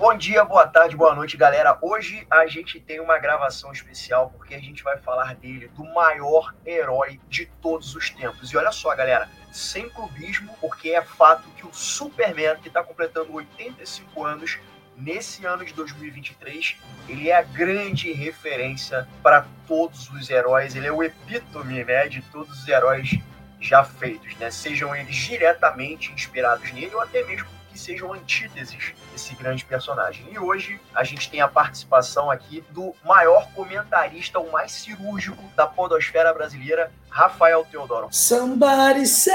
Bom 0.00 0.16
dia, 0.16 0.42
boa 0.46 0.66
tarde, 0.66 0.96
boa 0.96 1.14
noite, 1.14 1.36
galera. 1.36 1.76
Hoje 1.82 2.26
a 2.30 2.46
gente 2.46 2.80
tem 2.80 3.00
uma 3.00 3.18
gravação 3.18 3.70
especial 3.70 4.32
porque 4.34 4.54
a 4.54 4.58
gente 4.58 4.82
vai 4.82 4.96
falar 4.96 5.34
dele, 5.34 5.68
do 5.76 5.84
maior 5.92 6.54
herói 6.64 7.20
de 7.28 7.44
todos 7.60 7.94
os 7.94 8.08
tempos. 8.08 8.50
E 8.50 8.56
olha 8.56 8.72
só, 8.72 8.96
galera, 8.96 9.28
sem 9.52 9.90
clubismo, 9.90 10.56
porque 10.58 10.88
é 10.88 11.02
fato 11.02 11.46
que 11.50 11.66
o 11.66 11.74
Superman, 11.74 12.56
que 12.62 12.68
está 12.68 12.82
completando 12.82 13.34
85 13.34 14.24
anos, 14.24 14.58
nesse 14.96 15.44
ano 15.44 15.66
de 15.66 15.74
2023, 15.74 16.78
ele 17.06 17.28
é 17.28 17.36
a 17.36 17.42
grande 17.42 18.10
referência 18.10 19.06
para 19.22 19.46
todos 19.68 20.08
os 20.08 20.30
heróis, 20.30 20.74
ele 20.74 20.86
é 20.86 20.92
o 20.92 21.02
epítome 21.02 21.84
né, 21.84 22.08
de 22.08 22.22
todos 22.22 22.62
os 22.62 22.66
heróis 22.66 23.18
já 23.60 23.84
feitos, 23.84 24.34
né? 24.36 24.50
sejam 24.50 24.96
eles 24.96 25.14
diretamente 25.14 26.10
inspirados 26.10 26.72
nele 26.72 26.94
ou 26.94 27.02
até 27.02 27.22
mesmo 27.22 27.59
sejam 27.80 28.12
antíteses 28.12 28.92
desse 29.12 29.34
grande 29.34 29.64
personagem. 29.64 30.26
E 30.30 30.38
hoje 30.38 30.80
a 30.94 31.02
gente 31.02 31.30
tem 31.30 31.40
a 31.40 31.48
participação 31.48 32.30
aqui 32.30 32.62
do 32.70 32.94
maior 33.04 33.48
comentarista, 33.52 34.38
o 34.38 34.52
mais 34.52 34.72
cirúrgico 34.72 35.42
da 35.56 35.66
podosfera 35.66 36.32
brasileira, 36.32 36.92
Rafael 37.08 37.64
Teodoro. 37.64 38.08
Somebody 38.10 39.06
save 39.06 39.34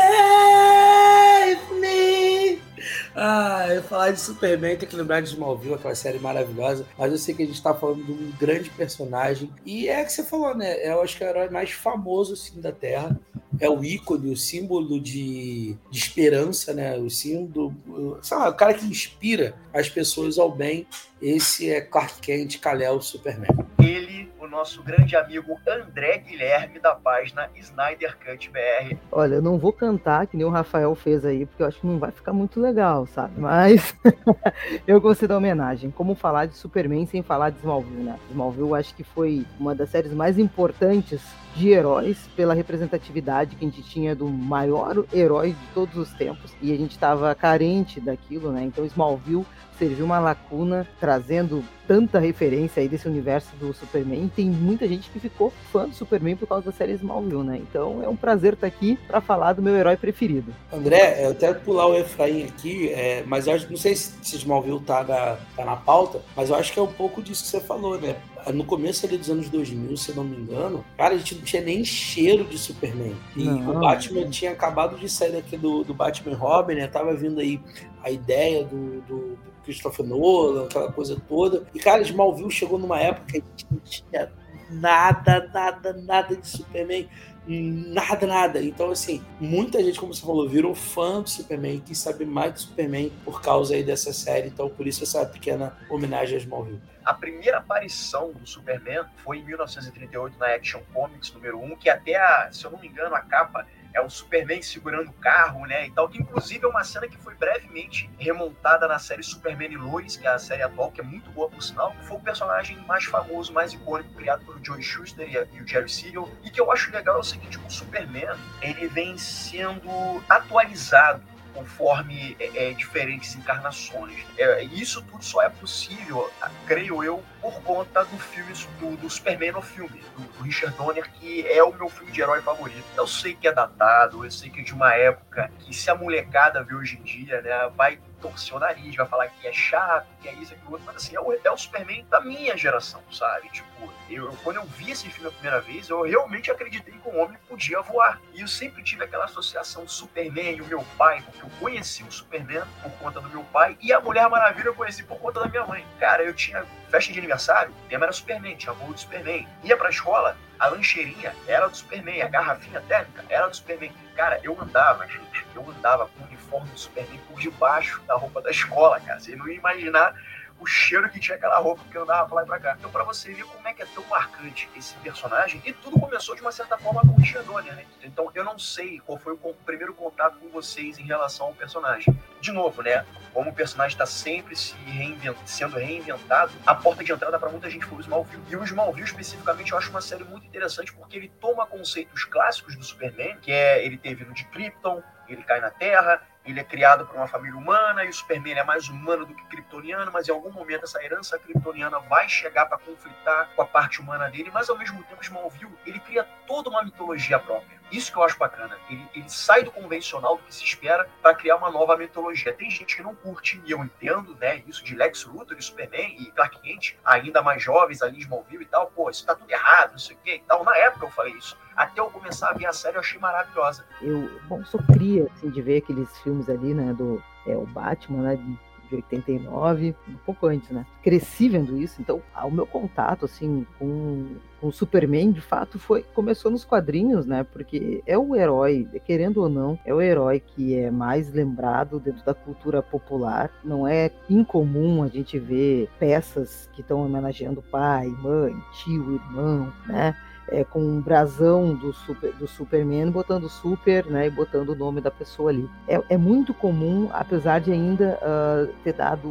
me! 1.80 2.45
Ah, 3.16 3.67
eu 3.73 3.81
falar 3.81 4.11
de 4.11 4.20
Superman, 4.20 4.75
tem 4.75 4.88
que 4.88 4.95
lembrar 4.95 5.22
de 5.22 5.30
Smallville, 5.30 5.75
aquela 5.75 5.95
série 5.95 6.20
maravilhosa. 6.20 6.86
Mas 6.97 7.12
eu 7.12 7.17
sei 7.17 7.34
que 7.34 7.44
a 7.44 7.45
gente 7.45 7.62
tá 7.62 7.73
falando 7.73 8.03
de 8.03 8.12
um 8.12 8.31
grande 8.38 8.70
personagem. 8.70 9.50
E 9.66 9.88
é 9.88 10.03
que 10.03 10.12
você 10.12 10.23
falou, 10.23 10.53
né? 10.53 10.86
Eu 10.86 11.02
acho 11.02 11.17
que 11.17 11.23
é 11.23 11.28
o 11.28 11.30
herói 11.30 11.50
mais 11.50 11.72
famoso 11.72 12.34
assim, 12.34 12.59
da 12.59 12.72
Terra. 12.72 13.17
É 13.59 13.70
o 13.70 13.84
ícone, 13.84 14.31
o 14.31 14.38
símbolo 14.38 15.00
de, 15.00 15.78
de 15.89 15.97
esperança, 15.97 16.73
né? 16.73 16.97
O 16.97 17.09
símbolo. 17.09 17.73
Sei 18.22 18.38
lá, 18.38 18.50
o 18.50 18.53
cara 18.53 18.73
que 18.73 18.86
inspira 18.86 19.56
as 19.73 19.88
pessoas 19.88 20.38
ao 20.38 20.52
bem. 20.52 20.86
Esse 21.22 21.69
é 21.69 21.80
Clark 21.80 22.19
Kent, 22.19 22.59
Kal-El, 22.59 23.02
Superman. 23.02 23.75
Ele 23.86 24.33
o 24.39 24.47
nosso 24.47 24.81
grande 24.81 25.16
amigo 25.16 25.59
André 25.67 26.17
Guilherme 26.17 26.80
da 26.80 26.95
página 26.95 27.50
Snyder 27.55 28.17
Cut 28.17 28.50
BR. 28.50 28.95
Olha, 29.11 29.36
eu 29.36 29.41
não 29.41 29.59
vou 29.59 29.72
cantar 29.72 30.25
que 30.25 30.36
nem 30.36 30.45
o 30.45 30.50
Rafael 30.50 30.94
fez 30.95 31.23
aí, 31.23 31.45
porque 31.45 31.61
eu 31.61 31.67
acho 31.67 31.80
que 31.80 31.88
não 31.88 32.00
vai 32.00 32.11
ficar 32.11 32.33
muito 32.33 32.59
legal, 32.59 33.06
sabe? 33.06 33.39
Mas 33.39 33.95
eu 34.88 35.00
gostei 35.00 35.28
da 35.28 35.38
homenagem. 35.38 35.91
Como 35.91 36.16
falar 36.16 36.47
de 36.47 36.58
Superman 36.58 37.06
sem 37.06 37.22
falar 37.22 37.52
de 37.52 37.59
Smallville, 37.59 38.03
né? 38.03 38.19
Smallville 38.31 38.67
eu 38.69 38.75
acho 38.75 38.95
que 38.95 39.03
foi 39.03 39.45
uma 39.59 39.75
das 39.75 39.89
séries 39.89 40.13
mais 40.13 40.39
importantes 40.39 41.22
de 41.56 41.69
heróis 41.69 42.28
pela 42.36 42.53
representatividade 42.53 43.56
que 43.56 43.66
a 43.66 43.69
gente 43.69 43.81
tinha 43.83 44.16
do 44.16 44.28
maior 44.28 45.06
herói 45.13 45.52
de 45.52 45.67
todos 45.73 45.95
os 45.95 46.11
tempos 46.13 46.53
e 46.61 46.73
a 46.73 46.78
gente 46.78 46.91
estava 46.91 47.33
carente 47.33 48.02
daquilo, 48.02 48.52
né? 48.52 48.63
Então 48.63 48.86
Smallville 48.86 49.45
serviu 49.78 50.06
uma 50.06 50.20
lacuna 50.20 50.88
trazendo 51.00 51.64
tanta 51.88 52.20
referência 52.20 52.81
aí 52.81 52.88
desse 52.88 53.08
universo 53.08 53.56
do 53.58 53.73
Superman. 53.73 54.30
Tem 54.36 54.50
muita 54.50 54.88
gente 54.88 55.09
que 55.09 55.20
ficou 55.20 55.53
fã 55.72 55.88
do 55.88 55.96
Superman 55.96 56.36
por 56.36 56.47
causa 56.47 56.66
da 56.66 56.72
série 56.72 56.94
Smallville, 56.94 57.44
né? 57.44 57.58
Então 57.62 58.02
é 58.03 58.09
um 58.09 58.16
prazer 58.16 58.53
estar 58.53 58.68
aqui 58.68 58.97
para 59.08 59.22
falar 59.22 59.53
do 59.53 59.62
meu 59.62 59.75
herói 59.75 59.96
preferido. 59.96 60.53
André, 60.72 61.25
eu 61.25 61.31
até 61.31 61.53
pular 61.53 61.88
o 61.88 61.96
Efraim 61.96 62.44
aqui, 62.44 62.90
é, 62.90 63.24
mas 63.25 63.47
eu 63.47 63.53
acho, 63.53 63.69
não 63.69 63.78
sei 63.78 63.96
se 63.96 64.36
Smallville 64.36 64.80
tá 64.81 65.03
na, 65.03 65.38
tá 65.56 65.66
na 65.66 65.75
pauta, 65.75 66.22
mas 66.36 66.50
eu 66.50 66.56
acho 66.56 66.74
que 66.74 66.80
é 66.80 66.81
um 66.81 66.92
pouco 66.92 67.22
disso 67.22 67.44
que 67.44 67.50
você 67.50 67.59
falou, 67.59 68.00
né? 68.00 68.16
No 68.53 68.63
começo 68.63 69.06
ali 69.06 69.17
dos 69.17 69.29
anos 69.29 69.50
2000, 69.50 69.97
se 69.97 70.09
eu 70.09 70.16
não 70.16 70.23
me 70.23 70.38
engano, 70.38 70.85
cara, 70.97 71.16
a 71.16 71.17
gente 71.17 71.35
não 71.35 71.41
tinha 71.41 71.61
nem 71.61 71.83
cheiro 71.83 72.44
de 72.44 72.57
Superman. 72.57 73.16
E 73.35 73.44
não, 73.44 73.78
o 73.78 73.79
Batman 73.79 74.29
tinha 74.29 74.51
acabado 74.51 74.97
de 74.97 75.09
sair 75.09 75.31
daqui 75.31 75.57
do, 75.57 75.83
do 75.83 75.94
Batman 75.94 76.35
Robin, 76.35 76.75
né? 76.75 76.88
Tava 76.88 77.13
vindo 77.16 77.39
aí 77.39 77.59
a 78.03 78.11
ideia 78.11 78.63
do, 78.63 79.01
do 79.01 79.38
Christopher 79.63 80.06
Nolan, 80.06 80.66
aquela 80.66 80.91
coisa 80.91 81.19
toda. 81.28 81.66
E, 81.73 81.79
cara, 81.79 82.01
Smallville 82.03 82.51
chegou 82.51 82.78
numa 82.78 83.00
época 83.00 83.25
que 83.25 83.38
a 83.38 83.41
gente 83.41 83.66
não 83.72 83.79
tinha 83.79 84.31
nada, 84.69 85.50
nada, 85.53 85.94
nada 85.94 86.35
de 86.35 86.47
Superman. 86.47 87.09
Nada, 87.47 88.25
nada. 88.25 88.63
Então, 88.63 88.89
assim, 88.89 89.23
muita 89.39 89.83
gente, 89.83 90.00
como 90.00 90.13
você 90.13 90.25
falou, 90.25 90.50
virou 90.50 90.73
fã 90.73 91.22
do 91.22 91.29
Superman, 91.29 91.79
quis 91.79 91.97
saber 91.97 92.25
mais 92.25 92.53
do 92.53 92.59
Superman 92.61 93.11
por 93.23 93.41
causa 93.41 93.75
aí 93.75 93.83
dessa 93.83 94.11
série. 94.11 94.47
Então, 94.47 94.67
por 94.69 94.88
isso 94.88 95.03
essa 95.03 95.25
pequena 95.25 95.78
homenagem 95.89 96.38
a 96.38 96.39
Smallville. 96.39 96.81
A 97.03 97.13
primeira 97.13 97.59
aparição 97.59 98.31
do 98.31 98.47
Superman 98.47 99.06
foi 99.23 99.38
em 99.38 99.45
1938 99.45 100.39
na 100.39 100.56
Action 100.56 100.81
Comics 100.91 101.31
número 101.33 101.59
1, 101.61 101.75
que 101.75 101.88
até, 101.88 102.16
a, 102.16 102.50
se 102.51 102.66
eu 102.66 102.72
não 102.72 102.79
me 102.79 102.88
engano, 102.88 103.13
a 103.13 103.22
capa 103.22 103.67
é 103.95 104.01
o 104.01 104.09
Superman 104.09 104.61
segurando 104.61 105.09
o 105.09 105.13
carro, 105.13 105.66
né, 105.66 105.88
e 105.88 105.91
tal, 105.91 106.09
que 106.09 106.22
inclusive 106.22 106.66
é 106.66 106.67
uma 106.67 106.83
cena 106.83 107.07
que 107.07 107.17
foi 107.17 107.33
brevemente 107.33 108.09
remontada 108.19 108.88
na 108.88 109.00
série 109.00 109.23
Superman 109.23 109.72
e 109.72 109.78
Lois, 109.78 110.17
que 110.17 110.28
é 110.28 110.29
a 110.29 110.38
série 110.38 110.61
atual, 110.61 110.91
que 110.91 111.00
é 111.00 111.03
muito 111.03 111.31
boa 111.31 111.50
por 111.50 111.63
sinal, 111.63 111.95
foi 112.03 112.17
o 112.17 112.19
personagem 112.19 112.78
mais 112.85 113.06
famoso, 113.06 113.53
mais 113.53 113.73
icônico, 113.73 114.13
criado 114.13 114.45
pelo 114.45 114.63
Joe 114.63 114.81
Shuster 114.83 115.28
e, 115.53 115.61
o 115.61 115.67
Jerry 115.67 115.89
Siegel, 115.89 116.29
e 116.44 116.50
que 116.50 116.59
eu 116.59 116.72
acho 116.72 116.91
legal 116.91 117.16
é 117.16 117.19
o 117.19 117.23
seguinte, 117.23 117.57
o 117.57 117.69
Superman, 117.69 118.35
ele 118.61 118.88
vem 118.88 119.17
sendo 119.17 119.89
atualizado 120.27 121.23
conforme 121.53 122.35
é, 122.38 122.69
é, 122.69 122.73
diferentes 122.73 123.33
encarnações. 123.33 124.25
É, 124.38 124.63
isso 124.63 125.01
tudo 125.03 125.23
só 125.23 125.41
é 125.41 125.50
possível, 125.50 126.29
creio 126.67 127.01
eu, 127.01 127.23
por 127.45 127.61
conta 127.61 128.03
do 128.03 128.17
filme 128.17 128.51
do, 128.79 128.97
do 128.97 129.07
Superman 129.07 129.51
no 129.51 129.61
filme, 129.61 130.01
do, 130.17 130.23
do, 130.23 130.44
Richard 130.44 130.75
Donner, 130.75 131.07
que 131.11 131.47
é 131.47 131.63
o 131.63 131.72
meu 131.72 131.88
filme 131.89 132.11
de 132.11 132.19
herói 132.19 132.41
favorito. 132.41 132.83
Eu 132.97 133.06
sei 133.06 133.35
que 133.35 133.47
é 133.47 133.51
datado, 133.51 134.25
eu 134.25 134.31
sei 134.31 134.50
que 134.50 134.61
é 134.61 134.63
de 134.63 134.73
uma 134.73 134.95
época 134.95 135.51
que 135.59 135.72
se 135.72 135.91
a 135.91 135.94
molecada 135.94 136.63
vê 136.63 136.73
hoje 136.73 136.97
em 136.97 137.03
dia, 137.03 137.44
né, 137.44 137.69
vai 137.75 138.00
torcer 138.19 138.56
o 138.56 138.59
nariz, 138.59 138.95
vai 138.95 139.06
falar 139.06 139.28
que 139.28 139.47
é 139.47 139.53
chato, 139.53 140.07
que 140.19 140.28
é 140.28 140.33
isso, 140.33 140.53
aquilo 140.53 140.72
outro, 140.72 140.88
mas 140.88 140.95
assim, 140.95 141.16
é 141.16 141.19
o, 141.19 141.31
é 141.31 141.51
o 141.51 141.57
Superman 141.57 142.03
da 142.09 142.19
minha 142.19 142.57
geração, 142.57 143.01
sabe? 143.11 143.47
Tipo, 143.50 143.94
eu, 144.09 144.35
quando 144.44 144.57
eu 144.57 144.63
vi 144.63 144.91
esse 144.91 145.07
filme 145.09 145.29
a 145.29 145.31
primeira 145.31 145.62
vez, 145.62 145.89
eu 145.89 146.01
realmente 146.01 146.50
acreditei 146.50 146.95
que 146.95 147.09
um 147.09 147.19
homem 147.22 147.38
podia 147.47 147.81
voar. 147.81 148.19
E 148.33 148.41
eu 148.41 148.47
sempre 148.47 148.81
tive 148.81 149.03
aquela 149.03 149.25
associação 149.25 149.88
Superman 149.88 150.56
e 150.56 150.62
o 150.62 150.66
meu 150.66 150.83
pai, 150.97 151.22
porque 151.22 151.44
eu 151.44 151.50
conheci 151.59 152.03
o 152.03 152.12
Superman 152.12 152.63
por 152.81 152.91
conta 152.94 153.22
do 153.22 153.29
meu 153.29 153.44
pai, 153.45 153.77
e 153.79 153.94
a 153.94 154.00
Mulher 154.00 154.27
Maravilha 154.29 154.69
eu 154.69 154.75
conheci 154.75 155.03
por 155.03 155.19
conta 155.19 155.41
da 155.41 155.47
minha 155.47 155.66
mãe. 155.66 155.85
Cara, 156.00 156.23
eu 156.23 156.33
tinha 156.33 156.66
festa 156.89 157.12
de 157.12 157.19
aniversário, 157.19 157.34
o 157.35 157.88
tema 157.90 158.06
era 158.06 158.13
Superman, 158.13 158.56
tinha 158.56 158.73
voo 158.73 158.94
do 158.94 159.00
Superman. 159.00 159.47
Ia 159.63 159.78
pra 159.78 159.90
escola, 159.90 160.38
a 160.59 160.68
lancheirinha 160.68 161.35
era 161.47 161.68
do 161.68 161.75
Superman, 161.75 162.22
a 162.22 162.28
garrafinha 162.28 162.81
térmica 162.81 163.23
era 163.29 163.47
do 163.47 163.56
Superman. 163.56 163.91
Cara, 164.16 164.40
eu 164.44 164.57
andava, 164.59 165.06
gente, 165.07 165.45
eu 165.53 165.69
andava 165.69 166.07
com 166.07 166.24
o 166.24 166.28
uniforme 166.28 166.69
do 166.69 166.79
Superman 166.79 167.19
por 167.28 167.40
debaixo 167.40 168.01
da 168.07 168.16
roupa 168.16 168.41
da 168.41 168.51
escola, 168.51 169.00
cara. 169.00 169.19
Você 169.19 169.35
não 169.35 169.47
ia 169.47 169.56
imaginar 169.56 170.16
o 170.60 170.66
cheiro 170.66 171.10
que 171.10 171.20
tinha 171.20 171.38
aquela 171.38 171.58
roupa 171.58 171.84
que 171.92 171.98
andava 171.98 172.26
pra 172.28 172.36
lá 172.36 172.44
e 172.44 172.46
pra 172.46 172.60
cá. 172.60 172.76
Então, 172.80 172.90
pra 172.92 173.04
você 173.04 173.34
ver 173.34 173.44
como 173.44 173.68
é 173.68 173.74
que 173.74 173.82
é 173.82 173.86
tão 173.86 174.04
marcante 174.06 174.70
esse 174.76 174.96
personagem, 174.96 175.62
e 175.66 175.74
tudo 175.74 176.00
começou 176.00 176.36
de 176.36 176.42
uma 176.42 176.52
certa 176.52 176.78
forma 176.78 177.02
com 177.02 177.10
o 177.10 177.16
Richard 177.16 177.48
Donner, 177.48 177.76
né? 177.76 177.86
Então, 178.04 178.32
eu 178.34 178.44
não 178.44 178.58
sei 178.58 179.00
qual 179.00 179.18
foi 179.18 179.34
o 179.34 179.54
primeiro 179.66 179.94
contato 179.94 180.38
com 180.40 180.50
vocês 180.50 180.98
em 180.98 181.04
relação 181.04 181.48
ao 181.48 181.54
personagem. 181.54 182.18
De 182.40 182.52
novo, 182.52 182.82
né? 182.82 183.06
Como 183.34 183.50
o 183.50 183.54
personagem 183.54 183.94
está 183.94 184.06
sempre 184.06 184.56
se 184.56 184.75
reinvent... 184.86 185.38
sendo 185.46 185.78
reinventado, 185.78 186.52
a 186.66 186.75
porta 186.75 187.04
de 187.04 187.12
entrada 187.12 187.38
para 187.38 187.50
muita 187.50 187.69
gente 187.69 187.86
foi 187.86 187.98
o 187.98 188.01
Smallville. 188.01 188.44
E 188.50 188.56
o 188.56 188.63
Smallville, 188.63 189.08
especificamente, 189.08 189.72
eu 189.72 189.78
acho 189.78 189.90
uma 189.90 190.01
série 190.01 190.24
muito 190.24 190.46
interessante 190.46 190.94
porque 190.94 191.18
ele 191.18 191.30
toma 191.40 191.66
conceitos 191.66 192.24
clássicos 192.24 192.75
do 192.75 192.84
Superman, 192.84 193.38
que 193.42 193.51
é 193.51 193.84
ele 193.86 193.98
ter 193.98 194.16
vindo 194.16 194.34
de 194.34 194.46
Krypton, 194.46 195.04
ele 195.28 195.44
cai 195.44 195.60
na 195.60 195.69
Terra, 195.69 196.22
ele 196.45 196.59
é 196.59 196.63
criado 196.63 197.06
por 197.06 197.15
uma 197.15 197.27
família 197.27 197.57
humana 197.57 198.06
e 198.06 198.09
o 198.09 198.13
Superman 198.13 198.59
é 198.59 198.63
mais 198.63 198.88
humano 198.88 199.25
do 199.25 199.33
que 199.33 199.44
kryptoniano, 199.45 200.12
mas 200.12 200.27
em 200.27 200.31
algum 200.31 200.51
momento 200.51 200.83
essa 200.83 201.03
herança 201.03 201.39
kryptoniana 201.39 202.00
vai 202.01 202.30
chegar 202.30 202.65
para 202.68 202.77
conflitar 202.77 203.50
com 203.56 203.62
a 203.62 203.65
parte 203.65 204.00
humana 204.00 204.30
dele, 204.30 204.51
mas 204.53 204.69
ao 204.69 204.77
mesmo 204.77 205.01
tempo 205.03 205.24
Smallville, 205.24 205.77
ele 205.86 206.00
cria 206.00 206.24
toda 206.45 206.69
uma 206.69 206.83
mitologia 206.83 207.39
própria. 207.39 207.80
Isso 207.92 208.12
que 208.12 208.18
eu 208.18 208.24
acho 208.24 208.38
bacana. 208.38 208.78
Ele, 208.90 209.08
ele 209.14 209.30
sai 209.30 209.64
do 209.64 209.72
convencional 209.72 210.38
do 210.38 210.44
que 210.44 210.54
se 210.54 210.64
espera 210.64 211.10
para 211.22 211.36
criar 211.36 211.58
uma 211.58 211.72
nova 211.72 211.96
mitologia. 211.98 212.54
Tem 212.54 212.70
gente 212.70 212.96
que 212.96 213.04
não 213.04 213.16
curte, 213.16 213.62
e 213.66 213.72
eu 213.72 213.84
entendo, 213.84 214.36
né, 214.36 214.64
isso 214.68 214.84
de 214.84 214.96
Lex 214.96 215.26
Luthor 215.26 215.58
e 215.58 215.62
Superman 215.62 216.16
e 216.20 216.32
Clark 216.32 216.60
Kent, 216.62 216.96
ainda 217.04 217.42
mais 217.42 217.62
jovens 217.62 218.02
ali 218.02 218.20
Smallville 218.20 218.64
e 218.64 218.68
tal, 218.68 218.88
pô, 218.88 219.10
isso 219.10 219.26
tá 219.26 219.36
tudo 219.36 219.50
errado, 219.52 219.92
não 219.92 220.00
sei 220.00 220.16
o 220.16 220.20
que 220.20 220.36
e 220.36 220.40
tal. 220.40 220.64
Na 220.64 220.76
época 220.78 221.06
eu 221.06 221.12
falei 221.12 221.34
isso 221.34 221.58
até 221.76 222.00
eu 222.00 222.10
começar 222.10 222.50
a 222.50 222.54
ver 222.54 222.66
a 222.66 222.74
série, 222.74 222.96
eu 222.96 223.02
achei 223.02 223.20
maravilhosa. 223.20 223.86
Eu, 224.02 224.40
bom, 224.48 224.64
sou 224.66 224.82
cria, 224.94 225.28
assim, 225.36 225.50
de 225.50 225.62
ver 225.62 225.78
aqueles 225.78 226.18
filmes 226.20 226.50
ali, 226.50 226.74
né, 226.74 226.94
do 226.94 227.22
é, 227.46 227.56
o 227.56 227.66
Batman, 227.66 228.24
né, 228.24 228.58
de 228.88 228.96
89, 228.96 229.96
um 230.08 230.18
pouco 230.26 230.48
antes, 230.48 230.70
né? 230.70 230.86
Cresci 231.04 231.50
vendo 231.50 231.78
isso, 231.78 232.02
então 232.02 232.22
o 232.44 232.52
meu 232.52 232.66
contato, 232.66 233.26
assim, 233.26 233.66
com, 233.78 234.26
com 234.60 234.68
o 234.68 234.72
Superman, 234.72 235.32
de 235.32 235.42
fato, 235.42 235.78
foi 235.80 236.04
começou 236.14 236.52
nos 236.52 236.64
quadrinhos, 236.66 237.26
né? 237.26 237.44
Porque 237.44 238.02
é 238.06 238.18
o 238.18 238.36
herói, 238.36 238.88
querendo 239.06 239.42
ou 239.42 239.50
não, 239.50 239.78
é 239.86 239.94
o 239.94 240.02
herói 240.02 240.40
que 240.40 240.76
é 240.76 240.92
mais 240.92 241.32
lembrado 241.34 242.00
dentro 242.00 242.24
da 242.26 242.34
cultura 242.34 242.82
popular. 242.82 243.52
Não 243.64 243.88
é 243.88 244.12
incomum 244.30 245.04
a 245.04 245.08
gente 245.08 245.38
ver 245.40 245.90
peças 246.00 246.70
que 246.74 246.82
estão 246.82 247.04
homenageando 247.04 247.62
pai, 247.62 248.08
mãe, 248.08 248.54
tio, 248.74 249.16
irmão, 249.16 249.72
né? 249.88 250.16
É, 250.47 250.63
com 250.63 250.80
um 250.80 251.01
brasão 251.01 251.74
do, 251.74 251.94
super, 251.94 252.33
do 252.33 252.47
Superman, 252.47 253.12
botando 253.12 253.50
super, 253.50 254.06
né, 254.06 254.27
e 254.27 254.30
botando 254.30 254.69
o 254.69 254.75
nome 254.75 255.01
da 255.01 255.12
pessoa 255.12 255.50
ali. 255.50 255.69
É, 255.88 256.01
é 256.09 256.18
muito 256.18 256.53
comum, 256.53 257.09
apesar 257.12 257.59
de 257.59 257.71
ainda 257.71 258.19
uh, 258.21 258.74
ter 258.83 258.94
dado 258.94 259.30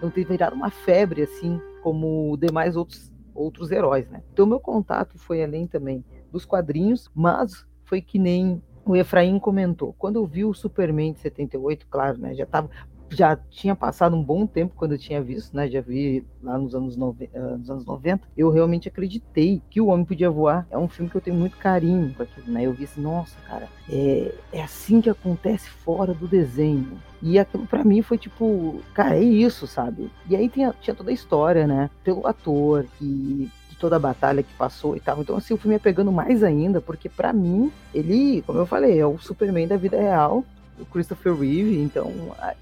não 0.00 0.10
ter 0.10 0.24
virado 0.24 0.54
uma 0.54 0.70
febre 0.70 1.22
assim 1.22 1.60
como 1.82 2.36
demais 2.36 2.76
outros 2.76 3.10
outros 3.34 3.70
heróis, 3.70 4.08
né? 4.10 4.22
Então 4.32 4.46
meu 4.46 4.58
contato 4.58 5.16
foi 5.16 5.42
além 5.42 5.66
também 5.66 6.04
dos 6.32 6.44
quadrinhos, 6.44 7.08
mas 7.14 7.64
foi 7.84 8.00
que 8.00 8.18
nem 8.18 8.60
o 8.84 8.96
Efraim 8.96 9.38
comentou. 9.38 9.94
Quando 9.96 10.16
eu 10.16 10.26
vi 10.26 10.44
o 10.44 10.52
Superman 10.52 11.12
de 11.12 11.20
78, 11.20 11.86
claro, 11.88 12.18
né, 12.18 12.34
já 12.34 12.46
tava 12.46 12.68
já 13.10 13.36
tinha 13.36 13.74
passado 13.74 14.16
um 14.16 14.22
bom 14.22 14.46
tempo 14.46 14.74
quando 14.76 14.92
eu 14.92 14.98
tinha 14.98 15.22
visto, 15.22 15.56
né? 15.56 15.68
Já 15.68 15.80
vi 15.80 16.24
lá 16.42 16.58
nos 16.58 16.74
anos, 16.74 16.96
nove... 16.96 17.30
Ah, 17.34 17.56
nos 17.56 17.70
anos 17.70 17.84
90. 17.84 18.28
Eu 18.36 18.50
realmente 18.50 18.88
acreditei 18.88 19.62
que 19.70 19.80
O 19.80 19.86
Homem 19.86 20.04
Podia 20.04 20.30
Voar 20.30 20.66
é 20.70 20.78
um 20.78 20.88
filme 20.88 21.10
que 21.10 21.16
eu 21.16 21.20
tenho 21.20 21.36
muito 21.36 21.56
carinho 21.56 22.14
com 22.14 22.22
aquilo, 22.22 22.50
né? 22.50 22.64
Eu 22.64 22.72
vi 22.72 22.84
assim, 22.84 23.00
nossa, 23.00 23.36
cara, 23.46 23.68
é, 23.88 24.34
é 24.52 24.62
assim 24.62 25.00
que 25.00 25.10
acontece 25.10 25.68
fora 25.68 26.12
do 26.14 26.26
desenho. 26.26 27.00
E 27.20 27.38
aquilo 27.38 27.66
para 27.66 27.84
mim 27.84 28.02
foi 28.02 28.16
tipo, 28.16 28.80
cara, 28.94 29.16
é 29.16 29.22
isso, 29.22 29.66
sabe? 29.66 30.10
E 30.28 30.36
aí 30.36 30.48
tinha, 30.48 30.74
tinha 30.80 30.94
toda 30.94 31.10
a 31.10 31.14
história, 31.14 31.66
né? 31.66 31.90
Pelo 32.04 32.26
ator, 32.26 32.86
que 32.98 33.50
toda 33.78 33.96
a 33.96 34.00
batalha 34.00 34.42
que 34.42 34.52
passou 34.54 34.96
e 34.96 35.00
tal. 35.00 35.20
Então, 35.20 35.36
assim, 35.36 35.54
o 35.54 35.56
filme 35.56 35.76
é 35.76 35.78
pegando 35.78 36.12
mais 36.12 36.42
ainda, 36.42 36.80
porque 36.80 37.08
para 37.08 37.32
mim, 37.32 37.72
ele, 37.94 38.42
como 38.42 38.58
eu 38.58 38.66
falei, 38.66 38.98
é 38.98 39.06
o 39.06 39.18
Superman 39.18 39.68
da 39.68 39.76
vida 39.76 39.98
real 39.98 40.44
o 40.80 40.86
Christopher 40.86 41.34
Reeve, 41.34 41.78
então 41.78 42.12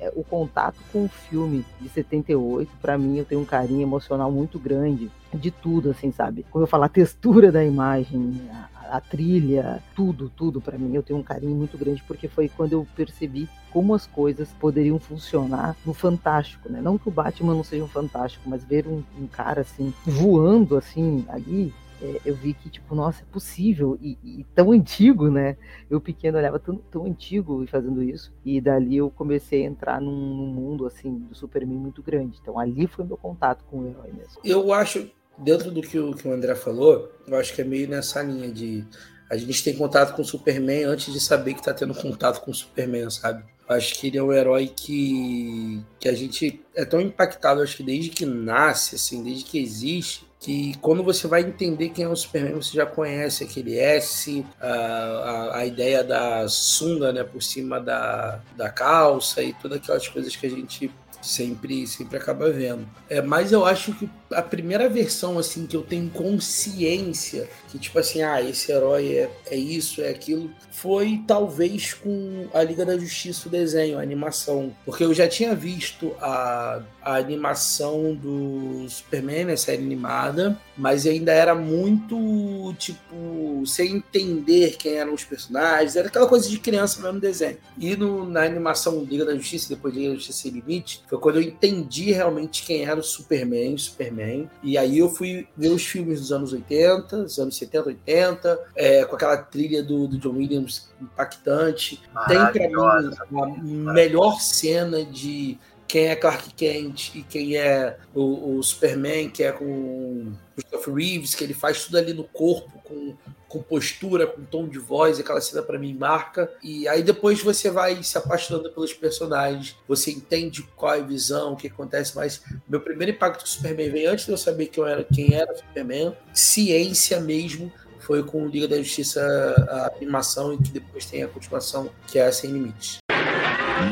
é, 0.01 0.13
o 0.15 0.25
contato 0.25 0.77
com 0.93 1.05
o 1.05 1.09
filme 1.09 1.65
de 1.81 1.89
78, 1.89 2.71
para 2.81 2.97
mim 2.99 3.19
eu 3.19 3.25
tenho 3.25 3.41
um 3.41 3.45
carinho 3.45 3.83
emocional 3.83 4.31
muito 4.31 4.59
grande 4.59 5.11
de 5.35 5.51
tudo, 5.51 5.91
assim, 5.91 6.11
sabe? 6.13 6.45
Como 6.51 6.63
eu 6.65 6.69
falo, 6.69 6.85
a 6.85 6.89
textura 6.89 7.53
da 7.53 7.65
imagem, 7.65 8.41
a, 8.51 8.97
a 8.97 9.01
trilha, 9.01 9.83
tudo, 9.95 10.31
tudo 10.35 10.61
para 10.61 10.79
mim 10.79 10.95
eu 10.95 11.03
tenho 11.03 11.19
um 11.19 11.23
carinho 11.23 11.55
muito 11.55 11.77
grande 11.77 12.03
porque 12.07 12.29
foi 12.29 12.49
quando 12.49 12.73
eu 12.73 12.87
percebi 12.97 13.49
como 13.71 13.95
as 13.95 14.07
coisas 14.07 14.49
poderiam 14.59 14.99
funcionar 14.99 15.77
no 15.85 15.93
fantástico, 15.93 16.71
né? 16.71 16.81
Não 16.81 16.97
que 16.97 17.09
o 17.09 17.13
Batman 17.13 17.55
não 17.55 17.65
seja 17.65 17.85
um 17.85 17.89
fantástico, 17.89 18.49
mas 18.49 18.65
ver 18.65 18.87
um, 18.87 19.03
um 19.21 19.27
cara 19.27 19.61
assim 19.61 19.93
voando 20.05 20.77
assim 20.77 21.25
ali 21.29 21.75
é, 22.01 22.21
eu 22.25 22.35
vi 22.35 22.53
que, 22.55 22.69
tipo, 22.69 22.95
nossa, 22.95 23.23
é 23.23 23.25
possível, 23.33 23.99
e, 24.01 24.19
e, 24.23 24.45
tão 24.55 24.71
antigo, 24.73 25.31
né? 25.31 25.57
Eu 25.89 26.01
pequeno 26.01 26.39
olhava 26.39 26.59
tão, 26.59 26.77
tão 26.77 27.07
antigo 27.07 27.67
fazendo 27.67 28.03
isso, 28.03 28.33
e 28.45 28.61
dali 28.61 28.97
eu 28.97 29.11
comecei 29.11 29.63
a 29.63 29.67
entrar 29.67 30.01
num, 30.01 30.13
num, 30.13 30.47
mundo, 30.47 30.87
assim, 30.87 31.19
do 31.19 31.35
Superman 31.35 31.79
muito 31.79 32.03
grande. 32.03 32.39
Então 32.41 32.59
ali 32.59 32.87
foi 32.87 33.05
meu 33.05 33.17
contato 33.17 33.65
com 33.65 33.81
o 33.81 33.89
herói 33.89 34.13
mesmo. 34.13 34.41
Eu 34.45 34.73
acho, 34.73 35.11
dentro 35.39 35.71
do 35.71 35.81
que 35.81 35.99
o, 35.99 36.15
que 36.15 36.29
o 36.29 36.33
André 36.33 36.55
falou, 36.55 37.11
eu 37.27 37.37
acho 37.37 37.55
que 37.55 37.63
é 37.63 37.65
meio 37.65 37.89
nessa 37.89 38.23
linha 38.23 38.51
de 38.51 38.87
a 39.29 39.37
gente 39.37 39.65
tem 39.65 39.77
contato 39.77 40.15
com 40.15 40.23
o 40.23 40.25
Superman 40.25 40.85
antes 40.85 41.13
de 41.13 41.19
saber 41.19 41.55
que 41.55 41.63
tá 41.63 41.75
tendo 41.75 41.95
contato 41.95 42.41
com 42.41 42.51
o 42.51 42.55
Superman, 42.55 43.11
sabe? 43.11 43.45
Acho 43.69 43.95
que 43.95 44.07
ele 44.07 44.19
é 44.19 44.23
um 44.23 44.33
herói 44.33 44.69
que, 44.75 45.83
que 45.99 46.09
a 46.09 46.13
gente 46.13 46.65
é 46.75 46.85
tão 46.85 47.01
impactado, 47.01 47.63
acho 47.63 47.77
que 47.77 47.83
desde 47.83 48.11
que 48.11 48.25
nasce, 48.25 48.95
assim, 48.95 49.23
desde 49.25 49.45
que 49.45 49.59
existe, 49.59 50.27
que 50.39 50.77
quando 50.81 51.03
você 51.03 51.27
vai 51.27 51.41
entender 51.41 51.89
quem 51.89 52.05
é 52.05 52.09
o 52.09 52.15
Superman, 52.15 52.55
você 52.55 52.77
já 52.77 52.87
conhece 52.87 53.43
aquele 53.43 53.77
S, 53.77 54.45
a, 54.61 54.69
a, 54.69 55.59
a, 55.59 55.67
ideia 55.67 56.05
da 56.05 56.47
sunga 56.49 57.13
né, 57.13 57.25
por 57.25 57.43
cima 57.43 57.81
da, 57.81 58.41
da 58.57 58.71
calça 58.71 59.43
e 59.43 59.53
todas 59.55 59.79
aquelas 59.79 60.07
coisas 60.07 60.37
que 60.37 60.47
a 60.47 60.51
gente 60.51 60.91
sempre 61.21 61.87
sempre 61.87 62.17
acaba 62.17 62.51
vendo. 62.51 62.87
É, 63.09 63.21
mas 63.21 63.51
eu 63.51 63.67
acho 63.67 63.93
que 63.95 64.09
a 64.31 64.43
primeira 64.43 64.89
versão 64.89 65.39
assim 65.39 65.67
que 65.67 65.77
eu 65.77 65.83
tenho 65.83 66.11
consciência 66.11 67.49
que 67.77 67.79
tipo 67.79 67.99
assim, 67.99 68.23
ah, 68.23 68.41
esse 68.43 68.73
herói 68.73 69.15
é, 69.15 69.31
é 69.51 69.57
isso, 69.57 70.01
é 70.01 70.09
aquilo, 70.09 70.51
foi 70.71 71.23
talvez 71.27 71.95
com 71.95 72.49
a 72.53 72.63
Liga 72.63 72.85
da 72.85 72.99
Justiça 72.99 73.49
o 73.49 73.51
desenho, 73.51 73.99
a 73.99 74.03
animação, 74.03 74.75
porque 74.85 75.05
eu 75.05 75.13
já 75.13 75.29
tinha 75.29 75.55
visto 75.55 76.15
a, 76.21 76.83
a 77.03 77.17
animação 77.17 78.15
do 78.15 78.87
Superman, 78.89 79.53
a 79.53 79.57
série 79.57 79.83
animada, 79.83 80.59
mas 80.77 81.07
ainda 81.07 81.33
era 81.33 81.55
muito 81.55 82.75
tipo 82.79 83.63
sem 83.67 83.97
entender 83.97 84.77
quem 84.77 84.95
eram 84.95 85.15
os 85.15 85.25
personagens, 85.25 85.97
era 85.97 86.09
aquela 86.09 86.29
coisa 86.29 86.49
de 86.49 86.59
criança 86.59 87.03
mesmo 87.03 87.21
desenho. 87.21 87.59
E 87.79 87.97
no, 87.97 88.29
na 88.29 88.43
animação 88.43 89.05
Liga 89.05 89.25
da 89.25 89.35
Justiça, 89.35 89.69
depois 89.69 89.95
Liga 89.95 90.11
da 90.11 90.15
Justiça 90.15 90.43
Sem 90.43 90.53
Limite, 90.53 91.03
foi 91.09 91.19
quando 91.19 91.37
eu 91.37 91.43
entendi 91.43 92.13
realmente 92.13 92.63
quem 92.63 92.85
era 92.85 92.99
o 92.99 93.03
Superman, 93.03 93.77
Superman. 93.77 94.16
E 94.63 94.77
aí 94.79 94.99
eu 94.99 95.09
fui 95.09 95.47
ver 95.57 95.69
os 95.69 95.85
filmes 95.85 96.21
dos 96.21 96.33
anos 96.33 96.53
80, 96.53 97.25
dos 97.25 97.39
anos 97.39 97.57
70, 97.57 97.89
80, 97.89 98.61
é, 98.75 99.05
com 99.05 99.17
aquela 99.17 99.37
trilha 99.37 99.83
do, 99.83 100.07
do 100.07 100.19
John 100.19 100.37
Williams 100.37 100.89
impactante. 101.01 102.01
Tem 102.27 102.39
pra 102.39 102.69
mim 102.69 103.87
a 103.87 103.93
melhor 103.93 104.41
cena 104.41 105.05
de 105.05 105.59
quem 105.87 106.07
é 106.07 106.17
Clark 106.17 106.53
Kent 106.55 107.15
e 107.15 107.23
quem 107.23 107.57
é 107.57 107.97
o, 108.15 108.59
o 108.59 108.63
Superman, 108.63 109.31
que 109.31 109.43
é 109.43 109.53
com 109.53 109.65
o 109.65 110.33
Christopher 110.55 110.95
Reeves, 110.95 111.35
que 111.35 111.45
ele 111.45 111.55
faz 111.55 111.85
tudo 111.85 111.99
ali 111.99 112.13
no 112.13 112.25
corpo, 112.25 112.71
com, 112.85 113.15
com 113.49 113.63
postura, 113.63 114.27
com 114.27 114.45
tom 114.45 114.69
de 114.69 114.79
voz, 114.79 115.19
aquela 115.19 115.41
cena 115.41 115.63
para 115.63 115.79
mim 115.79 115.95
marca. 115.95 116.51
E 116.63 116.87
aí 116.89 117.03
depois 117.03 117.43
você 117.43 117.71
vai 117.71 118.03
se 118.03 118.19
apaixonando 118.19 118.71
pelos 118.73 118.93
personagens, 118.93 119.77
você 119.87 120.11
entende 120.11 120.63
qual 120.77 120.95
é 120.95 120.99
a 120.99 121.03
visão, 121.03 121.53
o 121.53 121.57
que 121.57 121.69
acontece, 121.69 122.15
mas 122.17 122.43
meu 122.69 122.81
primeiro 122.81 123.13
impacto 123.13 123.41
com 123.41 123.47
Superman 123.47 123.91
veio 123.91 124.11
antes 124.11 124.27
de 124.27 124.33
eu 124.33 124.39
saber 124.39 124.67
que 124.67 124.79
eu 124.79 124.87
era, 124.87 125.05
quem 125.05 125.35
era 125.35 125.53
o 125.53 125.57
Superman, 125.57 126.17
ciência 126.33 127.21
mesmo, 127.21 127.73
foi 128.01 128.23
com 128.23 128.47
Liga 128.47 128.69
da 128.69 128.77
Justiça 128.77 129.21
a 129.69 129.97
animação 129.97 130.55
e 130.55 130.59
que 130.59 130.71
depois 130.71 131.07
tem 131.07 131.25
a 131.25 131.29
continuação, 131.29 131.91
que 132.07 132.19
é 132.19 132.31
Sem 132.31 132.53
Limites. 132.53 132.99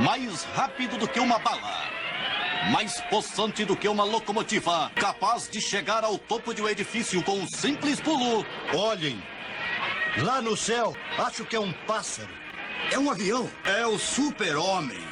Mais 0.04 0.44
rápido 0.44 0.96
do 0.96 1.08
que 1.08 1.18
uma 1.18 1.38
bala. 1.38 1.90
Mais 2.70 3.00
possante 3.10 3.64
do 3.64 3.76
que 3.76 3.88
uma 3.88 4.04
locomotiva. 4.04 4.90
Capaz 4.94 5.48
de 5.50 5.60
chegar 5.60 6.04
ao 6.04 6.16
topo 6.16 6.54
de 6.54 6.62
um 6.62 6.68
edifício 6.68 7.22
com 7.22 7.32
um 7.32 7.46
simples 7.46 8.00
pulo. 8.00 8.46
Olhem. 8.72 9.20
Lá 10.22 10.40
no 10.40 10.56
céu, 10.56 10.94
acho 11.18 11.44
que 11.44 11.56
é 11.56 11.60
um 11.60 11.72
pássaro. 11.88 12.32
É 12.92 12.96
um 12.96 13.10
avião. 13.10 13.50
É 13.64 13.84
o 13.84 13.98
super-homem. 13.98 15.02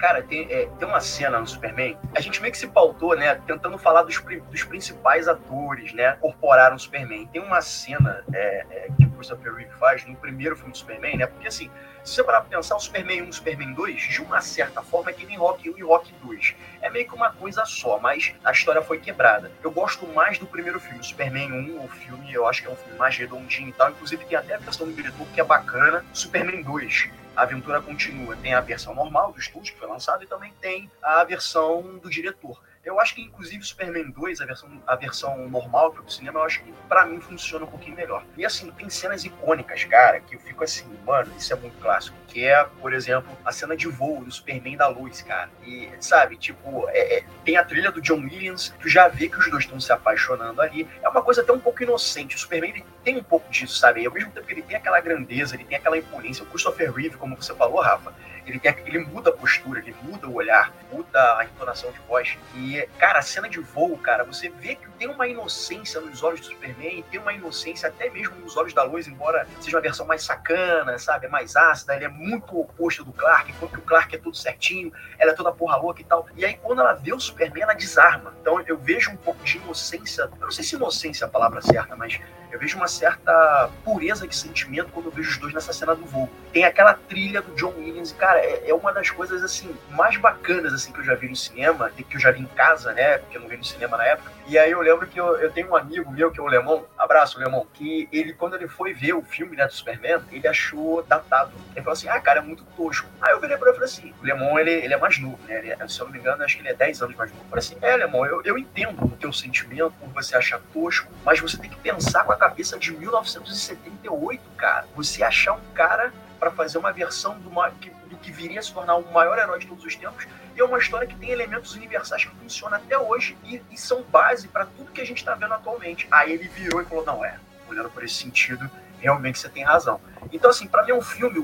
Cara, 0.00 0.22
tem, 0.22 0.50
é, 0.50 0.66
tem 0.78 0.88
uma 0.88 1.00
cena 1.00 1.38
no 1.38 1.46
Superman, 1.46 1.94
a 2.16 2.20
gente 2.22 2.40
meio 2.40 2.50
que 2.50 2.58
se 2.58 2.66
pautou, 2.66 3.14
né, 3.14 3.34
tentando 3.46 3.76
falar 3.76 4.02
dos, 4.02 4.18
dos 4.50 4.64
principais 4.64 5.28
atores, 5.28 5.92
né, 5.92 6.16
incorporaram 6.16 6.76
o 6.76 6.78
Superman. 6.78 7.26
Tem 7.26 7.42
uma 7.42 7.60
cena 7.60 8.24
é, 8.32 8.66
é, 8.70 8.88
que 8.96 9.04
o 9.04 9.10
Christopher 9.10 9.52
Reeve 9.52 9.72
faz 9.78 10.06
no 10.06 10.16
primeiro 10.16 10.56
filme 10.56 10.72
do 10.72 10.78
Superman, 10.78 11.18
né, 11.18 11.26
porque 11.26 11.48
assim, 11.48 11.70
se 12.02 12.14
você 12.14 12.24
parar 12.24 12.40
pra 12.40 12.56
pensar, 12.56 12.76
o 12.76 12.80
Superman 12.80 13.22
1 13.22 13.24
e 13.26 13.28
o 13.28 13.32
Superman 13.34 13.74
2, 13.74 14.00
de 14.00 14.22
uma 14.22 14.40
certa 14.40 14.82
forma, 14.82 15.10
é 15.10 15.12
que 15.12 15.26
nem 15.26 15.36
Rock 15.36 15.68
1 15.68 15.76
e 15.76 15.82
Rock 15.82 16.10
2. 16.22 16.54
É 16.80 16.88
meio 16.88 17.06
que 17.06 17.14
uma 17.14 17.30
coisa 17.30 17.66
só, 17.66 17.98
mas 17.98 18.32
a 18.42 18.52
história 18.52 18.80
foi 18.80 18.98
quebrada. 18.98 19.50
Eu 19.62 19.70
gosto 19.70 20.06
mais 20.06 20.38
do 20.38 20.46
primeiro 20.46 20.80
filme, 20.80 21.04
Superman 21.04 21.52
1, 21.52 21.84
o 21.84 21.88
filme, 21.88 22.32
eu 22.32 22.48
acho 22.48 22.62
que 22.62 22.68
é 22.68 22.70
um 22.70 22.76
filme 22.76 22.98
mais 22.98 23.14
redondinho 23.18 23.68
e 23.68 23.72
tal. 23.72 23.90
Inclusive 23.90 24.24
tem 24.24 24.38
até 24.38 24.54
a 24.54 24.58
versão 24.58 24.86
do 24.86 24.94
diretor 24.94 25.26
que 25.26 25.40
é 25.42 25.44
bacana. 25.44 26.02
Superman 26.14 26.62
2, 26.62 27.10
a 27.34 27.42
aventura 27.42 27.80
continua. 27.80 28.36
Tem 28.36 28.54
a 28.54 28.60
versão 28.60 28.94
normal 28.94 29.32
do 29.32 29.38
estúdio 29.38 29.74
que 29.74 29.78
foi 29.78 29.88
lançado 29.88 30.22
e 30.22 30.26
também 30.26 30.52
tem 30.60 30.90
a 31.02 31.22
versão 31.24 31.98
do 31.98 32.10
diretor. 32.10 32.60
Eu 32.82 32.98
acho 32.98 33.14
que, 33.14 33.20
inclusive, 33.20 33.62
Superman 33.62 34.10
2, 34.10 34.40
a 34.40 34.46
versão, 34.46 34.82
a 34.86 34.96
versão 34.96 35.48
normal 35.48 35.92
para 35.92 36.02
o 36.02 36.10
cinema, 36.10 36.40
eu 36.40 36.44
acho 36.44 36.62
que, 36.62 36.72
para 36.88 37.04
mim, 37.04 37.20
funciona 37.20 37.66
um 37.66 37.68
pouquinho 37.68 37.94
melhor. 37.94 38.24
E, 38.38 38.44
assim, 38.44 38.70
tem 38.70 38.88
cenas 38.88 39.22
icônicas, 39.22 39.84
cara, 39.84 40.18
que 40.20 40.34
eu 40.34 40.40
fico 40.40 40.64
assim, 40.64 40.86
mano, 41.04 41.30
isso 41.36 41.52
é 41.52 41.56
muito 41.56 41.78
clássico. 41.78 42.16
Que 42.26 42.46
é, 42.46 42.64
por 42.80 42.94
exemplo, 42.94 43.36
a 43.44 43.52
cena 43.52 43.76
de 43.76 43.86
voo 43.86 44.24
do 44.24 44.32
Superman 44.32 44.78
da 44.78 44.88
luz, 44.88 45.20
cara. 45.20 45.50
E, 45.62 45.90
sabe, 46.00 46.38
tipo, 46.38 46.88
é, 46.88 47.18
é, 47.18 47.24
tem 47.44 47.58
a 47.58 47.64
trilha 47.64 47.92
do 47.92 48.00
John 48.00 48.20
Williams, 48.20 48.74
tu 48.80 48.88
já 48.88 49.08
vê 49.08 49.28
que 49.28 49.36
os 49.36 49.50
dois 49.50 49.64
estão 49.64 49.78
se 49.78 49.92
apaixonando 49.92 50.62
ali. 50.62 50.88
É 51.02 51.08
uma 51.08 51.22
coisa 51.22 51.42
até 51.42 51.52
um 51.52 51.60
pouco 51.60 51.82
inocente. 51.82 52.34
O 52.34 52.38
Superman, 52.38 52.82
tem 53.04 53.18
um 53.18 53.22
pouco 53.22 53.50
disso, 53.50 53.76
sabe? 53.76 54.00
E, 54.00 54.06
ao 54.06 54.12
mesmo 54.12 54.30
tempo 54.30 54.46
que 54.46 54.54
ele 54.54 54.62
tem 54.62 54.76
aquela 54.76 55.00
grandeza, 55.00 55.54
ele 55.54 55.64
tem 55.64 55.76
aquela 55.76 55.98
imponência. 55.98 56.44
O 56.44 56.46
Christopher 56.46 56.90
Reeve, 56.90 57.18
como 57.18 57.36
você 57.36 57.54
falou, 57.54 57.80
Rafa, 57.80 58.14
ele, 58.46 58.58
tem, 58.58 58.74
ele 58.86 58.98
muda 59.00 59.30
a 59.30 59.32
postura, 59.32 59.80
ele 59.80 59.94
muda 60.02 60.28
o 60.28 60.34
olhar, 60.34 60.72
muda 60.92 61.38
a 61.38 61.44
entonação 61.44 61.90
de 61.92 61.98
voz. 62.00 62.36
E, 62.54 62.79
cara, 62.98 63.18
a 63.18 63.22
cena 63.22 63.48
de 63.48 63.60
voo, 63.60 63.96
cara, 63.98 64.24
você 64.24 64.48
vê 64.48 64.74
que 64.74 64.88
tem 64.90 65.08
uma 65.08 65.26
inocência 65.26 66.00
nos 66.00 66.22
olhos 66.22 66.40
do 66.40 66.46
Superman, 66.46 67.04
tem 67.10 67.20
uma 67.20 67.32
inocência 67.32 67.88
até 67.88 68.10
mesmo 68.10 68.36
nos 68.36 68.56
olhos 68.56 68.72
da 68.72 68.82
luz, 68.82 69.06
embora 69.06 69.46
seja 69.60 69.76
uma 69.76 69.82
versão 69.82 70.06
mais 70.06 70.22
sacana, 70.22 70.98
sabe? 70.98 71.26
É 71.26 71.28
mais 71.28 71.56
ácida, 71.56 71.94
ele 71.96 72.04
é 72.04 72.08
muito 72.08 72.58
oposto 72.58 73.04
do 73.04 73.12
Clark, 73.12 73.50
enquanto 73.50 73.76
o 73.76 73.82
Clark 73.82 74.14
é 74.14 74.18
tudo 74.18 74.36
certinho, 74.36 74.92
ela 75.18 75.32
é 75.32 75.34
toda 75.34 75.52
porra 75.52 75.76
louca 75.76 76.00
e 76.00 76.04
tal. 76.04 76.26
E 76.36 76.44
aí, 76.44 76.54
quando 76.54 76.80
ela 76.80 76.94
vê 76.94 77.12
o 77.12 77.20
Superman, 77.20 77.62
ela 77.62 77.74
desarma. 77.74 78.34
Então, 78.40 78.60
eu 78.66 78.76
vejo 78.76 79.10
um 79.10 79.16
pouco 79.16 79.42
de 79.44 79.58
inocência, 79.58 80.22
eu 80.22 80.46
não 80.46 80.50
sei 80.50 80.64
se 80.64 80.74
inocência 80.74 81.24
é 81.24 81.26
a 81.26 81.30
palavra 81.30 81.60
certa, 81.60 81.96
mas 81.96 82.20
eu 82.50 82.58
vejo 82.58 82.76
uma 82.76 82.88
certa 82.88 83.70
pureza 83.84 84.26
de 84.26 84.34
sentimento 84.34 84.90
quando 84.92 85.06
eu 85.06 85.12
vejo 85.12 85.30
os 85.30 85.38
dois 85.38 85.54
nessa 85.54 85.72
cena 85.72 85.94
do 85.94 86.04
voo. 86.04 86.28
Tem 86.52 86.64
aquela 86.64 86.94
trilha 86.94 87.40
do 87.40 87.54
John 87.54 87.74
Williams 87.78 88.10
e, 88.10 88.14
cara, 88.14 88.38
é, 88.38 88.68
é, 88.68 88.74
uma 88.74 88.92
das 88.92 89.10
coisas, 89.10 89.42
assim, 89.42 89.74
mais 89.90 90.16
bacanas, 90.16 90.72
assim, 90.72 90.92
que 90.92 91.00
eu 91.00 91.04
já 91.04 91.14
vi 91.14 91.28
no 91.28 91.36
cinema, 91.36 91.90
que 91.90 92.16
eu 92.16 92.20
já 92.20 92.30
vi 92.30 92.40
em 92.40 92.46
casa, 92.46 92.92
né, 92.92 93.18
porque 93.18 93.36
eu 93.36 93.40
não 93.40 93.48
vi 93.48 93.56
no 93.56 93.64
cinema 93.64 93.96
na 93.96 94.04
época. 94.04 94.30
E 94.46 94.58
aí 94.58 94.70
eu 94.70 94.80
lembro 94.80 95.06
que 95.06 95.18
eu, 95.18 95.36
eu 95.36 95.50
tenho 95.50 95.70
um 95.70 95.76
amigo 95.76 96.10
meu, 96.10 96.30
que 96.30 96.40
é 96.40 96.44
alemão, 96.44 96.84
a 96.98 97.04
abraço, 97.10 97.40
Lemon, 97.40 97.66
que 97.74 98.08
ele, 98.12 98.32
quando 98.32 98.54
ele 98.54 98.68
foi 98.68 98.92
ver 98.92 99.14
o 99.14 99.22
filme 99.22 99.56
né, 99.56 99.66
do 99.66 99.72
Superman, 99.72 100.20
ele 100.30 100.46
achou 100.46 101.02
datado. 101.02 101.52
Ele 101.72 101.80
falou 101.80 101.92
assim, 101.92 102.08
ah, 102.08 102.20
cara, 102.20 102.38
é 102.38 102.42
muito 102.42 102.64
tosco. 102.76 103.08
Aí 103.20 103.32
eu 103.32 103.40
virei 103.40 103.56
pra 103.56 103.68
ele 103.68 103.76
e 103.76 103.80
falei 103.80 103.92
assim, 103.92 104.14
o 104.20 104.24
Lemon, 104.24 104.58
ele, 104.60 104.70
ele 104.70 104.94
é 104.94 104.96
mais 104.96 105.18
novo, 105.18 105.38
né? 105.46 105.58
Ele, 105.58 105.72
é, 105.72 105.88
se 105.88 106.00
eu 106.00 106.06
não 106.06 106.12
me 106.12 106.20
engano, 106.20 106.44
acho 106.44 106.54
que 106.56 106.62
ele 106.62 106.68
é 106.68 106.74
10 106.74 107.02
anos 107.02 107.16
mais 107.16 107.30
novo. 107.30 107.42
Eu 107.42 107.48
falei 107.48 107.64
assim, 107.64 107.76
é, 107.80 107.96
Lemon, 107.96 108.26
eu, 108.26 108.42
eu 108.44 108.58
entendo 108.58 109.04
o 109.04 109.10
teu 109.10 109.32
sentimento 109.32 109.92
por 109.98 110.08
você 110.10 110.36
achar 110.36 110.60
tosco, 110.72 111.10
mas 111.24 111.40
você 111.40 111.56
tem 111.56 111.68
que 111.68 111.78
pensar 111.78 112.24
com 112.24 112.32
a 112.32 112.36
cabeça 112.36 112.78
de 112.78 112.92
1978, 112.92 114.42
cara. 114.56 114.86
Você 114.94 115.24
achar 115.24 115.54
um 115.54 115.72
cara 115.74 116.12
para 116.38 116.50
fazer 116.52 116.78
uma 116.78 116.92
versão 116.92 117.38
do, 117.40 117.50
do 117.50 118.16
que 118.16 118.30
viria 118.30 118.60
a 118.60 118.62
se 118.62 118.72
tornar 118.72 118.94
o 118.96 119.12
maior 119.12 119.38
herói 119.38 119.58
de 119.58 119.66
todos 119.66 119.84
os 119.84 119.96
tempos 119.96 120.26
é 120.60 120.64
uma 120.64 120.78
história 120.78 121.06
que 121.06 121.16
tem 121.16 121.30
elementos 121.30 121.74
universais 121.74 122.24
que 122.24 122.34
funcionam 122.36 122.76
até 122.76 122.98
hoje 122.98 123.36
e, 123.44 123.62
e 123.70 123.76
são 123.76 124.02
base 124.02 124.48
para 124.48 124.66
tudo 124.66 124.92
que 124.92 125.00
a 125.00 125.06
gente 125.06 125.18
está 125.18 125.34
vendo 125.34 125.54
atualmente. 125.54 126.06
Aí 126.10 126.32
ele 126.32 126.48
virou 126.48 126.80
e 126.80 126.84
falou: 126.84 127.04
não, 127.04 127.24
é, 127.24 127.38
olhando 127.68 127.90
por 127.90 128.04
esse 128.04 128.14
sentido, 128.14 128.70
realmente 129.00 129.38
você 129.38 129.48
tem 129.48 129.64
razão. 129.64 130.00
Então, 130.32 130.50
assim, 130.50 130.66
para 130.68 130.84
mim, 130.84 130.92
um 130.92 131.00
filme, 131.00 131.38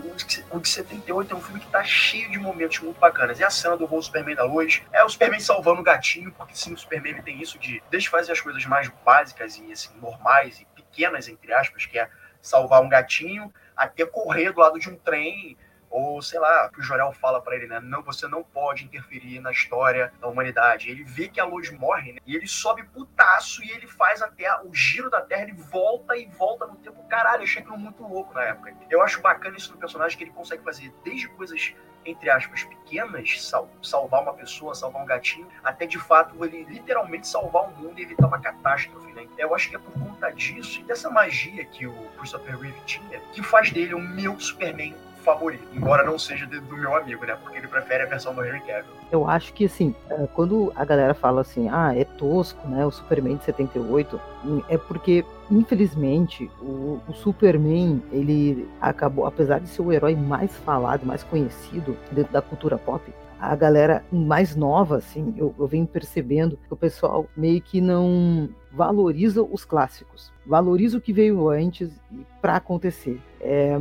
o 0.50 0.61
de 0.61 0.68
78 0.68 1.32
é 1.32 1.37
um 1.37 1.40
filme 1.40 1.61
que 1.61 1.66
tá 1.68 1.82
cheio 1.82 2.30
de 2.30 2.38
momentos 2.38 2.78
muito 2.80 2.99
bacanas. 2.99 3.40
É 3.40 3.44
a 3.44 3.50
cena 3.50 3.76
do 3.76 3.87
voo 3.87 4.00
Superman 4.02 4.37
da 4.37 4.44
luz, 4.44 4.82
é 4.92 5.02
o 5.02 5.08
Superman 5.08 5.40
salvando 5.40 5.80
o 5.80 5.85
gatinho, 5.85 6.32
porque 6.32 6.54
sim, 6.54 6.75
o 6.75 6.78
Superman 6.78 7.23
tem 7.23 7.40
isso 7.40 7.58
de 7.58 7.82
desde 7.90 8.08
fazer 8.08 8.32
as 8.32 8.40
coisas 8.40 8.64
mais 8.66 8.88
básicas 9.04 9.58
e 9.58 9.73
assim, 9.73 9.90
normais 10.00 10.61
e 10.61 10.66
pequenas, 10.76 11.28
entre 11.28 11.52
aspas, 11.52 11.87
que 11.87 11.99
é 11.99 12.08
salvar 12.40 12.82
um 12.82 12.88
gatinho, 12.88 13.52
até 13.76 14.04
correr 14.04 14.52
do 14.52 14.61
lado 14.61 14.78
de 14.78 14.88
um 14.88 14.96
trem 14.96 15.56
ou 15.90 16.21
sei 16.23 16.38
lá, 16.38 16.69
que 16.69 16.81
o 16.81 16.83
Jorel 16.83 17.12
fala 17.12 17.40
para 17.40 17.57
ele, 17.57 17.66
né? 17.66 17.81
Não, 17.81 18.02
você 18.02 18.26
não 18.26 18.43
pode 18.43 18.85
interferir 18.85 19.40
na 19.40 19.50
história 19.50 20.12
da 20.21 20.28
humanidade. 20.28 20.90
Ele 20.90 21.05
vê 21.05 21.28
que 21.28 21.40
a 21.40 21.45
luz 21.45 21.71
morre, 21.71 22.12
né? 22.12 22.21
E 22.26 22.35
ele 22.35 22.47
sobe 22.47 22.83
putaço 22.85 23.62
e 23.64 23.71
ele 23.71 23.87
faz 23.87 24.23
até 24.23 24.49
o 24.62 24.75
giro 24.75 25.11
da 25.11 25.21
Terra, 25.21 25.43
ele 25.43 25.52
volta 25.52 26.16
e 26.16 26.26
volta 26.26 26.66
no 26.66 26.76
tempo. 26.76 27.02
Caralho, 27.09 27.40
eu 27.40 27.45
achei 27.45 27.62
aquilo 27.62 27.78
muito 27.78 28.02
louco 28.02 28.35
na 28.35 28.43
época. 28.43 28.75
Eu 28.90 29.02
acho 29.02 29.21
bacana 29.21 29.57
isso 29.57 29.73
no 29.73 29.78
personagem 29.78 30.16
que 30.16 30.25
ele 30.25 30.33
consegue 30.33 30.62
fazer 30.62 30.93
desde 31.05 31.28
coisas 31.28 31.75
entre 32.07 32.31
aspas, 32.31 32.62
pequenas, 32.62 33.43
sal 33.43 33.69
salvar 33.83 34.23
uma 34.23 34.33
pessoa, 34.33 34.75
salvar 34.75 35.02
um 35.02 35.07
gatinho, 35.07 35.49
até 35.62 35.87
de 35.87 35.99
fato 35.99 36.43
ele 36.45 36.64
literalmente 36.64 37.26
salvar 37.26 37.64
o 37.64 37.76
mundo 37.76 37.99
e 37.99 38.02
evitar 38.02 38.26
uma 38.26 38.40
catástrofe, 38.40 39.12
né? 39.12 39.26
Eu 39.37 39.55
acho 39.55 39.69
que 39.69 39.76
é 39.76 39.78
por 39.78 39.93
conta 39.93 40.31
disso 40.31 40.81
e 40.81 40.85
dessa 40.85 41.11
magia 41.11 41.64
que 41.64 41.87
o 41.87 41.95
Christopher 42.19 42.59
Reeve 42.59 42.81
tinha, 42.87 43.21
que 43.33 43.43
faz 43.43 43.71
dele 43.71 43.95
o 43.95 44.00
meu 44.00 44.38
Superman 44.38 44.95
favorito, 45.26 45.66
embora 45.75 46.04
não 46.04 46.16
seja 46.16 46.47
do 46.47 46.76
meu 46.76 46.97
amigo, 46.97 47.26
né? 47.26 47.37
Porque 47.42 47.59
ele 47.59 47.66
prefere 47.66 48.04
a 48.04 48.06
versão 48.06 48.33
do 48.33 48.45
Henry 48.45 48.61
Cavill. 48.61 48.92
Eu 49.11 49.28
acho 49.28 49.52
que, 49.52 49.64
assim, 49.64 49.92
é, 50.09 50.26
quando 50.33 50.73
a 50.76 50.85
galera 50.85 51.14
fala 51.14 51.40
assim, 51.40 51.68
ah, 51.68 51.92
é 51.95 52.04
tosco, 52.04 52.66
né? 52.68 52.87
O 52.87 52.90
Superman 52.92 53.37
de 53.37 53.45
78, 53.45 54.21
hum, 54.45 54.62
é 54.68 54.78
porque, 54.78 55.25
infelizmente, 55.50 56.49
o, 56.61 57.00
o 57.09 57.12
Superman, 57.12 58.00
ele 58.12 58.68
acabou, 58.80 59.26
apesar 59.26 59.59
de 59.59 59.68
ser 59.68 59.83
o 59.83 59.92
herói 59.92 60.14
mais 60.14 60.54
falado, 60.59 61.04
mais 61.04 61.25
conhecido 61.25 61.97
dentro 62.12 62.33
da 62.33 62.40
cultura 62.40 62.78
pop, 62.78 63.02
a 63.38 63.55
galera 63.55 64.05
mais 64.11 64.57
nova, 64.57 64.97
assim, 64.97 65.35
eu, 65.37 65.55
eu 65.59 65.66
venho 65.66 65.87
percebendo 65.87 66.57
que 66.57 66.73
o 66.73 66.76
pessoal 66.76 67.26
meio 67.37 67.61
que 67.61 67.81
não 67.81 68.49
valoriza 68.73 69.43
os 69.43 69.64
clássicos, 69.64 70.33
valoriza 70.45 70.99
o 70.99 71.00
que 71.00 71.12
veio 71.12 71.49
antes 71.49 71.90
para 72.40 72.57
acontecer. 72.57 73.21
É, 73.40 73.76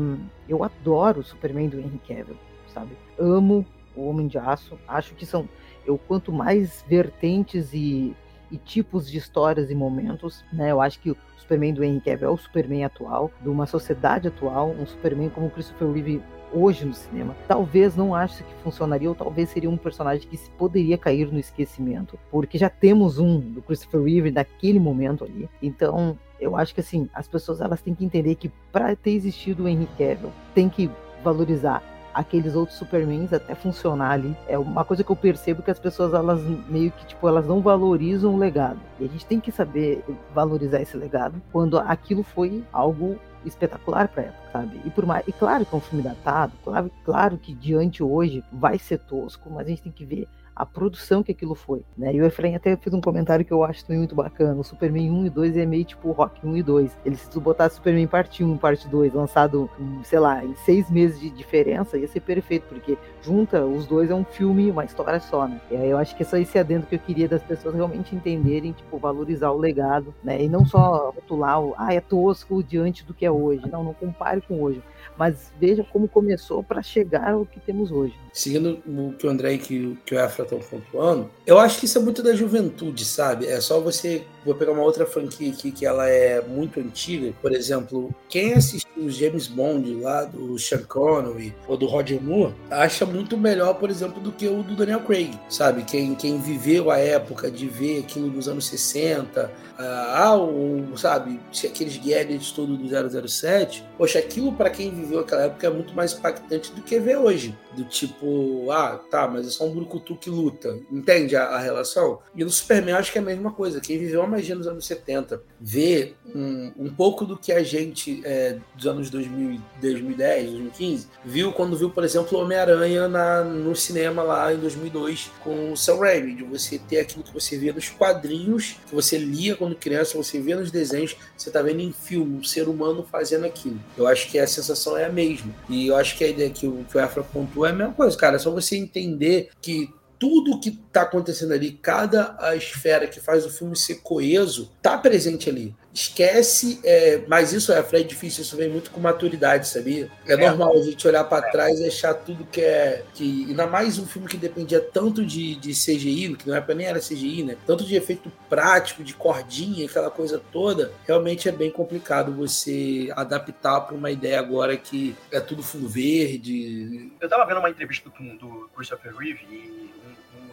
eu 0.48 0.64
adoro 0.64 1.22
o 1.22 1.24
Superman 1.24 1.70
do 1.70 1.80
Henry 1.80 2.02
Cavill, 2.08 2.38
sabe? 2.74 2.98
Amo 3.18 3.66
o 3.96 4.10
Homem 4.10 4.28
de 4.28 4.38
Aço. 4.38 4.78
Acho 4.88 5.14
que 5.16 5.26
são 5.26 5.48
eu 5.86 5.98
quanto 5.98 6.32
mais 6.32 6.84
vertentes 6.88 7.74
e, 7.74 8.16
e 8.52 8.58
tipos 8.58 9.10
de 9.10 9.18
histórias 9.18 9.72
e 9.72 9.76
momentos, 9.76 10.44
né? 10.52 10.72
Eu 10.72 10.82
acho 10.82 11.00
que 11.00 11.12
o 11.12 11.18
Superman 11.38 11.74
do 11.74 11.84
Henry 11.84 12.02
Cavill 12.02 12.30
é 12.30 12.32
o 12.32 12.38
Superman 12.38 12.84
atual, 12.84 13.32
de 13.42 13.50
uma 13.50 13.66
sociedade 13.66 14.28
atual, 14.28 14.72
um 14.72 14.86
Superman 14.86 15.30
como 15.30 15.48
o 15.48 15.52
Christopher 15.52 15.92
Reeve 15.92 16.22
hoje 16.54 16.86
no 16.86 16.94
cinema. 16.94 17.36
Talvez 17.48 17.96
não 17.96 18.16
ache 18.16 18.44
que 18.44 18.54
funcionaria, 18.64 19.10
ou 19.10 19.16
talvez 19.16 19.50
seria 19.50 19.70
um 19.70 19.78
personagem 19.78 20.28
que 20.28 20.38
poderia 20.52 20.98
cair 20.98 21.32
no 21.32 21.40
esquecimento, 21.40 22.18
porque 22.32 22.58
já 22.58 22.70
temos 22.70 23.20
um 23.20 23.40
do 23.40 23.62
Christopher 23.62 24.02
Reeve 24.02 24.32
naquele 24.32 24.80
momento 24.80 25.24
ali. 25.24 25.50
Então, 25.62 26.18
eu 26.40 26.56
acho 26.56 26.74
que 26.74 26.82
assim, 26.82 27.10
as 27.14 27.28
pessoas 27.28 27.62
elas 27.62 27.82
têm 27.82 27.96
que 27.96 28.06
entender 28.06 28.36
que 28.36 28.50
para 28.72 28.96
ter 28.96 29.12
existido 29.12 29.64
o 29.64 29.68
Henry 29.68 29.88
Cavill, 29.98 30.32
tem 30.54 30.70
que 30.70 30.90
valorizar 31.24 31.82
aqueles 32.16 32.56
outros 32.56 32.78
Supermans 32.78 33.34
até 33.34 33.54
funcionar 33.54 34.12
ali. 34.12 34.36
É 34.48 34.58
uma 34.58 34.86
coisa 34.86 35.04
que 35.04 35.12
eu 35.12 35.16
percebo 35.16 35.62
que 35.62 35.70
as 35.70 35.78
pessoas 35.78 36.14
elas 36.14 36.42
meio 36.70 36.90
que 36.92 37.06
tipo 37.06 37.28
elas 37.28 37.46
não 37.46 37.62
valorizam 37.62 38.34
o 38.34 38.38
legado. 38.38 38.80
E 39.00 39.04
a 39.04 39.08
gente 39.08 39.26
tem 39.26 39.40
que 39.40 39.52
saber 39.52 40.04
valorizar 40.34 40.82
esse 40.82 40.96
legado 40.96 41.42
quando 41.52 41.78
aquilo 41.78 42.24
foi 42.24 42.64
algo 42.72 43.20
espetacular 43.46 44.08
para 44.08 44.24
época, 44.24 44.50
sabe? 44.52 44.82
E 44.86 44.90
por 44.90 45.06
mais, 45.06 45.28
e 45.28 45.34
claro 45.34 45.66
que 45.66 45.76
é 45.76 45.78
um 45.78 45.82
filme 45.82 46.02
datado, 46.02 46.54
claro, 46.64 46.92
claro 47.04 47.38
que 47.38 47.54
diante 47.54 48.02
hoje 48.02 48.44
vai 48.52 48.80
ser 48.80 48.98
tosco, 49.00 49.50
mas 49.50 49.68
a 49.68 49.70
gente 49.70 49.84
tem 49.84 49.92
que 49.92 50.06
ver 50.06 50.28
a 50.56 50.66
produção 50.66 51.22
que 51.22 51.32
aquilo 51.32 51.54
foi, 51.54 51.84
né? 51.98 52.14
E 52.14 52.22
o 52.22 52.26
Efraim 52.26 52.56
até 52.56 52.76
fez 52.78 52.94
um 52.94 53.02
comentário 53.02 53.44
que 53.44 53.52
eu 53.52 53.64
acho 53.64 53.84
também 53.84 54.00
muito 54.00 54.16
bacana. 54.16 54.60
O 54.60 54.64
Superman 54.64 55.12
1 55.12 55.26
e 55.26 55.30
2 55.30 55.58
é 55.58 55.66
meio 55.66 55.84
tipo 55.84 56.12
Rock 56.12 56.46
1 56.46 56.58
e 56.58 56.64
2. 56.64 56.98
Ele 57.06 57.16
se 57.18 57.30
tu 57.30 57.42
botasse 57.42 57.76
Superman 57.76 58.08
parte 58.08 58.44
1 58.44 58.58
parte 58.58 58.88
2, 58.88 59.14
lançado, 59.14 59.70
sei 60.04 60.20
lá, 60.20 60.44
em 60.44 60.56
seis 60.56 60.90
meses 60.90 61.20
de 61.20 61.30
diferença, 61.30 61.98
ia 61.98 62.08
ser 62.08 62.22
perfeito, 62.22 62.68
porque 62.70 62.98
junta 63.22 63.66
os 63.66 63.86
dois 63.86 64.10
é 64.10 64.16
um 64.16 64.24
filme, 64.24 64.72
uma 64.72 64.86
história 64.86 65.20
só, 65.20 65.48
né? 65.48 65.60
E 65.70 65.76
aí 65.76 65.90
eu 65.90 65.98
acho 65.98 66.16
que 66.16 66.24
é 66.24 66.26
só 66.26 66.38
esse 66.38 66.58
adendo 66.58 66.86
que 66.86 66.96
eu 66.96 67.00
queria 67.00 67.28
das 67.28 67.44
pessoas 67.44 67.76
realmente 67.76 68.16
entenderem, 68.16 68.72
tipo, 68.72 68.98
valorizar 68.98 69.52
o 69.52 69.58
legado, 69.58 70.14
né? 70.24 70.42
E 70.42 70.48
não 70.48 70.66
só 70.66 71.12
rotular 71.12 71.62
o, 71.62 71.76
ah, 71.78 71.94
é 71.94 72.00
tosco 72.00 72.64
diante 72.64 73.04
do 73.04 73.14
que 73.14 73.26
é 73.26 73.32
hoje. 73.32 73.64
Não, 73.70 73.84
não 73.84 73.94
compare 73.94 74.42
com 74.42 74.62
hoje 74.62 74.82
mas 75.18 75.52
veja 75.60 75.84
como 75.84 76.08
começou 76.08 76.64
para 76.64 76.82
chegar 76.82 77.32
ao 77.32 77.46
que 77.46 77.60
temos 77.60 77.92
hoje. 77.92 78.14
Seguindo 78.34 78.82
o 78.86 79.14
que 79.14 79.26
o 79.26 79.30
André 79.30 79.54
e 79.54 79.58
que, 79.58 79.98
que 80.06 80.16
o 80.16 80.20
Efra 80.20 80.45
estão 80.46 80.60
pontuando, 80.60 81.30
eu 81.46 81.60
acho 81.60 81.80
que 81.80 81.86
isso 81.86 81.98
é 81.98 82.02
muito 82.02 82.24
da 82.24 82.34
juventude, 82.34 83.06
sabe? 83.06 83.46
É 83.48 83.60
só 83.60 83.80
você. 83.80 84.24
Vou 84.46 84.54
pegar 84.54 84.74
uma 84.74 84.84
outra 84.84 85.06
franquia 85.06 85.52
aqui 85.52 85.72
que 85.72 85.86
ela 85.86 86.08
é 86.08 86.40
muito 86.42 86.80
antiga. 86.80 87.34
Por 87.42 87.52
exemplo, 87.52 88.14
quem 88.30 88.54
assistiu 88.54 89.04
os 89.04 89.16
James 89.16 89.48
Bond 89.48 90.02
lá 90.02 90.24
do 90.24 90.58
Sean 90.60 90.84
Connery 90.84 91.54
ou 91.68 91.76
do 91.76 91.88
Roger 91.88 92.22
Moore 92.22 92.54
acha 92.70 93.06
muito 93.06 93.38
melhor, 93.38 93.74
por 93.76 93.90
exemplo, 93.90 94.22
do 94.22 94.32
que 94.32 94.48
o 94.48 94.62
do 94.62 94.76
Daniel 94.76 95.02
Craig, 95.02 95.32
sabe? 95.50 95.84
Quem, 95.84 96.14
quem 96.14 96.40
viveu 96.40 96.92
a 96.92 96.98
época 96.98 97.50
de 97.50 97.68
ver 97.68 98.00
aquilo 98.00 98.28
nos 98.28 98.48
anos 98.48 98.68
60, 98.68 99.52
ah, 99.78 100.36
o, 100.36 100.98
sabe, 100.98 101.40
aqueles 101.64 101.98
gadgets 101.98 102.52
todos 102.52 102.78
do 102.78 103.28
007, 103.28 103.84
poxa, 103.98 104.20
aquilo 104.20 104.54
para 104.54 104.70
quem 104.70 104.90
viveu 104.90 105.20
aquela 105.20 105.44
época 105.44 105.68
é 105.68 105.70
muito 105.70 105.94
mais 105.94 106.14
impactante 106.14 106.72
do 106.72 106.82
que 106.82 107.00
ver 107.00 107.18
hoje. 107.18 107.58
Do 107.76 107.84
tipo, 107.84 108.72
ah, 108.72 108.98
tá, 109.12 109.28
mas 109.28 109.48
é 109.48 109.50
só 109.50 109.66
um 109.66 109.74
brucutu 109.74 110.16
que 110.16 110.30
luta. 110.36 110.78
Entende 110.92 111.36
a, 111.36 111.46
a 111.46 111.60
relação? 111.60 112.20
E 112.36 112.44
no 112.44 112.50
Superman 112.50 112.96
acho 112.96 113.12
que 113.12 113.18
é 113.18 113.22
a 113.22 113.26
mesma 113.26 113.52
coisa. 113.52 113.80
Quem 113.80 113.98
viveu 113.98 114.22
a 114.22 114.28
magia 114.28 114.56
nos 114.56 114.68
anos 114.68 114.86
70 114.86 115.42
vê 115.60 116.14
um, 116.34 116.72
um 116.78 116.94
pouco 116.94 117.26
do 117.26 117.38
que 117.38 117.52
a 117.52 117.64
gente 117.64 118.22
é, 118.26 118.58
dos 118.76 118.86
anos 118.86 119.10
2000, 119.10 119.62
2010, 119.82 120.52
2015 120.52 121.08
viu 121.24 121.52
quando 121.52 121.78
viu, 121.78 121.90
por 121.90 122.04
exemplo, 122.04 122.38
Homem-Aranha 122.38 123.08
no 123.44 123.76
cinema 123.76 124.24
lá 124.24 124.54
em 124.54 124.58
2002 124.58 125.32
com 125.44 125.72
o 125.72 125.78
Sam 125.78 125.98
Raimi, 125.98 126.36
de 126.36 126.44
você 126.44 126.78
ter 126.78 127.00
aquilo 127.00 127.24
que 127.24 127.34
você 127.34 127.58
via 127.58 127.74
nos 127.74 127.90
quadrinhos, 127.90 128.78
que 128.88 128.94
você 128.94 129.18
lia 129.18 129.56
quando 129.56 129.76
criança, 129.76 130.18
você 130.18 130.40
vê 130.40 130.56
nos 130.56 130.72
desenhos, 130.72 131.16
você 131.38 131.50
tá 131.50 131.62
vendo 131.62 131.82
em 131.82 131.92
filme 131.92 132.38
um 132.38 132.44
ser 132.44 132.68
humano 132.68 133.06
fazendo 133.10 133.46
aquilo. 133.46 133.80
Eu 133.98 134.08
acho 134.08 134.30
que 134.30 134.40
a 134.40 134.48
sensação 134.48 134.98
é 134.98 135.06
a 135.06 135.12
mesma. 135.12 135.54
E 135.70 135.88
eu 135.88 135.96
acho 135.96 136.18
que 136.18 136.24
a 136.24 136.28
ideia 136.28 136.50
que 136.50 136.68
o, 136.68 136.86
que 136.90 136.98
o 136.98 137.02
Afra 137.02 137.24
pontua 137.24 137.70
é 137.70 137.72
a 137.72 137.76
mesma 137.76 137.94
coisa, 137.94 138.18
cara. 138.18 138.36
É 138.36 138.40
só 138.40 138.52
você 138.52 138.76
entender 138.76 139.50
que 139.62 139.94
tudo 140.26 140.60
que 140.60 140.70
está 140.70 141.04
acontecendo 141.04 141.54
ali, 141.54 141.74
cada 141.74 142.36
a 142.40 142.56
esfera 142.56 143.06
que 143.06 143.20
faz 143.20 143.46
o 143.46 143.50
filme 143.52 143.76
ser 143.76 144.02
coeso, 144.02 144.72
tá 144.82 144.98
presente 144.98 145.52
ali. 145.52 145.76
Esquece, 145.94 146.82
é, 146.84 147.22
mas 147.28 147.54
isso 147.54 147.72
é, 147.72 147.86
é 147.94 148.04
difícil, 148.04 148.42
isso 148.42 148.58
vem 148.58 148.68
muito 148.68 148.90
com 148.90 149.00
maturidade, 149.00 149.68
sabia? 149.68 150.10
É, 150.26 150.34
é. 150.34 150.38
normal 150.38 150.74
a 150.76 150.82
gente 150.82 151.08
olhar 151.08 151.24
para 151.26 151.48
trás 151.52 151.80
e 151.80 151.86
achar 151.88 152.16
tudo 152.16 152.44
que 152.44 152.60
é. 152.60 153.04
Que, 153.14 153.46
ainda 153.48 153.68
mais 153.68 154.00
um 154.00 154.06
filme 154.08 154.28
que 154.28 154.36
dependia 154.36 154.82
tanto 154.82 155.24
de, 155.24 155.56
de 155.56 155.72
CGI, 155.74 156.36
que 156.36 156.50
não 156.50 156.56
é 156.56 156.66
nem 156.74 156.88
era 156.88 157.00
CGI, 157.00 157.44
né? 157.44 157.58
Tanto 157.66 157.86
de 157.86 157.96
efeito 157.96 158.32
prático, 158.50 159.04
de 159.04 159.14
cordinha, 159.14 159.86
aquela 159.86 160.10
coisa 160.10 160.42
toda, 160.52 160.92
realmente 161.06 161.48
é 161.48 161.52
bem 161.52 161.70
complicado 161.70 162.34
você 162.34 163.10
adaptar 163.16 163.82
para 163.82 163.96
uma 163.96 164.10
ideia 164.10 164.40
agora 164.40 164.76
que 164.76 165.16
é 165.32 165.40
tudo 165.40 165.62
fundo 165.62 165.88
verde. 165.88 167.12
Eu 167.22 167.30
tava 167.30 167.46
vendo 167.46 167.60
uma 167.60 167.70
entrevista 167.70 168.10
do, 168.10 168.38
do 168.38 168.70
Christopher 168.76 169.16
Reeve 169.16 169.46
e 169.50 169.85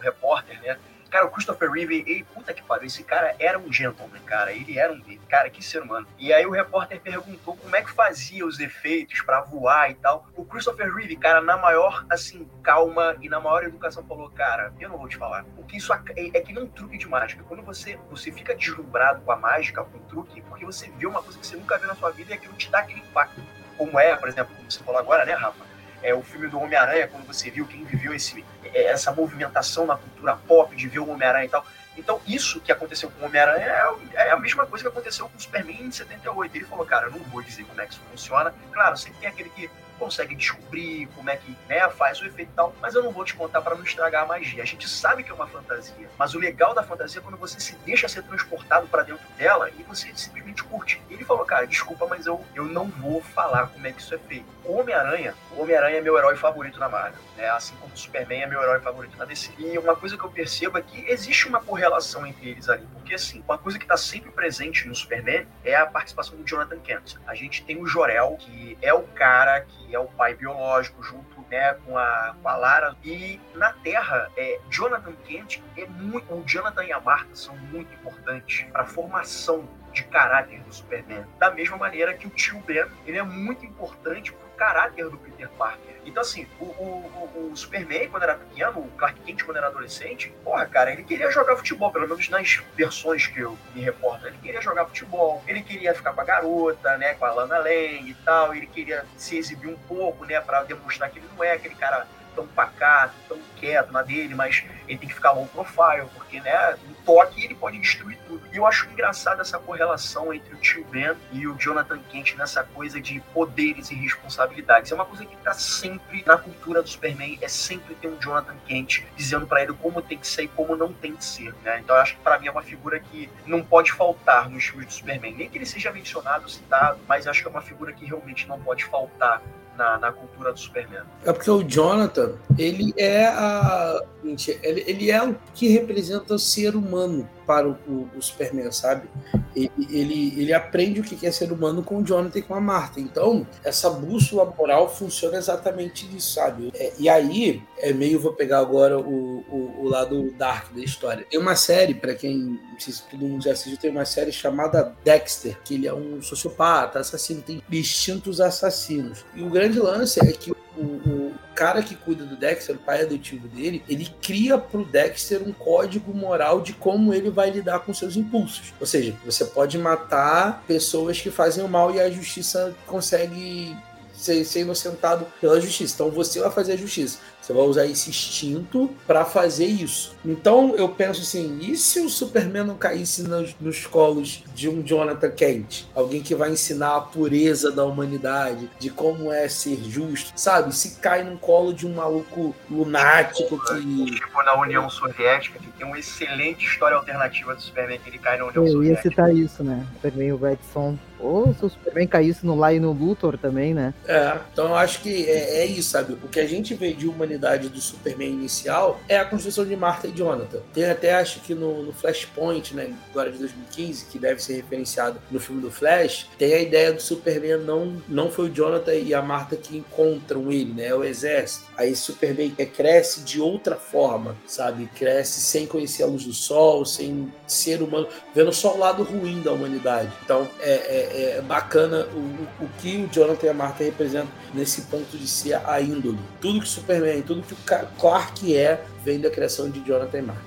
repórter, 0.03 0.61
né? 0.61 0.77
Cara, 1.13 1.27
o 1.27 1.29
Christopher 1.29 1.69
Reeve, 1.69 2.03
ele, 2.07 2.23
puta 2.23 2.55
que 2.55 2.63
pariu, 2.63 2.87
esse 2.87 3.03
cara 3.03 3.35
era 3.37 3.59
um 3.59 3.71
gentleman, 3.71 4.19
cara. 4.25 4.51
Ele 4.51 4.79
era 4.79 4.91
um. 4.91 4.99
Cara, 5.29 5.47
que 5.47 5.63
ser 5.63 5.83
humano. 5.83 6.07
E 6.17 6.33
aí 6.33 6.43
o 6.43 6.49
repórter 6.49 6.99
perguntou 6.99 7.55
como 7.55 7.75
é 7.75 7.83
que 7.83 7.91
fazia 7.91 8.43
os 8.43 8.59
efeitos 8.59 9.21
para 9.21 9.41
voar 9.41 9.91
e 9.91 9.93
tal. 9.93 10.25
O 10.35 10.43
Christopher 10.43 10.91
Reeve, 10.91 11.15
cara, 11.15 11.39
na 11.39 11.55
maior, 11.55 12.03
assim, 12.09 12.49
calma 12.63 13.15
e 13.21 13.29
na 13.29 13.39
maior 13.39 13.63
educação, 13.63 14.03
falou: 14.07 14.27
Cara, 14.31 14.73
eu 14.79 14.89
não 14.89 14.97
vou 14.97 15.07
te 15.07 15.15
falar. 15.15 15.45
Porque 15.55 15.77
isso 15.77 15.93
é, 15.93 16.01
é 16.15 16.41
que 16.41 16.51
nem 16.51 16.63
um 16.63 16.67
truque 16.67 16.97
de 16.97 17.07
mágica. 17.07 17.43
Quando 17.43 17.61
você, 17.61 17.95
você 18.09 18.31
fica 18.31 18.55
deslumbrado 18.55 19.21
com 19.21 19.31
a 19.31 19.35
mágica, 19.35 19.83
com 19.83 19.99
o 19.99 20.01
truque, 20.01 20.41
porque 20.41 20.65
você 20.65 20.89
vê 20.97 21.05
uma 21.05 21.21
coisa 21.21 21.37
que 21.37 21.45
você 21.45 21.55
nunca 21.55 21.77
viu 21.77 21.89
na 21.89 21.95
sua 21.95 22.09
vida 22.09 22.31
e 22.31 22.33
aquilo 22.33 22.55
te 22.55 22.71
dá 22.71 22.79
aquele 22.79 23.01
impacto. 23.01 23.39
Como 23.77 23.99
é, 23.99 24.15
por 24.15 24.29
exemplo, 24.29 24.55
como 24.55 24.71
você 24.71 24.83
falou 24.83 24.99
agora, 24.99 25.25
né, 25.25 25.33
Rafa? 25.33 25.63
É 26.01 26.13
o 26.13 26.23
filme 26.23 26.47
do 26.47 26.59
Homem-Aranha, 26.59 27.07
quando 27.07 27.25
você 27.25 27.49
viu 27.49 27.65
quem 27.65 27.85
viveu 27.85 28.13
esse, 28.13 28.43
é, 28.62 28.62
essa 28.73 29.11
movimentação 29.11 29.85
na 29.85 29.95
cultura 29.97 30.35
pop, 30.35 30.75
de 30.75 30.87
ver 30.87 30.99
o 30.99 31.09
Homem-Aranha 31.09 31.45
e 31.45 31.49
tal. 31.49 31.65
Então, 31.95 32.19
isso 32.25 32.59
que 32.59 32.71
aconteceu 32.71 33.11
com 33.11 33.23
o 33.23 33.25
Homem-Aranha 33.27 33.65
é, 33.65 34.27
é, 34.27 34.31
a 34.31 34.37
mesma 34.37 34.65
coisa 34.65 34.83
que 34.83 34.89
aconteceu 34.89 35.29
com 35.29 35.37
o 35.37 35.41
Superman 35.41 35.83
em 35.83 35.91
78. 35.91 36.55
Ele 36.55 36.65
falou, 36.65 36.85
cara, 36.85 37.07
eu 37.07 37.11
não 37.11 37.19
vou 37.19 37.41
dizer 37.41 37.63
como 37.65 37.79
é 37.81 37.85
que 37.85 37.93
isso 37.93 38.01
funciona. 38.09 38.53
Claro, 38.71 38.97
sempre 38.97 39.19
tem 39.19 39.29
aquele 39.29 39.49
que 39.49 39.69
consegue 40.03 40.35
descobrir 40.35 41.07
como 41.15 41.29
é 41.29 41.37
que 41.37 41.55
né, 41.69 41.87
faz 41.89 42.21
o 42.21 42.25
efeito 42.25 42.51
e 42.51 42.55
tal, 42.55 42.75
mas 42.81 42.93
eu 42.93 43.01
não 43.01 43.11
vou 43.11 43.23
te 43.23 43.33
contar 43.33 43.61
para 43.61 43.73
não 43.73 43.83
estragar 43.83 44.23
a 44.23 44.25
magia. 44.25 44.61
A 44.61 44.65
gente 44.65 44.87
sabe 44.89 45.23
que 45.23 45.31
é 45.31 45.33
uma 45.33 45.47
fantasia, 45.47 46.09
mas 46.17 46.35
o 46.35 46.39
legal 46.39 46.73
da 46.73 46.83
fantasia 46.83 47.21
é 47.21 47.23
quando 47.23 47.37
você 47.37 47.57
se 47.59 47.75
deixa 47.85 48.07
ser 48.09 48.21
transportado 48.23 48.85
para 48.87 49.03
dentro 49.03 49.25
dela 49.37 49.69
e 49.79 49.83
você 49.83 50.11
simplesmente 50.13 50.61
curte. 50.63 51.01
E 51.09 51.13
ele 51.13 51.23
falou, 51.23 51.45
cara, 51.45 51.65
desculpa, 51.65 52.05
mas 52.05 52.25
eu, 52.25 52.43
eu 52.53 52.65
não 52.65 52.87
vou 52.87 53.21
falar 53.21 53.67
como 53.67 53.87
é 53.87 53.93
que 53.93 54.01
isso 54.01 54.13
é 54.13 54.17
feito. 54.17 54.45
Homem-Aranha, 54.65 55.35
Homem-Aranha 55.57 55.97
é 55.97 56.01
meu 56.01 56.17
herói 56.17 56.35
favorito 56.35 56.79
na 56.79 56.87
Marvel, 56.87 57.21
né? 57.37 57.49
assim 57.49 57.75
como 57.75 57.93
o 57.93 57.97
Superman 57.97 58.43
é 58.43 58.47
meu 58.47 58.61
herói 58.61 58.79
favorito 58.79 59.17
na 59.17 59.25
DC. 59.25 59.51
E 59.57 59.77
uma 59.77 59.95
coisa 59.95 60.17
que 60.17 60.23
eu 60.23 60.29
percebo 60.29 60.77
é 60.77 60.81
que 60.81 61.05
existe 61.09 61.47
uma 61.47 61.61
correlação 61.61 62.25
entre 62.25 62.49
eles 62.49 62.69
ali, 62.69 62.87
porque 62.93 63.13
assim, 63.13 63.43
uma 63.47 63.57
coisa 63.57 63.77
que 63.77 63.83
está 63.83 63.97
sempre 63.97 64.31
presente 64.31 64.87
no 64.87 64.95
Superman 64.95 65.45
é 65.63 65.75
a 65.75 65.85
participação 65.85 66.37
do 66.37 66.45
Jonathan 66.45 66.79
Kent. 66.79 67.15
A 67.27 67.35
gente 67.35 67.63
tem 67.63 67.81
o 67.81 67.85
Jorel, 67.85 68.37
que 68.39 68.77
é 68.81 68.93
o 68.93 69.03
cara 69.03 69.61
que 69.61 69.92
é 69.95 69.99
o 69.99 70.07
pai 70.07 70.33
biológico, 70.33 71.01
junto 71.03 71.45
né, 71.49 71.73
com, 71.85 71.97
a, 71.97 72.35
com 72.41 72.47
a 72.47 72.55
Lara. 72.55 72.95
E 73.03 73.39
na 73.55 73.73
Terra, 73.73 74.31
é, 74.35 74.59
Jonathan 74.69 75.13
Kent 75.25 75.61
é 75.77 75.85
muito. 75.85 76.33
O 76.33 76.43
Jonathan 76.45 76.83
e 76.83 76.91
a 76.91 76.99
Martha 76.99 77.35
são 77.35 77.55
muito 77.55 77.93
importantes 77.93 78.65
para 78.71 78.81
a 78.81 78.85
formação 78.85 79.67
de 79.91 80.03
caráter 80.05 80.59
do 80.61 80.73
Superman. 80.73 81.25
Da 81.37 81.51
mesma 81.51 81.77
maneira 81.77 82.13
que 82.13 82.27
o 82.27 82.29
tio 82.29 82.59
Ben 82.61 82.85
ele 83.05 83.17
é 83.17 83.23
muito 83.23 83.65
importante 83.65 84.33
para 84.33 84.47
o 84.47 84.51
caráter 84.51 85.09
do 85.09 85.17
Peter 85.17 85.49
Parker. 85.49 85.92
Então, 86.05 86.21
assim, 86.21 86.47
o, 86.59 86.65
o, 86.65 87.49
o, 87.51 87.55
Superman, 87.55 88.09
quando 88.09 88.23
era 88.23 88.35
pequeno, 88.35 88.79
o 88.79 88.87
Clark 88.97 89.19
Kent, 89.21 89.43
quando 89.43 89.57
era 89.57 89.67
adolescente, 89.67 90.33
porra, 90.43 90.65
cara, 90.65 90.91
ele 90.91 91.03
queria 91.03 91.31
jogar 91.31 91.55
futebol, 91.55 91.91
pelo 91.91 92.07
menos 92.07 92.29
nas 92.29 92.61
versões 92.75 93.27
que 93.27 93.39
eu 93.39 93.57
me 93.73 93.81
reporto. 93.81 94.27
Ele 94.27 94.37
queria 94.41 94.61
jogar 94.61 94.85
futebol, 94.85 95.43
ele 95.47 95.61
queria 95.61 95.93
ficar 95.93 96.13
com 96.13 96.21
a 96.21 96.25
garota, 96.25 96.97
né, 96.97 97.13
com 97.13 97.25
a 97.25 97.31
Lana 97.33 97.57
Lang 97.57 98.09
e 98.09 98.13
tal, 98.25 98.53
ele 98.53 98.67
queria 98.67 99.05
se 99.17 99.37
exibir 99.37 99.69
um 99.69 99.77
pouco, 99.87 100.25
né, 100.25 100.39
para 100.41 100.63
demonstrar 100.63 101.09
que 101.09 101.19
ele 101.19 101.27
não 101.35 101.43
é 101.43 101.53
aquele 101.53 101.75
cara 101.75 102.07
tão 102.35 102.47
pacato, 102.47 103.13
tão 103.27 103.39
quieto 103.57 103.91
na 103.91 104.01
dele, 104.01 104.35
mas 104.35 104.63
ele 104.87 104.97
tem 104.97 105.07
que 105.07 105.15
ficar 105.15 105.31
low 105.31 105.47
profile, 105.47 106.07
porque, 106.13 106.39
né, 106.41 106.75
no 106.87 106.93
toque 107.05 107.43
ele 107.43 107.55
pode 107.55 107.79
destruir 107.79 108.17
tudo. 108.27 108.41
E 108.51 108.57
eu 108.57 108.65
acho 108.65 108.89
engraçado 108.89 109.41
essa 109.41 109.57
correlação 109.57 110.33
entre 110.33 110.53
o 110.53 110.57
tio 110.57 110.83
Ben 110.85 111.15
e 111.31 111.47
o 111.47 111.55
Jonathan 111.57 111.99
Kent 112.09 112.35
nessa 112.35 112.63
coisa 112.63 112.99
de 112.99 113.19
poderes 113.33 113.91
e 113.91 113.95
responsabilidades. 113.95 114.91
É 114.91 114.95
uma 114.95 115.05
coisa 115.05 115.25
que 115.25 115.35
tá 115.37 115.53
sempre 115.53 116.23
na 116.25 116.37
cultura 116.37 116.81
do 116.81 116.89
Superman, 116.89 117.37
é 117.41 117.47
sempre 117.47 117.95
ter 117.95 118.07
um 118.07 118.19
Jonathan 118.19 118.57
Kent 118.65 119.05
dizendo 119.15 119.47
para 119.47 119.63
ele 119.63 119.73
como 119.73 120.01
tem 120.01 120.17
que 120.17 120.27
ser 120.27 120.43
e 120.43 120.47
como 120.47 120.75
não 120.75 120.91
tem 120.93 121.15
que 121.15 121.23
ser, 121.23 121.53
né? 121.63 121.79
Então 121.79 121.95
eu 121.95 122.01
acho 122.01 122.15
que 122.15 122.21
para 122.21 122.37
mim 122.39 122.47
é 122.47 122.51
uma 122.51 122.63
figura 122.63 122.99
que 122.99 123.29
não 123.45 123.63
pode 123.63 123.91
faltar 123.91 124.49
nos 124.49 124.65
filmes 124.65 124.87
do 124.87 124.93
Superman. 124.93 125.33
Nem 125.33 125.49
que 125.49 125.57
ele 125.57 125.65
seja 125.65 125.91
mencionado, 125.91 126.49
citado, 126.49 126.99
mas 127.07 127.27
acho 127.27 127.41
que 127.41 127.47
é 127.47 127.51
uma 127.51 127.61
figura 127.61 127.93
que 127.93 128.05
realmente 128.05 128.47
não 128.47 128.59
pode 128.59 128.85
faltar 128.85 129.41
na, 129.77 129.97
na 129.97 130.11
cultura 130.11 130.53
do 130.53 130.59
Superman. 130.59 131.03
É 131.25 131.31
porque 131.31 131.49
o 131.49 131.63
Jonathan, 131.63 132.33
ele 132.57 132.93
é 132.97 133.25
a. 133.27 133.99
Ele, 134.23 134.83
ele 134.87 135.11
é 135.11 135.23
o 135.23 135.35
que 135.53 135.67
representa 135.67 136.33
o 136.33 136.39
ser 136.39 136.75
humano 136.75 137.27
para 137.45 137.67
o, 137.67 137.77
o, 137.87 138.09
o 138.17 138.21
Superman, 138.21 138.71
sabe? 138.71 139.07
Ele, 139.55 139.71
ele, 139.89 140.41
ele, 140.41 140.53
aprende 140.53 140.99
o 140.99 141.03
que 141.03 141.25
é 141.25 141.31
ser 141.31 141.51
humano 141.51 141.83
com 141.83 141.97
o 141.97 142.03
Jonathan 142.03 142.39
e 142.39 142.41
com 142.41 142.55
a 142.55 142.61
Marta. 142.61 142.99
Então, 142.99 143.45
essa 143.63 143.89
bússola 143.89 144.51
moral 144.57 144.93
funciona 144.93 145.37
exatamente 145.37 146.05
nisso, 146.07 146.33
sabe? 146.33 146.71
É, 146.75 146.93
e 146.97 147.07
aí, 147.07 147.61
é 147.77 147.93
meio, 147.93 148.19
vou 148.19 148.33
pegar 148.33 148.59
agora 148.59 148.97
o, 148.97 149.43
o, 149.49 149.81
o 149.81 149.87
lado 149.87 150.31
dark 150.31 150.73
da 150.73 150.81
história. 150.81 151.25
Tem 151.29 151.39
uma 151.39 151.55
série, 151.55 151.93
para 151.93 152.15
quem, 152.15 152.59
não 152.71 152.79
sei 152.79 152.93
se 152.93 153.03
todo 153.03 153.25
mundo 153.25 153.43
já 153.43 153.51
assistiu, 153.51 153.77
tem 153.77 153.91
uma 153.91 154.05
série 154.05 154.31
chamada 154.31 154.95
Dexter, 155.03 155.57
que 155.63 155.75
ele 155.75 155.87
é 155.87 155.93
um 155.93 156.21
sociopata, 156.21 156.99
assassino, 156.99 157.41
tem 157.41 157.61
instintos 157.71 158.41
assassinos. 158.41 159.25
E 159.35 159.43
o 159.43 159.49
grande 159.49 159.79
lance 159.79 160.19
é 160.19 160.31
que 160.31 160.51
o, 160.77 160.81
o, 160.81 161.33
cara 161.55 161.83
que 161.83 161.95
cuida 161.95 162.25
do 162.25 162.35
Dexter, 162.35 162.75
o 162.75 162.79
pai 162.79 163.03
adotivo 163.03 163.47
dele, 163.47 163.83
ele 163.87 164.11
cria 164.21 164.57
pro 164.57 164.83
Dexter 164.83 165.41
um 165.43 165.53
código 165.53 166.13
moral 166.13 166.61
de 166.61 166.73
como 166.73 167.13
ele 167.13 167.29
vai 167.29 167.51
lidar 167.51 167.79
com 167.79 167.93
seus 167.93 168.15
impulsos. 168.15 168.73
Ou 168.79 168.87
seja, 168.87 169.15
você 169.23 169.45
pode 169.45 169.77
matar 169.77 170.63
pessoas 170.67 171.21
que 171.21 171.29
fazem 171.29 171.63
o 171.63 171.69
mal 171.69 171.93
e 171.93 171.99
a 171.99 172.09
justiça 172.09 172.75
consegue 172.87 173.75
ser, 174.23 174.45
ser 174.45 174.61
inocentado 174.61 175.27
pela 175.39 175.59
justiça. 175.59 175.95
Então 175.95 176.09
você 176.09 176.39
vai 176.39 176.51
fazer 176.51 176.73
a 176.73 176.77
justiça. 176.77 177.19
Você 177.41 177.51
vai 177.51 177.63
usar 177.63 177.85
esse 177.85 178.09
instinto 178.09 178.89
para 179.05 179.25
fazer 179.25 179.65
isso. 179.65 180.15
Então 180.23 180.75
eu 180.77 180.87
penso 180.87 181.21
assim: 181.21 181.59
e 181.61 181.75
se 181.75 181.99
o 181.99 182.09
Superman 182.09 182.63
não 182.63 182.77
caísse 182.77 183.23
nos, 183.23 183.53
nos, 183.59 183.85
colos 183.85 184.43
de 184.55 184.69
um 184.69 184.81
Jonathan 184.81 185.29
Kent? 185.29 185.85
Alguém 185.93 186.21
que 186.21 186.33
vai 186.33 186.51
ensinar 186.51 186.95
a 186.95 187.01
pureza 187.01 187.69
da 187.69 187.83
humanidade, 187.83 188.69
de 188.79 188.89
como 188.89 189.29
é 189.29 189.49
ser 189.49 189.77
justo, 189.83 190.31
sabe? 190.37 190.73
Se 190.73 191.01
cai 191.01 191.23
no 191.23 191.37
colo 191.37 191.73
de 191.73 191.85
um 191.85 191.95
maluco 191.95 192.55
lunático 192.71 193.59
que. 193.65 194.05
Tipo 194.05 194.43
na 194.43 194.59
União 194.61 194.89
Soviética, 194.89 195.59
que 195.59 195.67
tem 195.71 195.85
uma 195.85 195.99
excelente 195.99 196.65
história 196.65 196.95
alternativa 196.95 197.53
do 197.53 197.61
Superman 197.61 197.99
que 197.99 198.09
ele 198.09 198.19
cai 198.19 198.37
na 198.37 198.45
União 198.45 198.65
eu 198.65 198.71
Soviética. 198.71 199.07
Eu 199.07 199.11
ia 199.11 199.15
citar 199.15 199.35
isso, 199.35 199.63
né? 199.63 199.85
Superman 199.95 200.31
o 200.31 200.37
Red 200.37 200.59
Son. 200.73 200.97
Ou 201.23 201.53
se 201.53 201.65
o 201.65 201.69
Superman 201.69 202.07
caísse 202.07 202.45
no 202.45 202.55
lá 202.55 202.73
e 202.73 202.79
no 202.79 202.91
Luthor 202.91 203.37
também, 203.37 203.73
né? 203.73 203.93
É, 204.05 204.37
então 204.51 204.67
eu 204.67 204.75
acho 204.75 205.01
que 205.01 205.25
é, 205.25 205.59
é 205.59 205.65
isso, 205.65 205.91
sabe? 205.91 206.13
O 206.23 206.27
que 206.27 206.39
a 206.39 206.47
gente 206.47 206.73
vê 206.73 206.93
de 206.93 207.07
humanidade 207.07 207.69
do 207.69 207.79
Superman 207.79 208.29
inicial 208.29 208.99
é 209.07 209.17
a 209.17 209.25
construção 209.25 209.65
de 209.65 209.75
Martha 209.75 210.07
e 210.07 210.11
Jonathan. 210.11 210.59
Tem 210.73 210.85
até, 210.85 211.13
acho 211.15 211.39
que 211.39 211.55
no, 211.55 211.83
no 211.83 211.93
Flashpoint, 211.93 212.75
né, 212.75 212.93
agora 213.09 213.31
de 213.31 213.37
2015, 213.39 214.05
que 214.05 214.19
deve 214.19 214.43
ser 214.43 214.55
referenciado 214.55 215.19
no 215.31 215.39
filme 215.39 215.61
do 215.61 215.71
Flash, 215.71 216.27
tem 216.37 216.53
a 216.53 216.59
ideia 216.59 216.93
do 216.93 217.01
Superman 217.01 217.57
não, 217.59 218.01
não 218.07 218.29
foi 218.29 218.49
o 218.49 218.53
Jonathan 218.53 218.93
e 218.93 219.13
a 219.13 219.21
Martha 219.21 219.55
que 219.55 219.77
encontram 219.77 220.51
ele, 220.51 220.73
né, 220.73 220.87
é 220.87 220.95
o 220.95 221.03
exército. 221.03 221.65
Aí 221.77 221.95
Superman 221.95 222.51
cresce 222.75 223.21
de 223.21 223.39
outra 223.39 223.75
forma, 223.75 224.35
sabe? 224.45 224.89
Cresce 224.95 225.41
sem 225.41 225.65
conhecer 225.65 226.03
a 226.03 226.07
luz 226.07 226.25
do 226.25 226.33
sol, 226.33 226.85
sem 226.85 227.31
ser 227.47 227.81
humano, 227.81 228.07
vendo 228.33 228.51
só 228.51 228.75
o 228.75 228.79
lado 228.79 229.03
ruim 229.03 229.41
da 229.41 229.51
humanidade. 229.51 230.11
Então 230.23 230.47
é, 230.59 230.71
é, 230.71 231.12
é 231.13 231.41
bacana 231.41 232.05
o, 232.13 232.63
o 232.63 232.69
que 232.79 232.97
o 232.97 233.07
Jonathan 233.07 233.45
e 233.45 233.49
a 233.49 233.53
Martha 233.53 233.83
representam 233.83 234.29
nesse 234.53 234.83
ponto 234.83 235.17
de 235.17 235.27
ser 235.27 235.55
a 235.65 235.79
índole. 235.79 236.19
Tudo 236.41 236.59
que 236.59 236.67
Superman 236.67 237.21
tudo 237.21 237.43
que 237.43 237.53
o 237.53 237.87
Clark 237.99 238.55
é 238.55 238.83
vem 239.03 239.19
da 239.19 239.29
criação 239.29 239.69
de 239.69 239.79
Jonathan 239.81 240.23
Mark. 240.23 240.41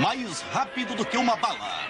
Mais 0.00 0.40
rápido 0.40 0.94
do 0.94 1.04
que 1.04 1.16
uma 1.16 1.36
bala. 1.36 1.86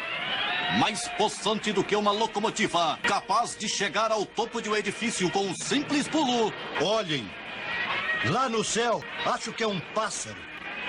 Mais 0.79 1.09
possante 1.17 1.73
do 1.73 1.83
que 1.83 1.97
uma 1.97 2.11
locomotiva. 2.11 2.99
Capaz 3.03 3.57
de 3.57 3.69
chegar 3.69 4.13
ao 4.13 4.27
topo 4.27 4.61
de 4.61 4.69
um 4.69 4.77
edifício 4.77 5.31
com 5.31 5.41
um 5.41 5.55
simples 5.55 6.07
pulo. 6.07 6.53
Olhem. 6.83 7.29
Lá 8.27 8.49
no 8.49 8.65
céu, 8.65 9.03
acho 9.25 9.53
que 9.53 9.63
é 9.63 9.69
um 9.69 9.81
pássaro. 9.95 10.37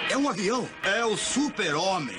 É 0.09 0.17
um 0.17 0.27
avião. 0.27 0.67
É 0.83 1.05
o 1.05 1.15
super-homem. 1.15 2.17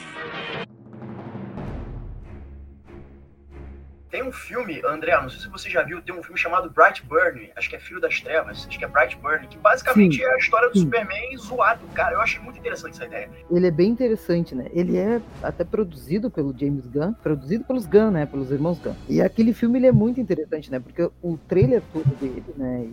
Tem 4.10 4.22
um 4.22 4.32
filme, 4.32 4.82
André, 4.84 5.20
não 5.20 5.30
sei 5.30 5.40
se 5.40 5.48
você 5.48 5.70
já 5.70 5.82
viu, 5.82 6.02
tem 6.02 6.14
um 6.14 6.22
filme 6.22 6.38
chamado 6.38 6.68
Brightburn, 6.70 7.50
acho 7.54 7.70
que 7.70 7.76
é 7.76 7.78
Filho 7.78 8.00
das 8.00 8.20
Trevas, 8.20 8.66
acho 8.66 8.78
que 8.78 8.84
é 8.84 8.88
Brightburn, 8.88 9.46
que 9.46 9.56
basicamente 9.58 10.16
Sim. 10.16 10.24
é 10.24 10.34
a 10.34 10.36
história 10.36 10.68
do 10.68 10.74
Sim. 10.74 10.84
Superman 10.84 11.36
zoado, 11.36 11.86
cara. 11.94 12.14
Eu 12.14 12.20
achei 12.20 12.40
muito 12.40 12.58
interessante 12.58 12.94
essa 12.94 13.06
ideia. 13.06 13.30
Ele 13.50 13.66
é 13.66 13.70
bem 13.70 13.90
interessante, 13.90 14.54
né? 14.54 14.68
Ele 14.72 14.96
é 14.96 15.20
até 15.42 15.62
produzido 15.62 16.30
pelo 16.30 16.56
James 16.58 16.86
Gunn, 16.86 17.12
produzido 17.12 17.64
pelos 17.64 17.86
Gunn, 17.86 18.10
né? 18.10 18.26
Pelos 18.26 18.50
irmãos 18.50 18.78
Gunn. 18.78 18.94
E 19.08 19.20
aquele 19.22 19.52
filme 19.52 19.78
ele 19.78 19.86
é 19.86 19.92
muito 19.92 20.20
interessante, 20.20 20.70
né? 20.70 20.80
Porque 20.80 21.08
o 21.22 21.38
trailer 21.46 21.82
todo 21.92 22.08
dele, 22.16 22.44
né? 22.56 22.88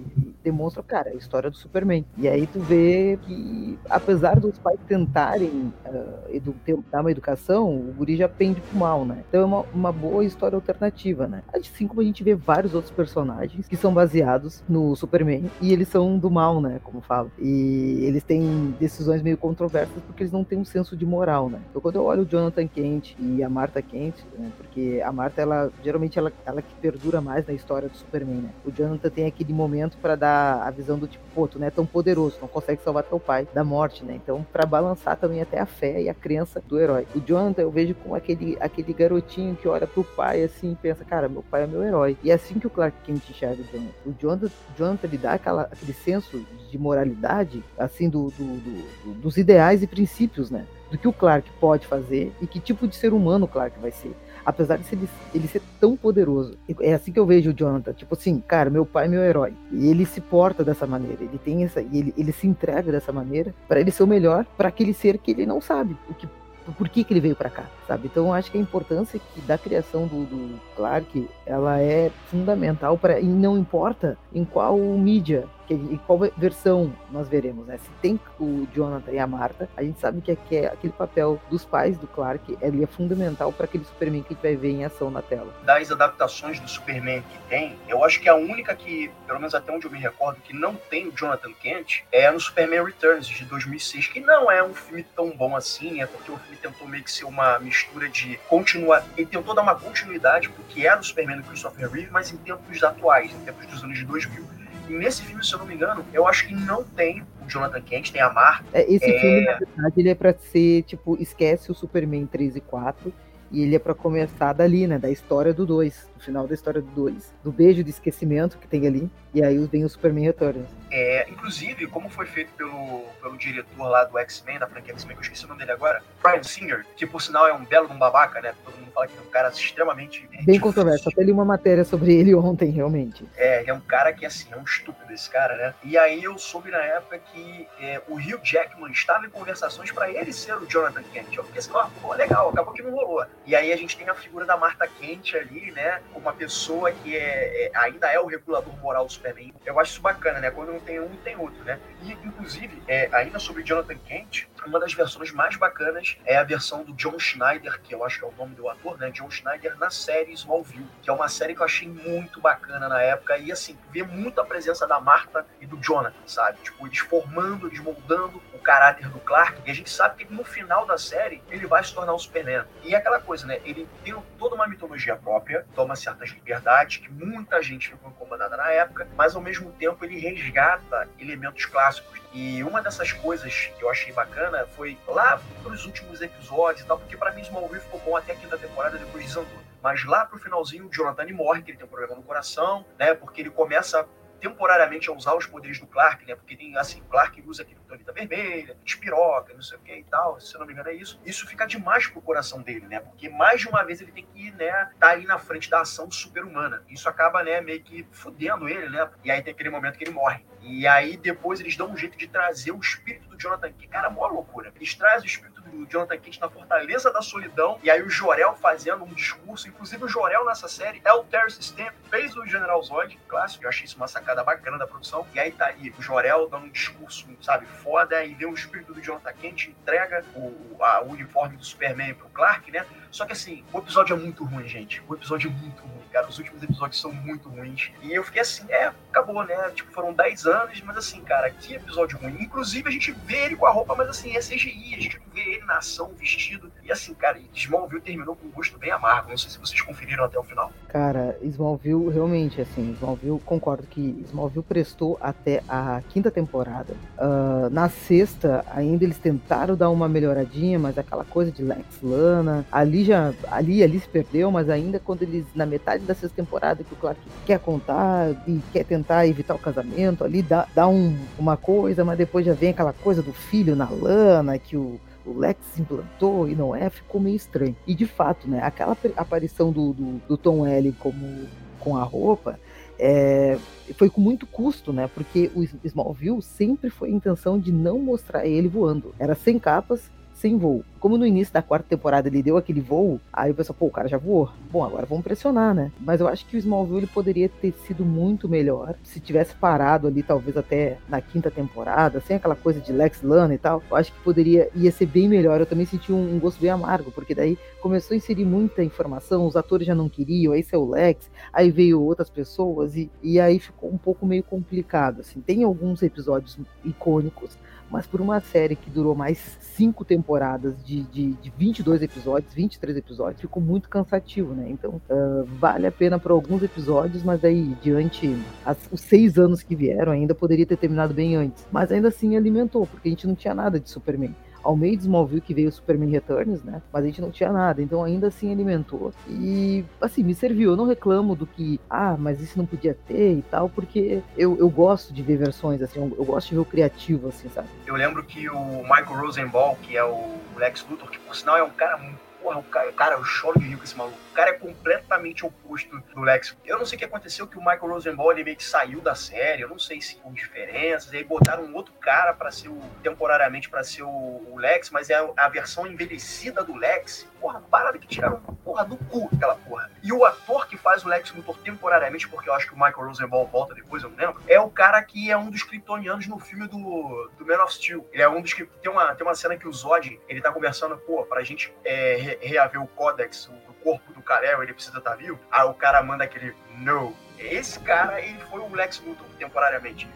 demonstra, 0.48 0.82
cara, 0.82 1.10
a 1.10 1.14
história 1.14 1.50
do 1.50 1.58
Superman. 1.58 2.06
E 2.18 2.28
aí 2.28 2.48
tu 2.48 2.60
vê 2.60 3.20
que, 3.24 3.78
apesar 3.90 4.40
dos 4.40 4.58
pais 4.58 4.80
tentarem 4.88 5.74
uh, 5.86 6.34
edu 6.34 6.56
dar 6.92 7.02
uma 7.02 7.12
educação, 7.12 7.70
o 7.70 7.94
guri 7.98 8.16
já 8.16 8.30
pende 8.30 8.62
pro 8.62 8.78
mal, 8.78 9.06
né? 9.06 9.24
Então 9.28 9.42
é 9.42 9.46
uma, 9.46 9.62
uma 9.74 9.92
boa 9.92 10.24
história 10.24 10.56
alternativa, 10.56 11.07
né? 11.16 11.44
Assim 11.54 11.88
como 11.88 12.02
a 12.02 12.04
gente 12.04 12.24
vê 12.24 12.36
vários 12.36 12.74
outros 12.74 12.92
personagens 12.94 13.68
que 13.68 13.76
são 13.76 13.94
baseados 13.94 14.64
no 14.68 14.96
Superman 14.96 15.50
e 15.62 15.72
eles 15.72 15.88
são 15.88 16.18
do 16.18 16.30
mal, 16.30 16.62
né? 16.62 16.80
Como 16.84 17.02
falo. 17.02 17.32
E 17.40 18.04
eles 18.04 18.24
têm 18.24 18.76
decisões 18.80 19.22
meio 19.22 19.38
controversas 19.38 20.04
porque 20.06 20.24
eles 20.24 20.34
não 20.34 20.44
têm 20.44 20.58
um 20.58 20.66
senso 20.66 20.96
de 20.96 21.06
moral, 21.06 21.50
né? 21.50 21.60
Então 21.70 21.82
quando 21.82 21.96
eu 21.96 22.04
olho 22.04 22.24
o 22.24 22.26
Jonathan 22.26 22.68
Kent 22.68 23.16
e 23.20 23.44
a 23.44 23.50
Martha 23.50 23.82
Kent, 23.82 24.16
né? 24.38 24.52
Porque 24.58 25.02
a 25.04 25.12
Martha, 25.12 25.42
ela 25.42 25.72
geralmente 25.84 26.18
ela, 26.18 26.32
ela 26.46 26.62
que 26.62 26.74
perdura 26.76 27.22
mais 27.22 27.46
na 27.48 27.54
história 27.54 27.88
do 27.88 27.98
Superman, 27.98 28.42
né? 28.42 28.50
O 28.66 28.72
Jonathan 28.72 29.10
tem 29.10 29.26
aquele 29.26 29.54
momento 29.54 29.98
para 29.98 30.16
dar 30.16 30.68
a 30.68 30.72
visão 30.72 30.98
do 30.98 31.08
tipo, 31.08 31.24
pô, 31.34 31.48
tu 31.48 31.60
não 31.60 31.68
é 31.68 31.72
tão 31.72 31.86
poderoso, 31.86 32.38
não 32.42 32.48
consegue 32.48 32.82
salvar 32.82 33.04
teu 33.04 33.20
pai 33.20 33.48
da 33.54 33.64
morte, 33.64 34.04
né? 34.04 34.16
Então, 34.16 34.46
para 34.52 34.66
balançar 34.66 35.18
também 35.18 35.42
até 35.42 35.60
a 35.60 35.66
fé 35.66 36.02
e 36.02 36.10
a 36.10 36.14
crença 36.14 36.62
do 36.68 36.80
herói. 36.80 37.08
O 37.16 37.20
Jonathan 37.20 37.62
eu 37.62 37.72
vejo 37.72 37.96
como 37.96 38.16
aquele, 38.16 38.58
aquele 38.60 38.94
garotinho 38.94 39.56
que 39.56 39.68
olha 39.68 39.88
pro 39.88 40.04
pai 40.04 40.44
assim 40.44 40.72
e 40.72 40.76
pensa, 40.98 41.06
cara, 41.06 41.30
meu 41.30 41.44
pai 41.44 41.64
é 41.64 41.68
meu 41.68 41.84
herói. 41.84 42.18
E 42.24 42.32
é 42.32 42.34
assim 42.34 42.60
que 42.60 42.68
o 42.68 42.70
Clark 42.70 42.98
Kent 43.04 43.30
enxerga 43.30 43.62
o 43.62 43.66
Jonathan. 43.66 43.94
O 44.06 44.16
Jonathan, 44.20 44.52
Jonathan 44.78 45.08
ele 45.08 45.18
dá 45.18 45.34
aquela, 45.34 45.64
aquele 45.64 45.94
senso 45.94 46.44
de 46.70 46.78
moralidade, 46.78 47.64
assim, 47.78 48.10
do, 48.10 48.32
do, 48.32 48.44
do, 48.58 49.14
dos 49.22 49.38
ideais 49.38 49.84
e 49.84 49.88
princípios, 49.88 50.50
né? 50.50 50.66
Do 50.92 50.98
que 50.98 51.08
o 51.08 51.14
Clark 51.14 51.50
pode 51.60 51.86
fazer 51.86 52.34
e 52.42 52.48
que 52.48 52.60
tipo 52.60 52.88
de 52.88 52.96
ser 52.96 53.14
humano 53.14 53.46
o 53.46 53.48
Clark 53.48 53.78
vai 53.80 53.92
ser 53.92 54.16
apesar 54.48 54.78
de 54.78 54.86
ele, 54.94 55.10
ele 55.36 55.46
ser 55.46 55.62
tão 55.78 55.98
poderoso. 55.98 56.58
É 56.80 56.94
assim 56.94 57.12
que 57.12 57.20
eu 57.20 57.26
vejo 57.26 57.50
o 57.50 57.54
Jonathan, 57.54 57.92
tipo 57.92 58.14
assim, 58.16 58.40
cara, 58.40 58.70
meu 58.70 58.86
pai 58.86 59.04
é 59.04 59.08
meu 59.10 59.22
herói. 59.22 59.54
E 59.74 59.90
ele 59.90 60.06
se 60.06 60.22
porta 60.22 60.64
dessa 60.64 60.88
maneira, 60.88 61.22
ele 61.22 61.38
tem 61.38 61.66
essa, 61.66 61.82
ele, 61.82 62.14
ele 62.18 62.32
se 62.32 62.48
entrega 62.48 62.90
dessa 62.90 63.12
maneira 63.12 63.54
para 63.68 63.82
ele 63.82 63.92
ser 63.92 64.04
o 64.04 64.08
melhor 64.08 64.46
para 64.56 64.70
aquele 64.70 64.94
ser 64.94 65.18
que 65.18 65.32
ele 65.32 65.46
não 65.46 65.60
sabe, 65.60 65.98
o 66.10 66.14
que 66.14 66.26
por 66.74 66.90
que, 66.90 67.06
ele 67.10 67.20
veio 67.20 67.36
para 67.36 67.50
cá, 67.50 67.66
sabe? 67.88 68.08
Então 68.08 68.28
eu 68.28 68.34
acho 68.34 68.52
que 68.52 68.58
a 68.58 68.62
importância 68.62 69.20
que 69.20 69.42
da 69.42 69.58
criação 69.58 70.08
do, 70.08 70.26
do 70.26 70.60
Clark, 70.76 71.28
ela 71.46 71.80
é 71.82 72.12
fundamental 72.30 72.98
para 72.98 73.20
e 73.20 73.26
não 73.26 73.58
importa 73.58 74.18
em 74.34 74.44
qual 74.44 74.78
mídia 74.78 75.46
que, 75.68 75.74
e 75.74 76.00
qual 76.08 76.20
versão 76.38 76.94
nós 77.12 77.28
veremos, 77.28 77.68
né? 77.68 77.78
Se 77.78 77.90
tem 78.02 78.20
o 78.40 78.68
Jonathan 78.74 79.12
e 79.12 79.20
a 79.20 79.28
Marta, 79.28 79.70
a 79.76 79.84
gente 79.84 80.00
sabe 80.00 80.22
que, 80.22 80.32
aqui 80.32 80.58
é 80.58 80.68
aquele 80.68 80.94
papel 80.94 81.40
dos 81.50 81.66
pais 81.66 81.98
do 81.98 82.08
Clark 82.08 82.58
ele 82.62 82.84
é 82.84 82.88
fundamental 82.88 83.52
para 83.52 83.66
aquele 83.66 83.84
Superman 83.84 84.24
que 84.24 84.34
a 84.34 84.36
gente 84.36 84.42
vai 84.42 84.56
ver 84.56 84.72
em 84.72 84.86
ação 84.86 85.12
na 85.12 85.22
tela. 85.22 85.54
Das 85.64 85.92
adaptações 85.92 86.60
do 86.60 86.68
Superman 86.68 87.22
que 87.22 87.38
tem, 87.50 87.78
eu 87.88 88.04
acho 88.04 88.20
que 88.20 88.30
a 88.30 88.36
única 88.36 88.76
que, 88.76 89.12
pelo 89.26 89.40
menos 89.40 89.54
até 89.54 89.72
onde 89.72 89.86
eu 89.86 89.92
me 89.92 90.00
recordo, 90.00 90.40
que 90.42 90.54
não 90.54 90.76
tem 90.76 91.08
o 91.08 91.12
Jonathan 91.12 91.52
Kent 91.54 92.04
é 92.12 92.32
no 92.32 92.40
Superman 92.40 92.86
Returns 92.86 93.28
de 93.28 93.46
2006, 93.46 94.08
que 94.08 94.20
não 94.20 94.50
é 94.50 94.64
um 94.64 94.74
filme 94.74 95.04
tão 95.16 95.32
bom 95.32 95.56
assim, 95.56 96.02
é 96.02 96.06
porque 96.06 96.32
o 96.32 96.38
filme 96.38 96.58
tentou 96.58 96.88
meio 96.88 97.04
que 97.04 97.12
ser 97.12 97.26
uma 97.26 97.60
mistura 97.60 98.08
de 98.10 98.40
continuar, 98.48 99.06
ele 99.18 99.28
tentou 99.28 99.54
dar 99.54 99.62
uma 99.62 99.76
continuidade 99.76 100.50
pro 100.50 100.64
que 100.64 100.88
é 100.88 100.96
do 100.96 101.04
Superman 101.04 101.38
do 101.38 101.44
Christopher 101.44 101.90
Reeve, 101.90 102.12
mas 102.12 102.32
em 102.32 102.38
tempos 102.38 102.84
atuais, 102.84 103.32
em 103.32 103.40
tempos 103.40 103.66
dos 103.68 103.84
anos 103.84 103.98
de 103.98 104.06
2000 104.06 104.57
nesse 104.94 105.24
filme, 105.24 105.44
se 105.44 105.54
eu 105.54 105.60
não 105.60 105.66
me 105.66 105.74
engano, 105.74 106.06
eu 106.14 106.28
acho 106.28 106.48
que 106.48 106.56
não 106.56 106.84
tem 106.84 107.24
o 107.46 107.50
Jonathan 107.50 107.82
Kent, 107.82 108.12
tem 108.12 108.22
a 108.22 108.32
Marta. 108.32 108.66
É, 108.74 108.84
esse 108.92 109.06
é... 109.06 109.20
filme, 109.20 109.42
na 109.46 109.58
verdade, 109.58 109.94
ele 109.98 110.10
é 110.10 110.16
pra 110.16 110.34
ser, 110.34 110.84
tipo, 110.84 111.18
esquece 111.22 111.72
o 111.72 111.76
Superman 111.76 112.26
3 112.26 112.56
e 112.56 112.62
4 112.62 113.14
e 113.52 113.62
ele 113.62 113.76
é 113.76 113.80
para 113.80 113.94
começar 113.94 114.54
dali, 114.54 114.88
né? 114.88 115.00
Da 115.00 115.10
história 115.10 115.54
do 115.54 115.66
2, 115.66 116.10
no 116.16 116.22
final 116.22 116.48
da 116.48 116.54
história 116.54 116.82
do 116.82 116.90
2. 116.92 117.34
Do 117.44 117.52
beijo 117.52 117.84
de 117.84 117.90
esquecimento 117.90 118.58
que 118.58 118.68
tem 118.68 118.86
ali. 118.86 119.10
E 119.38 119.44
aí 119.44 119.56
vem 119.68 119.86
o 119.86 119.90
Superman 119.90 120.26
Returns. 120.26 120.66
É, 120.90 121.30
inclusive, 121.30 121.86
como 121.86 122.10
foi 122.10 122.26
feito 122.26 122.52
pelo, 122.54 123.04
pelo 123.22 123.38
diretor 123.38 123.88
lá 123.88 124.04
do 124.04 124.18
X-Men, 124.18 124.58
da 124.58 124.66
franquia 124.66 124.94
X-Men, 124.94 125.16
que 125.16 125.20
eu 125.20 125.24
esqueci 125.24 125.46
o 125.46 125.48
nome 125.48 125.60
dele 125.60 125.74
agora, 125.74 126.02
Brian 126.24 126.42
Singer, 126.42 126.88
que 126.96 127.06
por 127.06 127.22
sinal 127.22 127.48
é 127.48 127.54
um 127.54 127.64
belo 127.64 127.88
um 127.92 128.00
babaca, 128.00 128.42
né? 128.42 128.56
Todo 128.66 128.76
mundo 128.78 128.92
fala 128.92 129.06
que 129.06 129.16
é 129.16 129.22
um 129.22 129.30
cara 129.30 129.50
extremamente. 129.50 130.28
Bem 130.44 130.60
controverso. 130.60 131.08
Até 131.08 131.22
li 131.22 131.32
uma 131.32 131.46
matéria 131.46 131.84
sobre 131.84 132.16
ele 132.16 132.34
ontem, 132.34 132.72
realmente. 132.72 133.26
É, 133.36 133.70
é 133.70 133.74
um 133.74 133.80
cara 133.80 134.12
que, 134.12 134.26
assim, 134.26 134.48
é 134.52 134.58
um 134.58 134.64
estúpido 134.64 135.14
esse 135.14 135.30
cara, 135.30 135.56
né? 135.56 135.74
E 135.84 135.98
aí 135.98 136.24
eu 136.24 136.38
soube 136.40 136.72
na 136.72 136.82
época 136.82 137.20
que 137.20 137.68
é, 137.80 138.02
o 138.08 138.16
Hugh 138.16 138.40
Jackman 138.44 138.92
estava 138.92 139.26
em 139.26 139.30
conversações 139.30 139.92
para 139.92 140.10
ele 140.10 140.34
ser 140.34 140.56
o 140.56 140.66
Jonathan 140.66 141.04
Kent. 141.14 141.36
Eu 141.36 141.44
fiquei 141.44 141.60
assim, 141.60 141.72
ó, 141.74 141.88
pô, 142.02 142.14
legal, 142.14 142.50
acabou 142.50 142.74
que 142.74 142.82
não 142.82 142.92
rolou. 142.92 143.26
E 143.46 143.56
aí 143.56 143.72
a 143.72 143.78
gente 143.78 143.98
tem 143.98 144.10
a 144.10 144.16
figura 144.16 144.46
da 144.46 144.58
Marta 144.58 144.88
Kent 144.88 145.36
ali, 145.36 145.72
né? 145.72 146.02
Uma 146.16 146.34
pessoa 146.34 146.92
que 146.92 147.16
é, 147.16 147.66
é, 147.66 147.72
ainda 147.76 148.08
é 148.08 148.20
o 148.20 148.26
regulador 148.26 148.74
moral 148.82 149.06
do 149.06 149.12
Superman. 149.12 149.27
Eu 149.66 149.80
acho 149.80 149.94
isso 149.94 150.02
bacana, 150.02 150.40
né? 150.40 150.52
Quando 150.52 150.74
não 150.74 150.80
tem 150.80 151.00
um, 151.00 151.16
tem 151.18 151.36
outro, 151.36 151.64
né? 151.64 151.80
E, 152.04 152.12
inclusive, 152.12 152.82
é, 152.88 153.10
ainda 153.12 153.40
sobre 153.40 153.64
Jonathan 153.64 153.98
Kent, 153.98 154.48
uma 154.66 154.80
das 154.80 154.94
versões 154.94 155.32
mais 155.32 155.56
bacanas 155.56 156.18
é 156.26 156.38
a 156.38 156.44
versão 156.44 156.84
do 156.84 156.94
John 156.94 157.18
Schneider, 157.20 157.80
que 157.82 157.94
eu 157.94 158.04
acho 158.04 158.20
que 158.20 158.26
é 158.26 158.28
o 158.28 158.34
nome 158.38 158.56
do 158.56 158.68
ator, 158.70 158.98
né? 158.98 159.12
John 159.12 159.30
Schneider 159.30 159.78
na 159.78 159.90
série 159.90 160.34
Smallville, 160.34 160.88
que 161.02 161.10
é 161.10 161.14
uma 161.14 161.28
série 161.28 161.54
que 161.54 161.62
eu 161.62 161.66
achei 161.66 161.88
muito 161.88 162.42
bacana 162.42 162.88
na 162.88 163.02
época. 163.02 163.38
E 163.38 163.52
assim, 163.52 163.78
vê 163.92 164.04
muito 164.04 164.42
a 164.42 164.46
presença 164.46 164.88
da 164.88 165.00
Marta 165.00 165.46
e 165.62 165.66
do 165.66 165.78
Jonathan, 165.78 166.16
sabe? 166.26 166.60
Tipo, 166.64 166.88
eles 166.88 167.00
formando, 167.00 167.68
eles 167.68 167.80
moldando 167.80 168.42
o 168.54 168.60
caráter 168.60 169.10
do 169.10 169.20
Clark. 169.20 169.62
E 169.66 169.72
a 169.72 169.74
gente 169.74 169.90
sabe 169.90 170.26
que 170.26 170.34
no 170.34 170.44
final 170.44 170.86
da 170.86 170.98
série 170.98 171.42
ele 171.50 171.66
vai 171.66 171.84
se 171.84 171.94
tornar 171.94 172.14
o 172.14 172.20
Superman. 172.20 172.66
E 172.84 172.94
é 172.94 172.98
aquela 172.98 173.20
coisa, 173.20 173.46
né? 173.46 173.60
Ele 173.64 173.88
tem 174.04 174.16
toda 174.38 174.56
uma 174.56 174.68
mitologia 174.68 175.16
própria, 175.16 175.66
toma 175.76 175.96
certas 175.96 176.30
liberdades 176.30 176.98
que 176.98 177.12
muita 177.12 177.62
gente 177.62 177.90
ficou 177.90 178.10
incomodada 178.10 178.58
na 178.58 178.70
época, 178.72 179.08
mas 179.16 179.36
ao 179.36 179.42
mesmo 179.42 179.72
tempo 179.74 180.04
ele 180.04 180.20
resgata 180.20 181.08
elementos 181.20 181.66
clássicos. 181.66 182.20
E 182.34 182.64
uma 182.64 182.82
dessas 182.82 183.12
coisas 183.12 183.72
que 183.78 183.84
eu 183.84 183.90
achei 183.90 184.14
bacana 184.14 184.47
foi 184.76 184.98
lá 185.08 185.42
pros 185.64 185.86
últimos 185.86 186.22
episódios 186.22 186.84
e 186.84 186.88
tal, 186.88 186.98
porque 186.98 187.18
para 187.18 187.32
mim 187.32 187.42
Smallville 187.42 187.82
ficou 187.82 188.00
bom 188.02 188.16
até 188.16 188.34
a 188.34 188.36
quinta 188.36 188.58
temporada, 188.58 188.98
depois 188.98 189.26
desandou. 189.26 189.60
Mas 189.82 190.04
lá 190.06 190.26
pro 190.26 190.40
finalzinho 190.40 190.88
o 190.88 190.94
Jonathan 190.94 191.28
morre, 191.34 191.62
que 191.62 191.72
ele 191.72 191.78
tem 191.78 191.86
um 191.86 191.90
problema 191.90 192.16
no 192.16 192.24
coração, 192.24 192.86
né? 192.98 193.14
Porque 193.14 193.42
ele 193.42 193.50
começa 193.50 194.08
temporariamente 194.40 195.10
a 195.10 195.14
usar 195.14 195.36
os 195.36 195.46
poderes 195.46 195.80
do 195.80 195.88
Clark, 195.88 196.26
né? 196.26 196.36
Porque 196.36 196.56
tem, 196.56 196.78
assim, 196.78 197.02
Clark 197.10 197.42
usa 197.46 197.64
aquele 197.64 197.80
criptonita 197.88 198.12
vermelha, 198.12 198.78
espiroca, 198.86 199.54
não 199.54 199.62
sei 199.62 199.78
o 199.78 199.82
que 199.82 199.96
e 199.96 200.04
tal, 200.04 200.40
se 200.40 200.54
eu 200.54 200.60
não 200.60 200.68
me 200.68 200.74
engano 200.74 200.90
é 200.90 200.94
isso. 200.94 201.20
Isso 201.26 201.48
fica 201.48 201.66
demais 201.66 202.08
pro 202.08 202.22
coração 202.22 202.62
dele, 202.62 202.86
né? 202.88 203.00
Porque 203.00 203.30
mais 203.30 203.62
de 203.62 203.68
uma 203.68 203.84
vez 203.84 204.02
ele 204.02 204.12
tem 204.12 204.26
que, 204.26 204.52
né, 204.52 204.92
tá 205.00 205.10
aí 205.10 205.26
na 205.26 205.40
frente 205.40 205.70
da 205.70 205.82
ação 205.82 206.12
super-humana. 206.12 206.84
Isso 206.90 207.08
acaba, 207.08 207.44
né, 207.44 207.62
meio 207.62 207.82
que 207.82 208.08
fudendo 208.12 208.68
ele, 208.68 208.90
né? 208.90 209.10
E 209.24 209.32
aí 209.32 209.42
tem 209.42 209.54
aquele 209.54 209.70
momento 209.70 209.98
que 209.98 210.04
ele 210.04 210.12
morre. 210.12 210.46
E 210.62 210.86
aí 210.86 211.18
depois 211.18 211.60
eles 211.60 211.78
dão 211.78 211.92
um 211.92 211.98
jeito 211.98 212.18
de 212.18 212.28
trazer 212.28 212.72
o 212.72 212.80
espírito 212.80 213.28
do 213.30 213.38
Jonathan 213.38 213.72
que 213.72 213.88
cara, 213.88 214.10
mó 214.10 214.28
loucura. 214.28 214.72
Eles 214.76 214.94
trazem 214.96 215.24
o 215.24 215.26
espírito 215.26 215.57
do 215.68 215.86
Jonathan 215.86 216.18
Kent 216.18 216.40
na 216.40 216.50
Fortaleza 216.50 217.12
da 217.12 217.22
Solidão, 217.22 217.80
e 217.84 217.90
aí 217.90 218.02
o 218.02 218.10
Jorel 218.10 218.56
fazendo 218.56 219.04
um 219.04 219.14
discurso, 219.14 219.68
inclusive 219.68 220.04
o 220.04 220.08
Jorel 220.08 220.46
nessa 220.46 220.68
série 220.68 221.02
é 221.04 221.14
o 221.14 221.24
Terence 221.24 221.62
Stamp, 221.62 221.94
fez 222.10 222.36
o 222.36 222.46
General 222.46 222.82
Zod, 222.82 223.18
clássico, 223.28 223.64
eu 223.64 223.70
achei 223.70 223.86
isso 223.86 223.98
uma 223.98 224.08
sacada 224.08 224.44
bacana 224.44 224.78
da 224.78 224.88
produção, 224.88 225.26
e 225.34 225.40
aí 225.40 225.52
tá 225.52 225.68
aí, 225.68 225.94
o 225.98 226.02
Jorel 226.02 226.48
dando 226.50 226.66
um 226.66 226.70
discurso, 226.70 227.28
sabe, 227.42 227.66
foda, 227.66 228.24
e 228.24 228.34
vê 228.34 228.46
o 228.46 228.54
espírito 228.54 228.94
do 228.94 229.02
Jonathan 229.02 229.34
Kent, 229.34 229.68
entrega 229.68 230.24
o, 230.36 230.78
a, 230.84 231.02
o 231.02 231.12
uniforme 231.12 231.58
do 231.58 231.64
Superman 231.64 232.14
pro 232.14 232.30
Clark, 232.30 232.72
né, 232.72 232.86
só 233.12 233.26
que 233.26 233.34
assim, 233.34 233.64
o 233.72 233.80
episódio 233.80 234.16
é 234.16 234.20
muito 234.20 234.44
ruim, 234.44 234.68
gente, 234.68 235.02
o 235.08 235.14
episódio 235.14 235.50
é 235.50 235.54
muito 235.54 235.82
ruim, 235.82 235.97
cara, 236.08 236.28
os 236.28 236.38
últimos 236.38 236.62
episódios 236.64 237.00
são 237.00 237.12
muito 237.12 237.50
ruins, 237.50 237.92
e 238.02 238.14
eu 238.14 238.24
fiquei 238.24 238.42
assim, 238.42 238.66
é, 238.70 238.92
acabou, 239.10 239.44
né, 239.44 239.56
tipo, 239.74 239.92
foram 239.92 240.14
10 240.14 240.46
anos, 240.46 240.82
mas 240.82 240.98
assim, 240.98 241.22
cara, 241.22 241.50
que 241.50 241.76
episódio 241.76 242.18
ruim, 242.18 242.38
inclusive 242.40 242.88
a 242.88 242.92
gente 242.92 243.12
vê 243.26 243.46
ele 243.46 243.56
com 243.56 243.66
a 243.66 243.72
roupa, 243.72 243.96
mas 243.96 244.10
assim, 244.10 244.36
é 244.36 244.40
CGI, 244.40 244.96
a 244.96 245.02
gente 245.02 245.20
vê 245.34 245.42
ele 245.42 245.66
na 245.66 245.78
ação, 245.78 246.12
vestido. 246.18 246.72
E 246.84 246.92
assim, 246.92 247.14
cara, 247.14 247.40
Smallville 247.54 248.02
terminou 248.02 248.36
com 248.36 248.48
um 248.48 248.52
gosto 248.52 248.78
bem 248.78 248.92
amargo. 248.92 249.30
Não 249.30 249.38
sei 249.38 249.50
se 249.50 249.60
vocês 249.60 249.82
conferiram 249.82 250.24
até 250.24 250.40
o 250.40 250.44
final. 250.44 250.72
Cara, 250.88 251.38
Smallville, 251.42 252.10
realmente, 252.10 252.62
assim, 252.62 252.94
Smallville, 252.94 253.40
concordo 253.42 253.86
que 253.88 254.24
Smallville 254.28 254.64
prestou 254.64 255.18
até 255.22 255.62
a 255.68 256.02
quinta 256.10 256.32
temporada. 256.32 256.94
Uh, 257.18 257.70
na 257.70 257.90
sexta, 257.90 258.66
ainda 258.72 259.04
eles 259.04 259.18
tentaram 259.18 259.76
dar 259.76 259.90
uma 259.90 260.08
melhoradinha, 260.08 260.80
mas 260.80 260.98
aquela 260.98 261.26
coisa 261.26 261.52
de 261.52 261.62
Lex 261.62 262.02
Lana, 262.02 262.66
ali 262.72 263.04
já, 263.04 263.34
ali, 263.52 263.84
ali 263.84 264.00
se 264.00 264.08
perdeu, 264.08 264.50
mas 264.50 264.70
ainda 264.70 265.00
quando 265.00 265.24
eles, 265.24 265.46
na 265.54 265.66
metade 265.66 266.06
sexta 266.16 266.36
temporada, 266.36 266.84
que 266.84 266.94
o 266.94 266.98
Clark 266.98 267.20
quer 267.46 267.60
contar 267.60 268.32
e 268.48 268.62
quer 268.72 268.84
tentar 268.84 269.28
evitar 269.28 269.56
o 269.56 269.60
casamento, 269.60 270.24
ali 270.24 270.42
dá, 270.42 270.68
dá 270.74 270.88
um, 270.88 271.18
uma 271.38 271.58
coisa, 271.58 272.04
mas 272.04 272.18
depois 272.18 272.46
já 272.46 272.54
vem 272.54 272.70
aquela 272.70 272.94
coisa 272.94 273.22
do 273.22 273.34
filho 273.34 273.76
na 273.76 273.90
lana, 273.90 274.58
que 274.58 274.78
o 274.78 275.00
o 275.28 275.38
Lex 275.38 275.60
implantou 275.78 276.48
e 276.48 276.56
não 276.56 276.74
é, 276.74 276.90
ficou 276.90 277.20
meio 277.20 277.36
estranho. 277.36 277.76
E 277.86 277.94
de 277.94 278.06
fato, 278.06 278.50
né, 278.50 278.62
aquela 278.64 278.96
aparição 279.18 279.72
do, 279.72 279.92
do, 279.92 280.22
do 280.26 280.38
Tom 280.38 280.62
Welling 280.62 280.94
como 280.94 281.46
com 281.80 281.98
a 281.98 282.04
roupa 282.04 282.58
é, 283.00 283.58
foi 283.96 284.10
com 284.10 284.20
muito 284.20 284.48
custo, 284.48 284.92
né? 284.92 285.08
Porque 285.14 285.52
o 285.54 285.64
Smallville 285.84 286.42
sempre 286.42 286.90
foi 286.90 287.10
a 287.10 287.12
intenção 287.12 287.60
de 287.60 287.72
não 287.72 288.00
mostrar 288.00 288.46
ele 288.46 288.68
voando. 288.68 289.14
Era 289.20 289.36
sem 289.36 289.60
capas, 289.60 290.10
sem 290.38 290.58
voo. 290.58 290.84
Como 291.00 291.18
no 291.18 291.26
início 291.26 291.54
da 291.54 291.62
quarta 291.62 291.88
temporada 291.90 292.28
ele 292.28 292.42
deu 292.42 292.58
aquele 292.58 292.82
voo, 292.82 293.20
aí 293.32 293.52
o 293.52 293.56
pessoal, 293.56 293.76
pô, 293.78 293.86
o 293.88 293.92
cara 293.92 294.08
já 294.08 294.18
voou. 294.18 294.50
Bom, 294.72 294.84
agora 294.84 295.06
vamos 295.06 295.24
pressionar, 295.24 295.74
né? 295.74 295.92
Mas 296.00 296.22
eu 296.22 296.28
acho 296.28 296.46
que 296.46 296.56
o 296.56 296.60
Smallville 296.60 297.00
ele 297.00 297.08
poderia 297.08 297.50
ter 297.50 297.74
sido 297.86 298.06
muito 298.06 298.48
melhor 298.48 298.96
se 299.04 299.20
tivesse 299.20 299.56
parado 299.56 300.08
ali, 300.08 300.24
talvez 300.24 300.58
até 300.58 300.98
na 301.08 301.22
quinta 301.22 301.50
temporada, 301.52 302.20
sem 302.22 302.36
aquela 302.36 302.56
coisa 302.56 302.80
de 302.80 302.92
Lex 302.92 303.22
Lana 303.22 303.54
e 303.54 303.58
tal. 303.58 303.84
Eu 303.90 303.98
acho 303.98 304.12
que 304.12 304.20
poderia, 304.22 304.70
ia 304.76 304.92
ser 304.92 305.06
bem 305.06 305.28
melhor. 305.28 305.60
Eu 305.60 305.66
também 305.66 305.86
senti 305.86 306.12
um, 306.12 306.36
um 306.36 306.40
gosto 306.40 306.60
bem 306.60 306.70
amargo, 306.70 307.12
porque 307.12 307.36
daí 307.36 307.58
começou 307.82 308.14
a 308.14 308.18
inserir 308.18 308.46
muita 308.46 308.84
informação, 308.84 309.46
os 309.46 309.56
atores 309.56 309.88
já 309.88 309.96
não 309.96 310.10
queriam, 310.10 310.54
aí 310.54 310.64
saiu 310.64 310.82
o 310.82 310.90
Lex, 310.90 311.30
aí 311.54 311.72
veio 311.72 312.02
outras 312.02 312.30
pessoas, 312.30 312.96
e, 312.96 313.10
e 313.24 313.40
aí 313.40 313.60
ficou 313.60 313.90
um 313.92 313.98
pouco 313.98 314.26
meio 314.26 314.44
complicado, 314.44 315.22
assim. 315.22 315.42
Tem 315.42 315.64
alguns 315.64 316.02
episódios 316.04 316.60
icônicos, 316.84 317.58
mas 317.90 318.06
por 318.06 318.22
uma 318.22 318.40
série 318.40 318.76
que 318.76 318.90
durou 318.90 319.16
mais 319.16 319.58
cinco 319.60 320.04
temporadas 320.04 320.84
de, 320.84 321.04
de, 321.04 321.34
de 321.34 321.54
22 321.58 322.02
episódios, 322.02 322.54
23 322.54 322.98
episódios, 322.98 323.42
ficou 323.42 323.62
muito 323.62 323.90
cansativo, 323.90 324.54
né? 324.54 324.68
Então 324.70 325.02
uh, 325.10 325.46
vale 325.60 325.88
a 325.88 325.92
pena 325.92 326.20
por 326.20 326.32
alguns 326.32 326.64
episódios, 326.64 327.24
mas 327.24 327.44
aí 327.44 327.76
diante 327.82 328.36
as, 328.66 328.78
os 328.92 329.02
seis 329.02 329.38
anos 329.38 329.64
que 329.64 329.76
vieram 329.76 330.12
ainda 330.12 330.36
poderia 330.36 330.66
ter 330.66 330.78
terminado 330.78 331.14
bem 331.14 331.36
antes. 331.36 331.66
Mas 331.72 331.92
ainda 331.92 332.10
assim 332.10 332.36
alimentou, 332.36 332.86
porque 332.86 333.08
a 333.08 333.12
gente 333.12 333.28
não 333.28 333.36
tinha 333.36 333.54
nada 333.54 333.80
de 333.80 333.90
Superman 333.90 334.36
ao 334.64 334.76
meio 334.76 334.96
de 334.96 335.04
Smallville 335.04 335.42
que 335.42 335.54
veio 335.54 335.70
o 335.70 335.72
Superman 335.72 336.10
Returns, 336.10 336.64
né? 336.64 336.82
Mas 336.92 337.04
a 337.04 337.08
gente 337.08 337.22
não 337.22 337.32
tinha 337.32 337.52
nada, 337.52 337.82
então 337.82 338.04
ainda 338.04 338.28
assim 338.28 338.52
alimentou. 338.52 339.14
E, 339.30 339.84
assim, 340.02 340.24
me 340.24 340.34
serviu. 340.34 340.72
Eu 340.72 340.78
não 340.78 340.86
reclamo 340.86 341.36
do 341.36 341.46
que, 341.46 341.80
ah, 341.90 342.16
mas 342.18 342.42
isso 342.42 342.58
não 342.58 342.66
podia 342.66 342.98
ter 343.08 343.34
e 343.34 343.42
tal, 343.42 343.70
porque 343.70 344.22
eu, 344.38 344.58
eu 344.58 344.70
gosto 344.70 345.14
de 345.14 345.22
ver 345.22 345.38
versões, 345.38 345.82
assim, 345.82 346.00
eu, 346.00 346.26
gosto 346.26 346.50
de 346.50 346.56
ver 346.56 346.62
o 346.62 346.66
criativo, 346.66 347.28
assim, 347.30 347.50
sabe? 347.50 347.68
Eu 347.86 347.96
lembro 347.96 348.24
que 348.24 348.50
o 348.50 348.82
Michael 348.84 349.22
Rosenbaum, 349.22 349.76
que 349.82 349.96
é 349.96 350.04
o 350.04 350.36
Lex 350.56 350.86
Luthor, 350.90 351.10
que 351.10 351.20
por 351.20 351.36
sinal 351.36 351.58
é 351.58 351.64
um 351.64 351.70
cara 351.70 351.98
muito 351.98 352.27
porra, 352.48 352.60
o 352.60 352.64
cara, 352.64 352.92
cara, 352.94 353.16
eu 353.16 353.24
choro 353.26 353.60
de 353.60 353.68
rir 353.68 353.76
com 353.76 353.84
esse 353.84 353.98
maluco. 353.98 354.18
O 354.32 354.34
cara 354.34 354.52
é 354.52 354.54
completamente 354.54 355.46
oposto 355.46 356.02
do 356.16 356.22
Lex. 356.22 356.56
Eu 356.64 356.78
não 356.78 356.86
sei 356.86 356.96
o 356.96 357.00
que 357.00 357.06
aconteceu, 357.06 357.46
que 357.46 357.58
o 357.58 357.60
Michael 357.60 357.90
Rosenbaum 357.90 358.32
ele 358.32 358.46
meio 358.46 358.56
que 358.56 358.64
saiu 358.64 359.02
da 359.02 359.16
série, 359.16 359.64
eu 359.64 359.70
não 359.70 359.78
sei 359.78 360.00
se 360.00 360.16
com 360.16 360.32
diferenças, 360.32 361.14
aí 361.14 361.24
botaram 361.26 361.64
um 361.64 361.76
outro 361.76 361.94
cara 361.96 362.34
para 362.34 362.50
ser 362.52 362.70
o, 362.70 362.80
temporariamente 363.04 363.70
para 363.70 363.84
ser 363.84 364.04
o, 364.04 364.10
o, 364.10 364.56
Lex, 364.58 364.90
mas 364.92 365.10
é 365.10 365.16
a, 365.16 365.30
a, 365.36 365.50
versão 365.50 365.86
envelhecida 365.86 366.64
do 366.64 366.74
Lex. 366.76 367.28
Porra, 367.42 367.62
parada 367.70 368.00
que 368.00 368.08
tiraram 368.08 368.40
porra 368.64 368.86
do 368.86 368.98
cu 368.98 369.30
aquela 369.34 369.56
porra. 369.56 369.92
E 370.02 370.12
o 370.12 370.26
ator 370.26 370.68
que 370.68 370.78
faz 370.78 371.04
o 371.04 371.10
Lex 371.10 371.32
Luthor 371.34 371.58
temporariamente, 371.60 372.28
porque 372.28 372.50
eu 372.50 372.54
acho 372.54 372.68
que 372.68 372.74
o 372.74 372.78
Michael 372.78 373.08
Rosenbaum 373.08 373.46
volta 373.46 373.76
depois, 373.76 374.02
eu 374.02 374.10
não 374.10 374.18
lembro, 374.18 374.42
é 374.48 374.60
o 374.60 374.70
cara 374.70 375.02
que 375.04 375.30
é 375.30 375.38
um 375.38 375.50
dos 375.50 375.64
kryptonianos 375.64 376.28
no 376.28 376.40
filme 376.40 376.68
do, 376.68 377.30
do 377.38 377.46
Man 377.46 377.62
of 377.64 377.74
Steel. 377.74 378.08
Ele 378.12 378.24
é 378.24 378.30
um 378.30 378.42
dos 378.42 378.54
que 378.54 378.66
tem 378.66 378.92
uma, 378.92 379.14
tem 379.14 379.26
uma 379.26 379.36
cena 379.36 379.58
que 379.58 379.68
o 379.68 379.74
Zod, 379.74 380.20
ele 380.28 380.42
tá 380.42 380.52
conversando, 380.52 380.98
pô, 380.98 381.26
pra 381.26 381.44
gente 381.44 381.74
é, 381.84 382.37
reaver 382.42 382.82
o 382.82 382.88
Codex, 382.88 383.50
o 383.70 383.74
corpo 383.84 384.14
do 384.14 384.22
Karel, 384.22 384.64
ele 384.64 384.74
precisa 384.74 384.98
estar 384.98 385.12
tá 385.12 385.16
vivo. 385.16 385.40
Aí 385.52 385.68
o 385.68 385.74
cara 385.74 386.02
manda 386.04 386.24
aquele 386.24 386.54
no. 386.78 387.14
Esse 387.38 387.80
cara, 387.80 388.20
ele 388.22 388.40
foi 388.50 388.60
o 388.60 388.74
Lex 388.74 389.02
Luthor 389.06 389.26
temporariamente. 389.38 390.08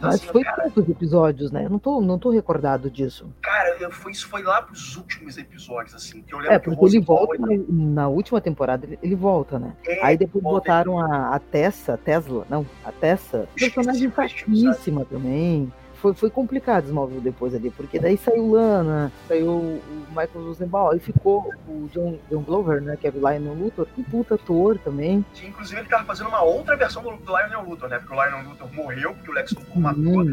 Mas 0.00 0.14
assim, 0.14 0.26
foi 0.28 0.42
cara, 0.42 0.62
poucos 0.62 0.88
episódios, 0.88 1.52
né? 1.52 1.66
Eu 1.66 1.70
não 1.70 1.78
tô, 1.78 2.00
não 2.00 2.18
tô 2.18 2.30
recordado 2.30 2.90
disso. 2.90 3.30
Cara, 3.42 3.76
eu, 3.78 3.90
foi, 3.90 4.12
isso 4.12 4.26
foi 4.28 4.42
lá 4.42 4.62
pros 4.62 4.96
últimos 4.96 5.36
episódios, 5.36 5.94
assim. 5.94 6.22
Que 6.22 6.32
eu 6.32 6.38
lembro 6.38 6.54
é, 6.54 6.58
porque 6.58 6.84
ele 6.86 7.00
volta 7.00 7.36
na, 7.38 7.48
na, 7.68 8.08
última 8.08 8.40
temporada, 8.40 8.86
ele, 8.86 8.98
ele 9.02 9.14
volta, 9.14 9.58
né? 9.58 9.76
É, 9.86 10.02
Aí 10.02 10.16
depois 10.16 10.42
botaram 10.42 10.98
a, 10.98 11.34
a 11.34 11.38
Tessa, 11.38 11.98
Tesla, 11.98 12.46
não, 12.48 12.66
a 12.82 12.90
Tessa, 12.90 13.46
personagem 13.54 14.10
fraquíssima 14.10 15.04
também 15.04 15.70
foi, 16.00 16.14
foi 16.14 16.30
complicado 16.30 16.86
Smallville 16.86 17.20
depois 17.20 17.54
ali, 17.54 17.70
porque 17.70 17.98
daí 17.98 18.16
saiu 18.16 18.50
Lana, 18.50 19.12
saiu 19.28 19.50
o 19.50 19.82
Michael 20.08 20.46
Rosenbaum, 20.46 20.94
e 20.94 20.98
ficou 20.98 21.52
o 21.68 21.88
John, 21.92 22.18
John 22.30 22.42
Glover, 22.42 22.80
né, 22.80 22.96
que 22.96 23.06
é 23.06 23.10
o 23.10 23.14
Lionel 23.14 23.54
Luthor, 23.54 23.86
um 23.96 24.02
puta 24.02 24.34
ator 24.34 24.78
também. 24.78 25.24
Sim, 25.34 25.48
inclusive 25.48 25.80
ele 25.80 25.88
tava 25.88 26.04
fazendo 26.04 26.28
uma 26.28 26.42
outra 26.42 26.76
versão 26.76 27.02
do, 27.02 27.10
do 27.16 27.36
Lionel 27.36 27.64
Luthor, 27.68 27.88
né, 27.88 27.98
porque 27.98 28.14
o 28.14 28.22
Lionel 28.22 28.48
Luthor 28.48 28.72
morreu, 28.72 29.14
porque 29.14 29.30
o 29.30 29.34
Lex 29.34 29.52
Luthor 29.52 29.78
matou, 29.78 30.24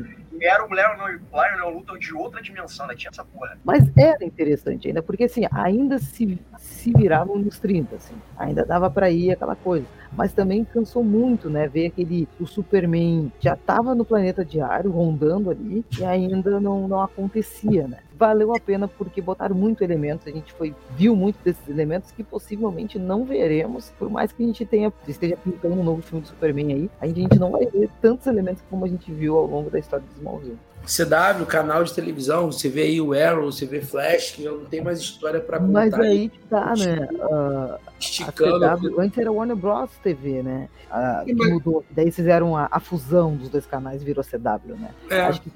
era 0.41 0.65
o 0.65 0.67
Lionel, 0.67 1.19
Lionel 1.32 1.69
Luthor 1.69 1.97
de 1.97 2.13
outra 2.13 2.41
dimensão, 2.41 2.88
né? 2.88 2.95
Tinha 2.95 3.10
essa 3.12 3.23
porra. 3.23 3.58
Mas 3.63 3.89
era 3.97 4.23
interessante 4.23 4.88
ainda, 4.88 5.02
porque 5.02 5.26
assim, 5.26 5.43
ainda 5.52 6.00
se, 6.00 6.39
se 6.58 6.91
viravam 6.91 7.38
nos 7.38 7.60
30, 7.60 7.95
assim. 7.95 8.15
Ainda 8.38 8.65
dava 8.65 8.89
para 8.89 9.10
ir 9.10 9.32
aquela 9.32 9.56
coisa. 9.56 9.86
Mas 10.12 10.34
também 10.34 10.63
cansou 10.63 11.04
muito, 11.04 11.50
né? 11.50 11.67
Ver 11.67 11.88
aquele. 11.88 12.28
O 12.39 12.45
Superman 12.45 13.32
já 13.39 13.56
tava 13.56 13.93
no 13.93 14.06
planeta 14.06 14.43
diário, 14.43 14.91
rondando 14.91 15.50
ali, 15.50 15.86
e 16.00 16.06
ainda 16.06 16.60
não, 16.60 16.88
não 16.88 17.02
acontecia, 17.02 17.88
né? 17.88 18.00
Valeu 18.17 18.53
a 18.56 18.60
pena 18.60 18.88
porque 18.88 19.21
botaram 19.21 19.56
muito 19.56 19.84
elementos, 19.84 20.27
a 20.27 20.32
gente 20.32 20.51
foi 20.53 20.73
viu 20.95 21.15
muito 21.15 21.38
desses 21.43 21.67
elementos 21.69 22.12
que 22.12 22.23
possivelmente 22.23 22.97
não 22.97 23.23
veremos, 23.23 23.91
por 23.97 24.10
mais 24.10 24.32
que 24.32 24.43
a 24.43 24.45
gente 24.45 24.65
tenha 24.65 24.91
esteja 25.08 25.38
pintando 25.38 25.75
um 25.75 25.84
novo 25.84 26.01
filme 26.01 26.21
do 26.21 26.27
Superman 26.27 26.73
aí, 26.73 26.89
a 26.99 27.08
gente 27.08 27.39
não 27.39 27.51
vai 27.51 27.65
ver 27.65 27.89
tantos 28.01 28.27
elementos 28.27 28.63
como 28.69 28.86
a 28.86 28.88
gente 28.88 29.12
viu 29.12 29.38
ao 29.38 29.45
longo 29.45 29.69
da 29.69 29.80
história 29.80 30.06
do 30.06 30.17
Smallville. 30.17 30.58
CW, 30.88 31.45
canal 31.45 31.84
de 31.84 31.93
televisão, 31.93 32.50
você 32.50 32.69
vê 32.69 32.84
aí 32.84 33.02
o 33.02 33.13
Arrow, 33.13 33.52
você 33.52 33.65
vê 33.65 33.82
Flash, 33.82 34.32
que 34.32 34.43
não 34.43 34.63
tem 34.63 34.82
mais 34.82 35.00
história 35.00 35.41
para 35.41 35.60
contar. 35.60 35.71
Mas 35.71 35.93
aí 35.93 36.30
que 36.30 36.39
tá, 36.50 36.73
né? 36.78 37.10
Uh, 37.12 37.78
Esticando. 38.00 38.63
A 38.63 38.78
CW, 38.78 39.02
antes 39.02 39.17
era 39.17 39.30
Warner 39.30 39.58
Bros. 39.58 39.91
TV, 40.02 40.41
né? 40.41 40.69
Uh, 40.89 41.26
que 41.26 41.34
mudou. 41.34 41.84
Daí 41.91 42.10
fizeram 42.10 42.56
a, 42.56 42.69
a, 42.71 42.80
fusão 42.80 43.36
dos 43.36 43.50
dois 43.50 43.65
canais 43.65 44.02
virou 44.02 44.23
CW, 44.23 44.76
né? 44.80 44.91
É. 45.10 45.21
Acho 45.21 45.41
que 45.41 45.52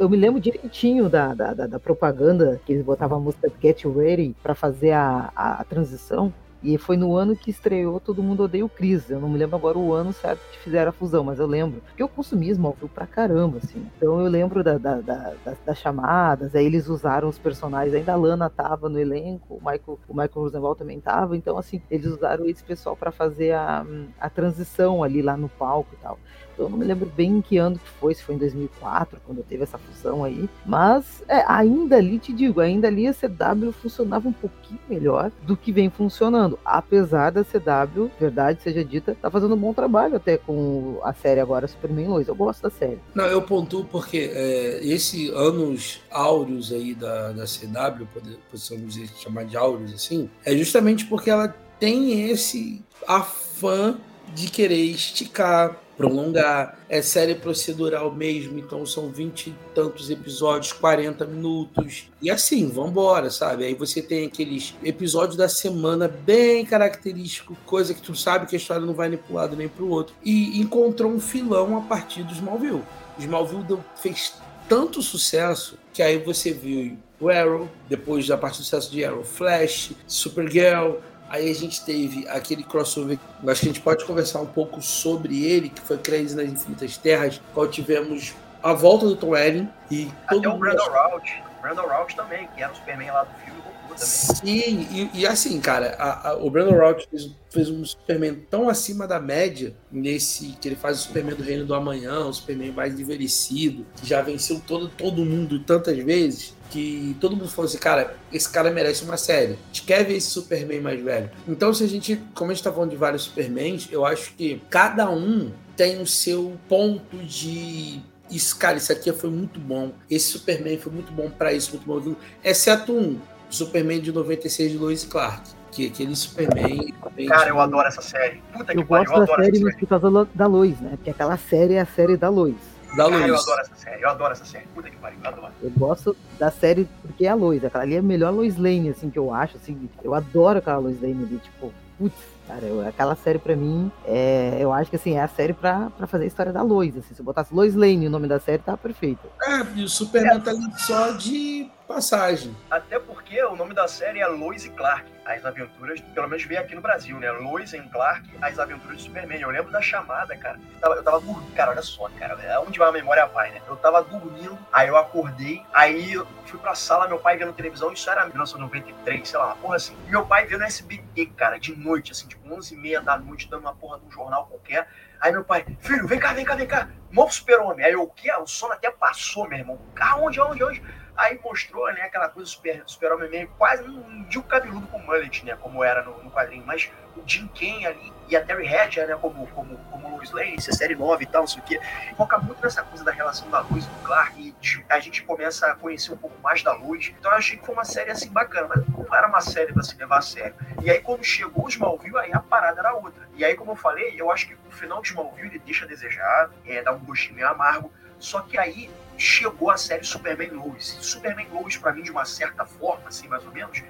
eu 0.00 0.08
me 0.08 0.16
lembro 0.16 0.40
direitinho 0.40 1.08
da, 1.08 1.32
da, 1.32 1.54
da, 1.54 1.66
da 1.68 1.78
propaganda 1.78 2.60
que 2.66 2.72
eles 2.72 2.84
botavam 2.84 3.18
a 3.18 3.20
música 3.20 3.50
Get 3.62 3.84
Ready 3.84 4.34
para 4.42 4.54
fazer 4.54 4.90
a, 4.90 5.30
a, 5.36 5.60
a 5.60 5.64
transição. 5.64 6.32
E 6.64 6.78
foi 6.78 6.96
no 6.96 7.14
ano 7.14 7.36
que 7.36 7.50
estreou 7.50 8.00
Todo 8.00 8.22
Mundo 8.22 8.44
Odeia 8.44 8.64
o 8.64 8.70
Chris. 8.70 9.10
Eu 9.10 9.20
não 9.20 9.28
me 9.28 9.36
lembro 9.36 9.54
agora 9.54 9.76
o 9.76 9.92
ano 9.92 10.14
certo 10.14 10.40
que 10.50 10.58
fizeram 10.60 10.88
a 10.88 10.92
fusão, 10.92 11.22
mas 11.22 11.38
eu 11.38 11.46
lembro. 11.46 11.82
Porque 11.82 12.02
eu 12.02 12.08
consumi 12.08 12.48
Smallville 12.48 12.88
pra 12.88 13.06
caramba, 13.06 13.58
assim. 13.62 13.86
Então 13.98 14.18
eu 14.18 14.26
lembro 14.26 14.64
da, 14.64 14.78
da, 14.78 15.00
da, 15.02 15.34
das, 15.44 15.58
das, 15.64 15.78
chamadas, 15.78 16.54
aí 16.54 16.64
eles 16.64 16.88
usaram 16.88 17.28
os 17.28 17.38
personagens. 17.38 17.94
Ainda 17.94 18.14
a 18.14 18.16
Lana 18.16 18.48
tava 18.48 18.88
no 18.88 18.98
elenco, 18.98 19.54
o 19.54 19.58
Michael, 19.58 19.98
o 20.08 20.14
Michael 20.14 20.30
Rosenwald 20.34 20.78
também 20.78 20.98
tava. 21.00 21.36
Então, 21.36 21.58
assim, 21.58 21.82
eles 21.90 22.06
usaram 22.06 22.46
esse 22.46 22.64
pessoal 22.64 22.96
para 22.96 23.12
fazer 23.12 23.52
a, 23.52 23.84
a 24.18 24.30
transição 24.30 25.02
ali 25.02 25.20
lá 25.20 25.36
no 25.36 25.50
palco 25.50 25.90
e 25.92 26.02
tal. 26.02 26.18
Eu 26.58 26.68
não 26.68 26.78
me 26.78 26.84
lembro 26.84 27.10
bem 27.14 27.38
em 27.38 27.40
que 27.40 27.56
ano 27.58 27.78
que 27.78 27.88
foi, 28.00 28.14
se 28.14 28.22
foi 28.22 28.34
em 28.34 28.38
2004, 28.38 29.18
quando 29.26 29.42
teve 29.42 29.62
essa 29.62 29.78
fusão 29.78 30.24
aí. 30.24 30.48
Mas 30.64 31.22
é, 31.28 31.44
ainda 31.46 31.96
ali, 31.96 32.18
te 32.18 32.32
digo, 32.32 32.60
ainda 32.60 32.88
ali 32.88 33.06
a 33.06 33.14
CW 33.14 33.72
funcionava 33.72 34.28
um 34.28 34.32
pouquinho 34.32 34.80
melhor 34.88 35.30
do 35.42 35.56
que 35.56 35.72
vem 35.72 35.90
funcionando. 35.90 36.58
Apesar 36.64 37.30
da 37.30 37.44
CW, 37.44 38.10
verdade 38.18 38.62
seja 38.62 38.84
dita, 38.84 39.16
tá 39.20 39.30
fazendo 39.30 39.54
um 39.54 39.58
bom 39.58 39.72
trabalho 39.72 40.16
até 40.16 40.36
com 40.36 41.00
a 41.02 41.12
série 41.12 41.40
agora 41.40 41.66
Superman 41.66 42.08
Lois. 42.08 42.28
Eu 42.28 42.34
gosto 42.34 42.62
da 42.62 42.70
série. 42.70 42.98
Não, 43.14 43.24
eu 43.24 43.42
pontuo 43.42 43.84
porque 43.84 44.30
é, 44.32 44.80
esse 44.82 45.30
anos 45.30 46.02
áureos 46.10 46.72
aí 46.72 46.94
da, 46.94 47.32
da 47.32 47.44
CW, 47.44 48.06
podemos 48.50 48.94
chamar 49.18 49.44
de 49.44 49.56
áureos 49.56 49.92
assim, 49.92 50.28
é 50.44 50.56
justamente 50.56 51.06
porque 51.06 51.30
ela 51.30 51.54
tem 51.78 52.30
esse 52.30 52.82
afã 53.06 53.98
de 54.34 54.48
querer 54.50 54.82
esticar, 54.84 55.76
prolongar. 55.96 56.78
É 56.88 57.02
série 57.02 57.34
procedural 57.34 58.14
mesmo, 58.14 58.58
então 58.58 58.84
são 58.86 59.08
vinte 59.08 59.48
e 59.48 59.54
tantos 59.74 60.10
episódios, 60.10 60.72
40 60.72 61.24
minutos. 61.26 62.08
E 62.20 62.30
assim, 62.30 62.68
vambora, 62.68 63.30
sabe? 63.30 63.64
Aí 63.64 63.74
você 63.74 64.00
tem 64.00 64.26
aqueles 64.26 64.74
episódios 64.82 65.36
da 65.36 65.48
semana 65.48 66.08
bem 66.08 66.64
característico, 66.64 67.56
coisa 67.66 67.94
que 67.94 68.02
tu 68.02 68.14
sabe 68.14 68.46
que 68.46 68.56
a 68.56 68.58
história 68.58 68.84
não 68.84 68.94
vai 68.94 69.08
nem 69.08 69.18
pro 69.18 69.34
lado 69.34 69.56
nem 69.56 69.68
pro 69.68 69.88
outro. 69.88 70.14
E 70.24 70.60
encontrou 70.60 71.10
um 71.10 71.20
filão 71.20 71.76
a 71.76 71.80
partir 71.80 72.22
do 72.22 72.32
Smallville. 72.32 72.82
Smallville 73.18 73.78
fez 73.96 74.34
tanto 74.68 75.02
sucesso 75.02 75.78
que 75.92 76.02
aí 76.02 76.18
você 76.18 76.52
viu 76.52 76.96
o 77.20 77.28
Arrow, 77.28 77.68
depois 77.88 78.26
da 78.26 78.36
parte 78.36 78.58
do 78.58 78.64
sucesso 78.64 78.90
de 78.90 79.04
Arrow, 79.04 79.24
Flash, 79.24 79.92
Supergirl, 80.06 80.96
Aí 81.34 81.50
a 81.50 81.54
gente 81.54 81.84
teve 81.84 82.28
aquele 82.28 82.62
crossover, 82.62 83.18
acho 83.48 83.60
que 83.60 83.66
a 83.66 83.72
gente 83.72 83.80
pode 83.80 84.04
conversar 84.04 84.38
um 84.38 84.46
pouco 84.46 84.80
sobre 84.80 85.44
ele, 85.44 85.68
que 85.68 85.80
foi 85.80 85.98
Crazy 85.98 86.36
nas 86.36 86.46
Infinitas 86.46 86.96
Terras, 86.96 87.40
qual 87.52 87.66
tivemos 87.66 88.36
a 88.62 88.72
volta 88.72 89.06
do 89.06 89.16
Tom 89.16 89.30
Welling 89.30 89.68
e 89.90 90.08
todo 90.28 90.38
Até 90.38 90.48
o 90.48 90.56
Brandon 90.56 90.84
Routh, 90.84 91.24
Brandon 91.60 91.86
Routh 91.88 92.14
também, 92.14 92.48
que 92.54 92.62
era 92.62 92.70
o 92.70 92.76
Superman 92.76 93.10
lá 93.10 93.24
do 93.24 93.34
filme. 93.44 93.63
Sim, 93.96 94.86
e, 94.90 95.10
e, 95.20 95.26
assim, 95.26 95.60
cara, 95.60 95.94
a, 95.98 96.30
a, 96.30 96.36
o 96.36 96.50
Brandon 96.50 96.76
Routh 96.76 97.06
fez, 97.10 97.30
fez, 97.50 97.70
um 97.70 97.84
Superman 97.84 98.34
tão 98.50 98.68
acima 98.68 99.06
da 99.06 99.20
média 99.20 99.74
nesse 99.90 100.56
que 100.60 100.68
ele 100.68 100.76
faz 100.76 100.98
o 100.98 101.02
Superman 101.02 101.36
do 101.36 101.42
Reino 101.42 101.64
do 101.64 101.74
Amanhã, 101.74 102.26
o 102.26 102.32
Superman 102.32 102.72
mais 102.72 102.98
envelhecido, 102.98 103.86
que 103.96 104.06
já 104.06 104.20
venceu 104.22 104.60
todo, 104.66 104.88
todo 104.88 105.24
mundo 105.24 105.60
tantas 105.60 105.96
vezes, 105.98 106.54
que 106.70 107.16
todo 107.20 107.36
mundo 107.36 107.48
falou 107.48 107.68
assim, 107.68 107.78
cara, 107.78 108.16
esse 108.32 108.48
cara 108.48 108.70
merece 108.70 109.04
uma 109.04 109.16
série. 109.16 109.52
A 109.52 109.66
gente 109.66 109.82
quer 109.82 110.04
ver 110.04 110.16
esse 110.16 110.28
Superman 110.28 110.80
mais 110.80 111.00
velho. 111.00 111.30
Então, 111.46 111.72
se 111.72 111.84
a 111.84 111.88
gente, 111.88 112.20
como 112.34 112.50
a 112.50 112.54
gente 112.54 112.64
tá 112.64 112.72
falando 112.72 112.90
de 112.90 112.96
vários 112.96 113.22
Supermans, 113.22 113.88
eu 113.92 114.04
acho 114.04 114.34
que 114.34 114.60
cada 114.68 115.08
um 115.10 115.52
tem 115.76 116.00
o 116.00 116.06
seu 116.06 116.56
ponto 116.68 117.16
de 117.18 118.02
isso, 118.30 118.56
cara, 118.56 118.76
isso 118.78 118.90
aqui 118.90 119.12
foi 119.12 119.30
muito 119.30 119.60
bom. 119.60 119.92
Esse 120.10 120.32
Superman 120.32 120.78
foi 120.78 120.92
muito 120.92 121.12
bom 121.12 121.30
para 121.30 121.52
isso, 121.52 121.70
muito 121.70 121.86
bom. 121.86 122.16
Exceto 122.42 122.92
um, 122.92 123.20
Superman 123.54 124.00
de 124.00 124.12
96 124.12 124.72
de 124.72 124.78
Lois 124.78 125.04
Clark. 125.04 125.42
Que 125.72 125.86
aquele 125.88 126.14
Superman. 126.14 126.92
Cara, 127.28 127.48
eu 127.48 127.60
adoro 127.60 127.88
essa 127.88 128.00
série. 128.02 128.40
Puta 128.52 128.72
que 128.72 128.78
eu 128.80 128.84
gosto 128.84 129.10
pariu, 129.10 129.26
da 129.26 129.36
série, 129.44 129.60
mas 129.60 129.76
por 129.76 129.88
causa 129.88 130.28
da 130.34 130.46
Lois, 130.46 130.78
né? 130.80 130.90
Porque 130.96 131.10
aquela 131.10 131.36
série 131.36 131.74
é 131.74 131.80
a 131.80 131.86
série 131.86 132.16
da 132.16 132.28
Lois. 132.28 132.54
Da 132.96 133.04
Cara, 133.10 133.16
eu 133.26 133.28
Lois. 133.34 133.42
adoro 133.42 133.60
essa 133.60 133.74
série, 133.74 134.02
eu 134.02 134.08
adoro 134.08 134.32
essa 134.32 134.44
série. 134.44 134.66
Puta 134.72 134.88
que 134.88 134.96
pariu, 134.98 135.18
eu 135.22 135.28
adoro. 135.28 135.52
Eu 135.60 135.70
gosto 135.70 136.16
da 136.38 136.48
série 136.50 136.88
porque 137.02 137.26
é 137.26 137.30
a 137.30 137.34
Lois. 137.34 137.64
Aquela 137.64 137.82
ali 137.82 137.96
é 137.96 137.98
a 137.98 138.02
melhor 138.02 138.32
Lois 138.32 138.56
Lane, 138.56 138.90
assim, 138.90 139.10
que 139.10 139.18
eu 139.18 139.34
acho. 139.34 139.56
Assim, 139.56 139.88
eu 140.04 140.14
adoro 140.14 140.60
aquela 140.60 140.78
Lois 140.78 141.00
Lane 141.02 141.24
ali, 141.24 141.38
tipo, 141.42 141.72
putz, 141.98 142.14
cara, 142.46 142.64
eu- 142.64 142.86
aquela 142.86 143.16
série 143.16 143.40
pra 143.40 143.56
mim, 143.56 143.90
é, 144.06 144.58
eu 144.60 144.72
acho 144.72 144.90
que 144.90 144.94
assim, 144.96 145.14
é 145.16 145.22
a 145.22 145.28
série 145.28 145.52
pra, 145.54 145.90
pra 145.98 146.06
fazer 146.06 146.22
a 146.22 146.26
história 146.28 146.52
da 146.52 146.62
Lois. 146.62 146.96
Assim, 146.96 147.14
se 147.14 147.20
eu 147.20 147.24
botasse 147.24 147.52
Lois 147.52 147.74
Lane 147.74 148.06
o 148.06 148.10
nome 148.10 148.28
da 148.28 148.38
série, 148.38 148.58
tá 148.62 148.76
perfeito. 148.76 149.26
É, 149.42 149.66
e 149.74 149.82
o 149.82 149.88
Superman 149.88 150.38
tá 150.40 150.52
ali 150.52 150.60
só 150.78 151.10
de 151.10 151.68
passagem. 151.88 152.54
Até 152.70 152.98
porque 153.34 153.42
o 153.46 153.56
nome 153.56 153.74
da 153.74 153.88
série 153.88 154.20
é 154.20 154.26
Lois 154.28 154.64
e 154.64 154.70
Clark, 154.70 155.04
as 155.24 155.44
aventuras, 155.44 156.00
pelo 156.00 156.28
menos 156.28 156.44
veio 156.44 156.60
aqui 156.60 156.72
no 156.72 156.80
Brasil, 156.80 157.18
né? 157.18 157.32
Lois 157.32 157.72
e 157.72 157.80
Clark, 157.80 158.30
as 158.40 158.60
aventuras 158.60 158.98
de 158.98 159.02
Superman. 159.02 159.40
Eu 159.40 159.50
lembro 159.50 159.72
da 159.72 159.82
chamada, 159.82 160.36
cara. 160.36 160.56
Eu 160.56 160.80
tava, 160.80 160.94
eu 160.94 161.02
tava 161.02 161.20
dormindo, 161.20 161.52
cara, 161.52 161.72
olha 161.72 161.82
só, 161.82 162.08
cara, 162.16 162.40
é 162.40 162.56
onde 162.60 162.78
vai 162.78 162.88
a 162.88 162.92
memória 162.92 163.26
vai, 163.26 163.50
né? 163.50 163.60
Eu 163.66 163.74
tava 163.74 164.04
dormindo, 164.04 164.56
aí 164.72 164.86
eu 164.86 164.96
acordei, 164.96 165.64
aí 165.72 166.12
eu 166.12 166.24
fui 166.46 166.60
pra 166.60 166.76
sala, 166.76 167.08
meu 167.08 167.18
pai 167.18 167.36
vendo 167.36 167.52
televisão, 167.52 167.92
isso 167.92 168.08
era 168.08 168.24
1993, 168.24 169.28
sei 169.28 169.36
lá, 169.36 169.46
uma 169.46 169.56
porra 169.56 169.76
assim. 169.76 169.96
Meu 170.06 170.24
pai 170.24 170.46
vendo 170.46 170.62
SBT, 170.62 171.26
cara, 171.36 171.58
de 171.58 171.74
noite, 171.74 172.12
assim, 172.12 172.28
tipo 172.28 172.54
11 172.54 172.72
e 172.72 172.76
meia 172.76 173.00
da 173.00 173.18
noite, 173.18 173.48
dando 173.50 173.62
uma 173.62 173.74
porra 173.74 173.98
de 173.98 174.06
um 174.06 174.10
jornal 174.12 174.46
qualquer. 174.46 174.86
Aí 175.20 175.32
meu 175.32 175.44
pai, 175.44 175.64
filho, 175.80 176.06
vem 176.06 176.18
cá, 176.18 176.32
vem 176.32 176.44
cá, 176.44 176.54
vem 176.54 176.66
cá, 176.66 176.88
mostra 177.10 177.30
o 177.30 177.32
super-homem. 177.32 177.84
Aí 177.84 177.92
eu, 177.92 178.02
o 178.02 178.10
quê? 178.10 178.32
O 178.32 178.46
sono 178.46 178.72
até 178.72 178.90
passou, 178.90 179.48
meu 179.48 179.58
irmão. 179.58 179.80
Aonde, 179.98 180.40
aonde, 180.40 180.62
aonde? 180.62 180.82
Aí 181.16 181.38
mostrou, 181.42 181.92
né, 181.92 182.02
aquela 182.02 182.28
coisa 182.28 182.48
super, 182.48 182.82
super-homem 182.86 183.30
meio, 183.30 183.48
quase 183.56 183.84
um 183.84 184.24
Dio 184.24 184.42
cabeludo 184.42 184.86
com 184.88 184.98
mullet, 184.98 185.44
né, 185.44 185.56
como 185.60 185.84
era 185.84 186.02
no, 186.02 186.22
no 186.22 186.30
quadrinho, 186.30 186.64
mas 186.66 186.90
o 187.16 187.22
Jim 187.26 187.46
Ken 187.48 187.86
ali 187.86 188.12
e 188.28 188.36
a 188.36 188.44
Terry 188.44 188.66
Hatcher, 188.66 189.06
né, 189.06 189.16
como, 189.20 189.46
como, 189.48 189.76
como 189.90 190.16
Lois 190.16 190.30
Lane, 190.32 190.54
essa 190.56 190.72
série 190.72 190.94
nova 190.94 191.22
e 191.22 191.26
tal, 191.26 191.42
não 191.42 191.46
sei 191.46 191.60
o 191.60 191.64
quê, 191.64 191.80
foca 192.16 192.38
muito 192.38 192.62
nessa 192.62 192.82
coisa 192.82 193.04
da 193.04 193.12
relação 193.12 193.48
da 193.50 193.60
Lois 193.60 193.84
e 193.84 193.88
do 193.88 194.02
Clark, 194.02 194.40
e 194.40 194.54
a 194.88 194.98
gente 194.98 195.22
começa 195.22 195.66
a 195.66 195.74
conhecer 195.74 196.12
um 196.12 196.16
pouco 196.16 196.40
mais 196.42 196.62
da 196.62 196.72
Lois, 196.72 197.12
então 197.18 197.30
eu 197.30 197.36
achei 197.36 197.58
que 197.58 197.66
foi 197.66 197.74
uma 197.74 197.84
série, 197.84 198.10
assim, 198.10 198.30
bacana, 198.30 198.68
mas 198.74 198.88
não 198.88 199.14
era 199.14 199.28
uma 199.28 199.40
série 199.40 199.72
pra 199.72 199.82
se 199.82 199.94
levar 199.96 200.18
a 200.18 200.22
sério. 200.22 200.54
E 200.82 200.90
aí 200.90 201.00
quando 201.00 201.22
chegou 201.22 201.66
o 201.66 201.68
Smallville, 201.68 202.18
aí 202.18 202.32
a 202.32 202.40
parada 202.40 202.80
era 202.80 202.94
outra. 202.94 203.28
E 203.34 203.44
aí, 203.44 203.54
como 203.54 203.72
eu 203.72 203.76
falei, 203.76 204.14
eu 204.16 204.30
acho 204.30 204.48
que 204.48 204.54
o 204.54 204.70
final 204.70 205.02
de 205.02 205.08
Smallville, 205.08 205.48
ele 205.48 205.58
deixa 205.58 205.84
a 205.84 205.88
desejar, 205.88 206.50
é, 206.66 206.82
dá 206.82 206.92
um 206.92 206.98
gostinho 206.98 207.34
meio 207.34 207.48
amargo, 207.48 207.92
só 208.18 208.40
que 208.40 208.58
aí 208.58 208.90
chegou 209.16 209.70
a 209.70 209.76
série 209.76 210.04
Superman 210.04 210.50
Lois. 210.50 210.98
Superman 211.00 211.46
Lois, 211.52 211.76
pra 211.76 211.92
mim, 211.92 212.02
de 212.02 212.10
uma 212.10 212.24
certa 212.24 212.64
forma, 212.64 213.08
assim, 213.08 213.28
mais 213.28 213.44
ou 213.44 213.52
menos, 213.52 213.82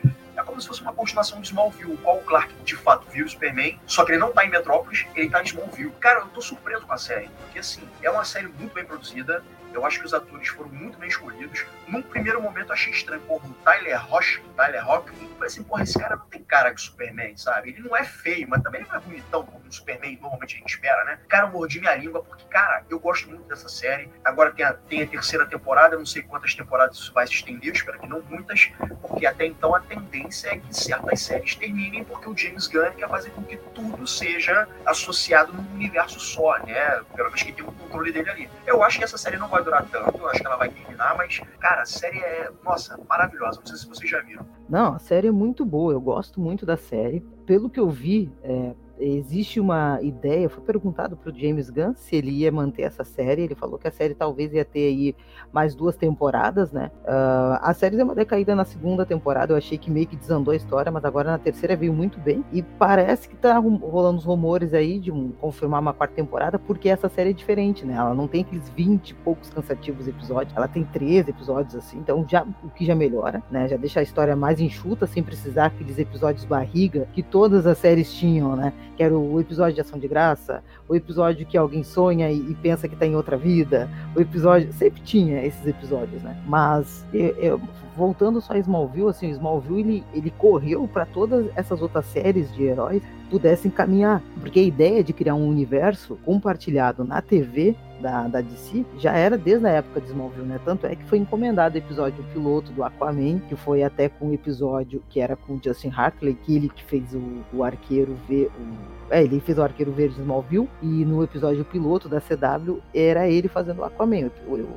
é 0.45 0.47
como 0.47 0.61
se 0.61 0.69
fosse 0.69 0.83
uma 0.83 0.93
continuação 0.93 1.41
de 1.41 1.49
Smallville, 1.49 1.97
qual 1.97 2.19
o 2.19 2.23
Clark, 2.23 2.53
de 2.65 2.77
fato, 2.77 3.07
viu 3.11 3.25
o 3.25 3.29
Superman, 3.29 3.81
só 3.87 4.05
que 4.05 4.13
ele 4.13 4.19
não 4.19 4.31
tá 4.31 4.45
em 4.45 4.51
Metrópolis, 4.51 5.07
ele 5.17 5.31
tá 5.31 5.41
em 5.41 5.47
Smallville. 5.47 5.91
Cara, 5.99 6.21
eu 6.21 6.27
tô 6.27 6.41
surpreso 6.41 6.87
com 6.87 6.93
a 6.93 6.99
série, 6.99 7.29
porque, 7.39 7.59
assim, 7.59 7.83
é 8.03 8.11
uma 8.11 8.25
série 8.25 8.47
muito 8.47 8.75
bem 8.75 8.85
produzida, 8.85 9.43
eu 9.75 9.85
acho 9.85 10.01
que 10.01 10.07
os 10.07 10.15
atores 10.15 10.49
foram 10.49 10.71
muito 10.71 10.99
bem 10.99 11.09
escolhidos. 11.09 11.67
Num 11.89 12.01
primeiro 12.01 12.41
momento, 12.41 12.69
eu 12.69 12.73
achei 12.73 12.93
estranho, 12.93 13.21
porra, 13.23 13.47
o 13.49 13.53
Tyler 13.65 14.07
Roche, 14.07 14.41
Tyler 14.57 14.85
Rock, 14.85 15.13
assim, 15.43 15.63
porra, 15.63 15.83
esse 15.83 15.99
cara 15.99 16.17
não 16.17 16.27
tem 16.27 16.43
cara 16.43 16.71
de 16.71 16.81
Superman, 16.81 17.37
sabe? 17.37 17.71
Ele 17.71 17.83
não 17.83 17.97
é 17.97 18.05
feio, 18.05 18.49
mas 18.49 18.63
também 18.63 18.83
não 18.83 18.95
é 18.95 19.01
bonitão, 19.01 19.45
como 19.45 19.65
um 19.67 19.73
Superman 19.73 20.19
normalmente 20.21 20.57
a 20.57 20.59
gente 20.59 20.71
espera, 20.71 21.05
né? 21.05 21.19
Cara, 21.29 21.47
eu 21.47 21.51
mordi 21.51 21.81
minha 21.81 21.95
língua, 21.95 22.23
porque, 22.23 22.45
cara, 22.45 22.85
eu 22.89 22.99
gosto 22.99 23.29
muito 23.29 23.45
dessa 23.45 23.69
série. 23.69 24.11
Agora 24.25 24.53
tem 24.53 24.65
a, 24.65 24.73
tem 24.73 25.03
a 25.03 25.07
terceira 25.07 25.45
temporada, 25.47 25.95
eu 25.95 25.99
não 25.99 26.07
sei 26.07 26.23
quantas 26.23 26.55
temporadas 26.55 26.97
isso 26.97 27.13
vai 27.13 27.27
se 27.27 27.35
estender, 27.35 27.69
eu 27.69 27.75
espero 27.75 27.99
que 27.99 28.07
não 28.07 28.23
muitas, 28.23 28.71
porque 29.03 29.27
até 29.27 29.47
então 29.47 29.75
a 29.75 29.81
tendência 29.81 30.49
é 30.49 30.59
que 30.59 30.75
certas 30.75 31.21
séries 31.21 31.55
terminem, 31.57 32.05
porque 32.05 32.29
o 32.29 32.37
James 32.37 32.67
Gunn 32.69 32.93
quer 32.93 33.09
fazer 33.09 33.31
com 33.31 33.43
que 33.43 33.57
tudo 33.75 34.07
seja 34.07 34.69
associado 34.87 35.53
num 35.53 35.75
universo 35.75 36.21
só, 36.21 36.59
né? 36.65 37.03
Pelo 37.15 37.29
menos 37.29 37.43
que 37.43 37.53
tem 37.53 37.65
um 37.65 37.73
controle 37.73 38.13
dele 38.13 38.31
ali. 38.31 38.51
Eu 38.67 38.83
acho 38.83 38.99
que 38.99 39.05
essa 39.05 39.19
série 39.19 39.37
não 39.37 39.49
vai 39.49 39.63
durar 39.64 39.85
tanto, 39.90 40.27
acho 40.27 40.40
que 40.40 40.46
ela 40.46 40.57
vai 40.57 40.68
terminar, 40.68 41.16
mas, 41.16 41.40
cara, 41.59 41.83
a 41.83 41.87
série 41.87 42.18
é, 42.18 42.50
nossa, 42.64 42.98
maravilhosa. 43.09 43.59
Não 43.61 43.66
sei 43.66 43.77
se 43.77 43.88
vocês 43.88 44.11
já 44.11 44.20
viram. 44.20 44.46
Não, 44.68 44.94
a 44.94 44.98
série 44.98 45.29
é 45.29 45.33
muito 45.33 45.64
boa, 45.64 45.92
eu 45.92 46.00
gosto 46.00 46.40
muito 46.40 46.64
da 46.64 46.77
série. 46.77 47.20
Pelo 47.46 47.68
que 47.68 47.81
eu 47.81 47.88
vi, 47.88 48.33
é, 48.42 48.74
existe 48.99 49.59
uma 49.61 49.99
ideia, 50.03 50.49
foi 50.49 50.63
perguntado 50.63 51.17
pro 51.17 51.37
James 51.37 51.69
Gunn 51.71 51.95
se 51.95 52.17
ele 52.17 52.31
ia 52.31 52.53
manter 52.53 52.83
essa 52.83 53.05
série, 53.05 53.43
ele 53.43 53.55
falou 53.55 53.79
que 53.79 53.89
a 53.89 53.91
série 53.91 54.15
talvez 54.15 54.53
ia 54.53 54.65
ter 54.65 54.87
aí 54.87 55.17
mais 55.53 55.75
duas 55.75 55.97
temporadas, 55.97 56.71
né? 56.73 56.91
Ah, 57.07 57.61
a 57.63 57.75
série 57.75 57.97
deu 57.97 58.05
uma 58.05 58.15
decaída 58.15 58.55
na 58.55 58.65
segunda 58.65 59.05
temporada, 59.05 59.53
eu 59.53 59.57
achei 59.57 59.77
que 59.77 59.91
meio 59.91 60.07
que 60.07 60.17
desandou 60.17 60.53
a 60.53 60.57
história, 60.57 60.91
mas 60.93 61.05
agora 61.05 61.31
na 61.31 61.39
terceira 61.39 61.77
veio 61.77 61.93
muito 61.93 62.19
bem, 62.21 62.45
e 62.53 62.63
parece 62.63 63.29
que 63.29 63.37
tá 63.37 63.59
rolando 63.59 64.19
os 64.19 64.25
rumores 64.25 64.73
aí 64.75 64.99
de 64.99 65.11
um- 65.11 65.33
confirmar 65.41 65.81
uma 65.81 65.93
quarta 65.93 66.15
temporada, 66.15 66.59
porque 66.59 66.89
essa 66.89 67.09
série 67.09 67.31
é 67.31 67.33
diferente, 67.33 67.85
né? 67.85 67.95
Ela 67.95 68.15
não 68.15 68.29
tem 68.29 68.43
aqueles 68.43 68.69
20 68.71 69.11
e 69.11 69.15
poucos 69.15 69.51
cansativos 69.51 70.07
episódios, 70.07 70.57
ela 70.57 70.69
tem 70.69 70.85
13 70.85 71.31
episódios 71.31 71.75
assim, 71.75 71.99
então 71.99 72.25
já 72.29 72.47
o 72.63 72.71
que 72.71 72.85
já 72.85 72.95
melhora, 72.95 73.43
né? 73.51 73.69
Já 73.69 73.77
deixa 73.77 74.01
a 74.01 74.03
história 74.03 74.37
mais 74.37 74.61
enxuta, 74.61 75.07
sem 75.07 75.23
precisar 75.23 75.67
aqueles 75.67 75.99
episódios 75.99 76.45
barriga 76.45 77.09
que 77.13 77.23
todas 77.23 77.67
as 77.67 77.79
séries 77.79 78.13
tinham, 78.13 78.55
né? 78.57 78.73
Que 78.97 79.03
era 79.03 79.17
o 79.17 79.41
episódio 79.41 79.75
de 79.75 79.81
ação 79.81 79.99
de 79.99 80.07
graça, 80.09 80.63
o 80.89 80.95
episódio 80.95 81.45
que 81.47 81.57
alguém 81.57 81.83
sonha 81.83 82.31
e, 82.31 82.39
e 82.51 82.55
pensa 82.55 82.89
que 82.89 82.95
tá 82.97 83.07
em 83.07 83.17
outra 83.17 83.37
vida, 83.37 83.89
o 84.15 84.21
episódio. 84.21 84.73
Sempre 84.73 85.01
tinha 85.03 85.45
esses 85.45 85.67
episódios, 85.67 86.23
né? 86.23 86.37
Mas 86.47 87.05
eu- 87.13 87.35
eu- 87.37 87.61
voltando 87.97 88.41
só 88.41 88.55
a 88.55 88.59
Smallville, 88.59 89.09
assim, 89.09 89.31
Smallville 89.31 89.81
ele, 89.81 90.05
ele 90.13 90.31
correu 90.31 90.89
para 90.89 91.07
todas 91.07 91.47
essas 91.57 91.81
outras 91.81 92.05
séries 92.07 92.53
de 92.55 92.65
heróis 92.65 93.03
pudessem 93.31 93.71
caminhar. 93.71 94.23
Porque 94.41 94.61
a 94.61 94.63
ideia 94.63 95.03
de 95.03 95.13
criar 95.13 95.35
um 95.35 95.49
universo 95.49 96.19
compartilhado 96.25 97.05
na 97.05 97.21
TV 97.21 97.75
da, 98.01 98.29
da 98.29 98.41
DC 98.41 98.85
já 98.99 99.13
era 99.13 99.39
desde 99.39 99.67
a 99.67 99.71
época 99.71 100.01
de 100.01 100.09
Smallville, 100.09 100.47
né? 100.47 100.61
Tanto 100.65 100.87
é 100.87 100.95
que 100.95 101.05
foi 101.05 101.19
encomendado 101.19 101.75
o 101.75 101.79
episódio 101.79 102.23
piloto 102.33 102.73
do 102.73 102.85
Aquaman, 102.85 103.39
que 103.49 103.57
foi 103.57 103.83
até 103.83 104.09
com 104.09 104.29
o 104.29 104.35
episódio 104.35 105.03
que 105.09 105.21
era 105.21 105.37
com 105.37 105.55
o 105.55 105.61
Justin 105.63 105.91
Hartley, 105.91 106.35
que 106.35 106.57
ele 106.57 106.69
que 106.69 106.85
fez 106.85 107.15
o, 107.15 107.23
o 107.53 107.65
arqueiro 107.65 108.17
ver 108.29 108.51
o 108.59 108.95
é, 109.11 109.23
ele 109.23 109.41
fez 109.41 109.59
o 109.59 109.63
Arqueiro 109.63 109.93
Verde 109.93 110.15
de 110.15 110.21
Smallville 110.23 110.69
e 110.83 111.05
no 111.05 111.23
episódio 111.23 111.65
piloto 111.65 112.09
da 112.09 112.21
CW 112.21 112.79
era 112.95 113.29
ele 113.29 113.49
fazendo 113.49 113.81
o 113.81 113.85
Aquaman. 113.85 114.31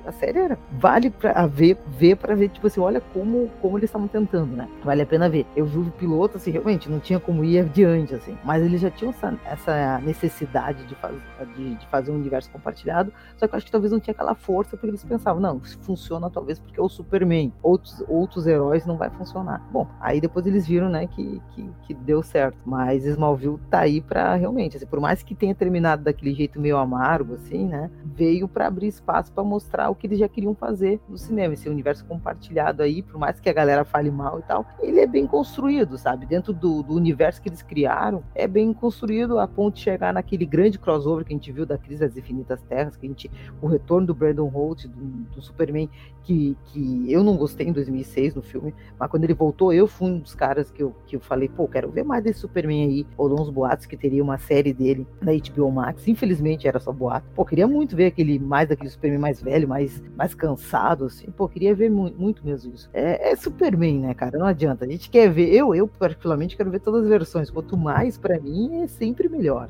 A 0.06 0.12
série 0.12 0.40
era 0.40 0.58
vale 0.74 1.10
para 1.10 1.48
ver, 1.48 1.78
ver 1.98 2.18
para 2.18 2.36
ver 2.36 2.50
tipo 2.50 2.68
assim, 2.68 2.80
olha 2.80 3.02
como 3.14 3.50
como 3.62 3.78
eles 3.78 3.90
estavam 3.90 4.08
tentando, 4.08 4.56
né? 4.56 4.68
Vale 4.84 5.02
a 5.02 5.06
pena 5.06 5.30
ver. 5.30 5.46
Eu 5.56 5.66
vi 5.66 5.78
o 5.78 5.92
piloto 5.92 6.38
assim, 6.38 6.52
realmente 6.52 6.90
não 6.90 7.00
tinha 7.00 7.20
como 7.20 7.44
ir 7.44 7.60
adiante 7.60 8.14
assim, 8.16 8.38
mas 8.44 8.64
eles 8.64 8.82
já 8.82 8.90
tinham 8.90 9.12
essa, 9.12 9.38
essa 9.46 10.00
necessidade 10.00 10.84
de, 10.86 10.96
faz, 10.96 11.16
de, 11.56 11.76
de 11.76 11.88
fazer 11.88 12.12
um 12.12 12.16
universo 12.16 12.50
compartilhado, 12.52 13.12
só 13.38 13.48
que 13.48 13.54
eu 13.54 13.58
acho 13.58 13.66
que 13.66 13.72
talvez 13.72 13.92
não 13.92 14.00
tinha 14.00 14.14
aquela 14.14 14.36
força 14.36 14.72
porque 14.72 14.88
eles 14.88 15.04
pensavam, 15.04 15.42
não, 15.42 15.60
funciona 15.82 16.30
talvez 16.30 16.60
porque 16.60 16.80
é 16.80 16.84
o 16.84 16.90
Superman, 16.90 17.54
outros 17.62 18.04
outros 18.08 18.48
heróis 18.48 18.86
não 18.86 18.98
vai 18.98 19.10
funcionar. 19.10 19.62
Bom, 19.72 19.88
aí 20.00 20.20
depois 20.22 20.46
eles 20.46 20.68
viram, 20.68 20.90
né, 20.90 21.08
que, 21.08 21.42
que, 21.54 21.70
que 21.84 21.94
deu 21.94 22.22
certo, 22.22 22.58
mas 22.66 23.06
Smallville 23.06 23.60
tá 23.70 23.80
aí 23.80 24.02
pra 24.02 24.36
realmente, 24.36 24.78
assim, 24.78 24.86
por 24.86 25.00
mais 25.00 25.24
que 25.24 25.36
tenha 25.36 25.56
terminado 25.56 26.04
daquele 26.04 26.34
jeito 26.34 26.60
meio 26.60 26.78
amargo, 26.78 27.36
assim, 27.36 27.66
né, 27.66 27.90
veio 28.06 28.48
pra 28.48 28.68
abrir 28.68 28.88
espaço 28.88 29.32
pra 29.32 29.44
mostrar 29.44 29.90
o 29.90 29.96
que 29.96 30.08
eles 30.08 30.20
já 30.20 30.28
queriam 30.28 30.56
fazer 30.56 31.00
no 31.08 31.18
cinema, 31.18 31.54
esse 31.54 31.70
universo 31.70 32.06
compartilhado 32.06 32.84
aí, 32.84 32.97
por 33.02 33.20
mais 33.20 33.40
que 33.40 33.50
a 33.50 33.54
galera 33.54 33.86
fale 33.86 34.12
mal 34.12 34.40
e 34.40 34.44
tal, 34.44 34.66
ele 34.82 35.00
é 35.00 35.08
bem 35.08 35.26
construído, 35.26 35.98
sabe, 35.98 36.26
dentro 36.26 36.54
do, 36.54 36.84
do 36.84 36.94
universo 36.94 37.42
que 37.42 37.50
eles 37.50 37.62
criaram, 37.62 38.24
é 38.34 38.48
bem 38.48 38.74
construído 38.74 39.40
a 39.40 39.48
ponto 39.48 39.76
de 39.76 39.82
chegar 39.82 40.14
naquele 40.14 40.46
grande 40.46 40.80
crossover 40.80 41.26
que 41.26 41.34
a 41.34 41.36
gente 41.36 41.52
viu 41.52 41.66
da 41.66 41.78
Crise 41.78 42.02
das 42.02 42.18
Infinitas 42.18 42.62
Terras, 42.64 42.96
que 42.96 43.06
a 43.06 43.10
gente, 43.10 43.32
o 43.62 43.68
retorno 43.68 44.08
do 44.08 44.16
Brandon 44.16 44.48
Holt, 44.48 44.88
do, 44.88 45.06
do 45.36 45.42
Superman, 45.42 45.90
que, 46.28 46.58
que 46.66 47.12
eu 47.12 47.24
não 47.24 47.38
gostei 47.38 47.68
em 47.68 47.72
2006 47.72 48.36
no 48.36 48.42
filme, 48.42 48.76
mas 49.00 49.10
quando 49.10 49.24
ele 49.24 49.34
voltou, 49.34 49.72
eu 49.72 49.88
fui 49.88 50.10
um 50.10 50.20
dos 50.20 50.36
caras 50.36 50.70
que 50.70 50.84
eu, 50.84 50.94
que 51.06 51.16
eu 51.16 51.22
falei, 51.22 51.48
pô, 51.48 51.68
quero 51.68 51.90
ver 51.90 52.04
mais 52.04 52.22
desse 52.24 52.40
Superman 52.40 52.86
aí. 52.86 53.08
Rolou 53.18 53.42
uns 53.42 53.50
boatos 53.50 53.86
que 53.86 53.96
teria 53.96 54.22
uma 54.22 54.38
série 54.38 54.74
dele 54.74 55.08
na 55.22 55.32
HBO 55.32 55.72
Max. 55.72 56.06
Infelizmente 56.08 56.68
era 56.68 56.80
só 56.80 56.92
boato. 56.92 57.26
Pô, 57.34 57.46
queria 57.46 57.66
muito 57.66 57.96
ver 57.96 58.08
aquele 58.08 58.38
mais 58.40 58.68
daquele 58.68 58.90
Superman 58.90 59.20
mais 59.20 59.42
velho, 59.42 59.68
mais, 59.68 60.04
mais 60.18 60.36
cansado, 60.36 61.06
assim. 61.06 61.32
Pô, 61.32 61.48
queria 61.48 61.74
ver 61.74 61.90
mu 61.90 62.12
muito 62.18 62.46
mesmo 62.46 62.74
isso. 62.74 62.87
É, 62.94 63.32
é 63.32 63.36
Superman, 63.36 64.00
né, 64.00 64.14
cara? 64.14 64.38
Não 64.38 64.46
adianta. 64.46 64.86
A 64.86 64.88
gente 64.88 65.10
quer 65.10 65.30
ver, 65.30 65.54
eu, 65.54 65.76
eu 65.76 65.88
particularmente 65.88 66.56
quero 66.56 66.72
ver 66.72 66.80
todas 66.80 67.04
as 67.04 67.10
versões. 67.10 67.50
Quanto 67.50 67.78
mais, 67.78 68.18
pra 68.18 68.40
mim, 68.40 68.84
é 68.84 68.88
sempre 68.88 69.30
melhor. 69.30 69.70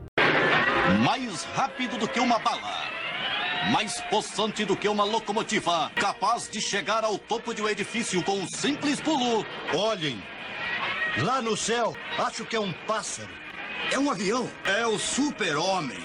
Mais 1.03 1.43
rápido 1.43 1.97
do 1.97 2.07
que 2.07 2.19
uma 2.19 2.39
bala. 2.39 2.87
Mais 3.71 3.99
possante 4.09 4.63
do 4.63 4.77
que 4.77 4.87
uma 4.87 5.03
locomotiva. 5.03 5.91
Capaz 5.95 6.49
de 6.49 6.61
chegar 6.61 7.03
ao 7.03 7.17
topo 7.17 7.53
de 7.53 7.61
um 7.61 7.67
edifício 7.67 8.23
com 8.23 8.33
um 8.33 8.47
simples 8.47 9.01
pulo. 9.01 9.45
Olhem, 9.75 10.21
lá 11.23 11.41
no 11.41 11.57
céu, 11.57 11.93
acho 12.17 12.45
que 12.45 12.55
é 12.55 12.59
um 12.59 12.71
pássaro. 12.87 13.29
É 13.91 13.99
um 13.99 14.09
avião. 14.09 14.47
É 14.65 14.87
o 14.87 14.97
super-homem. 14.97 15.99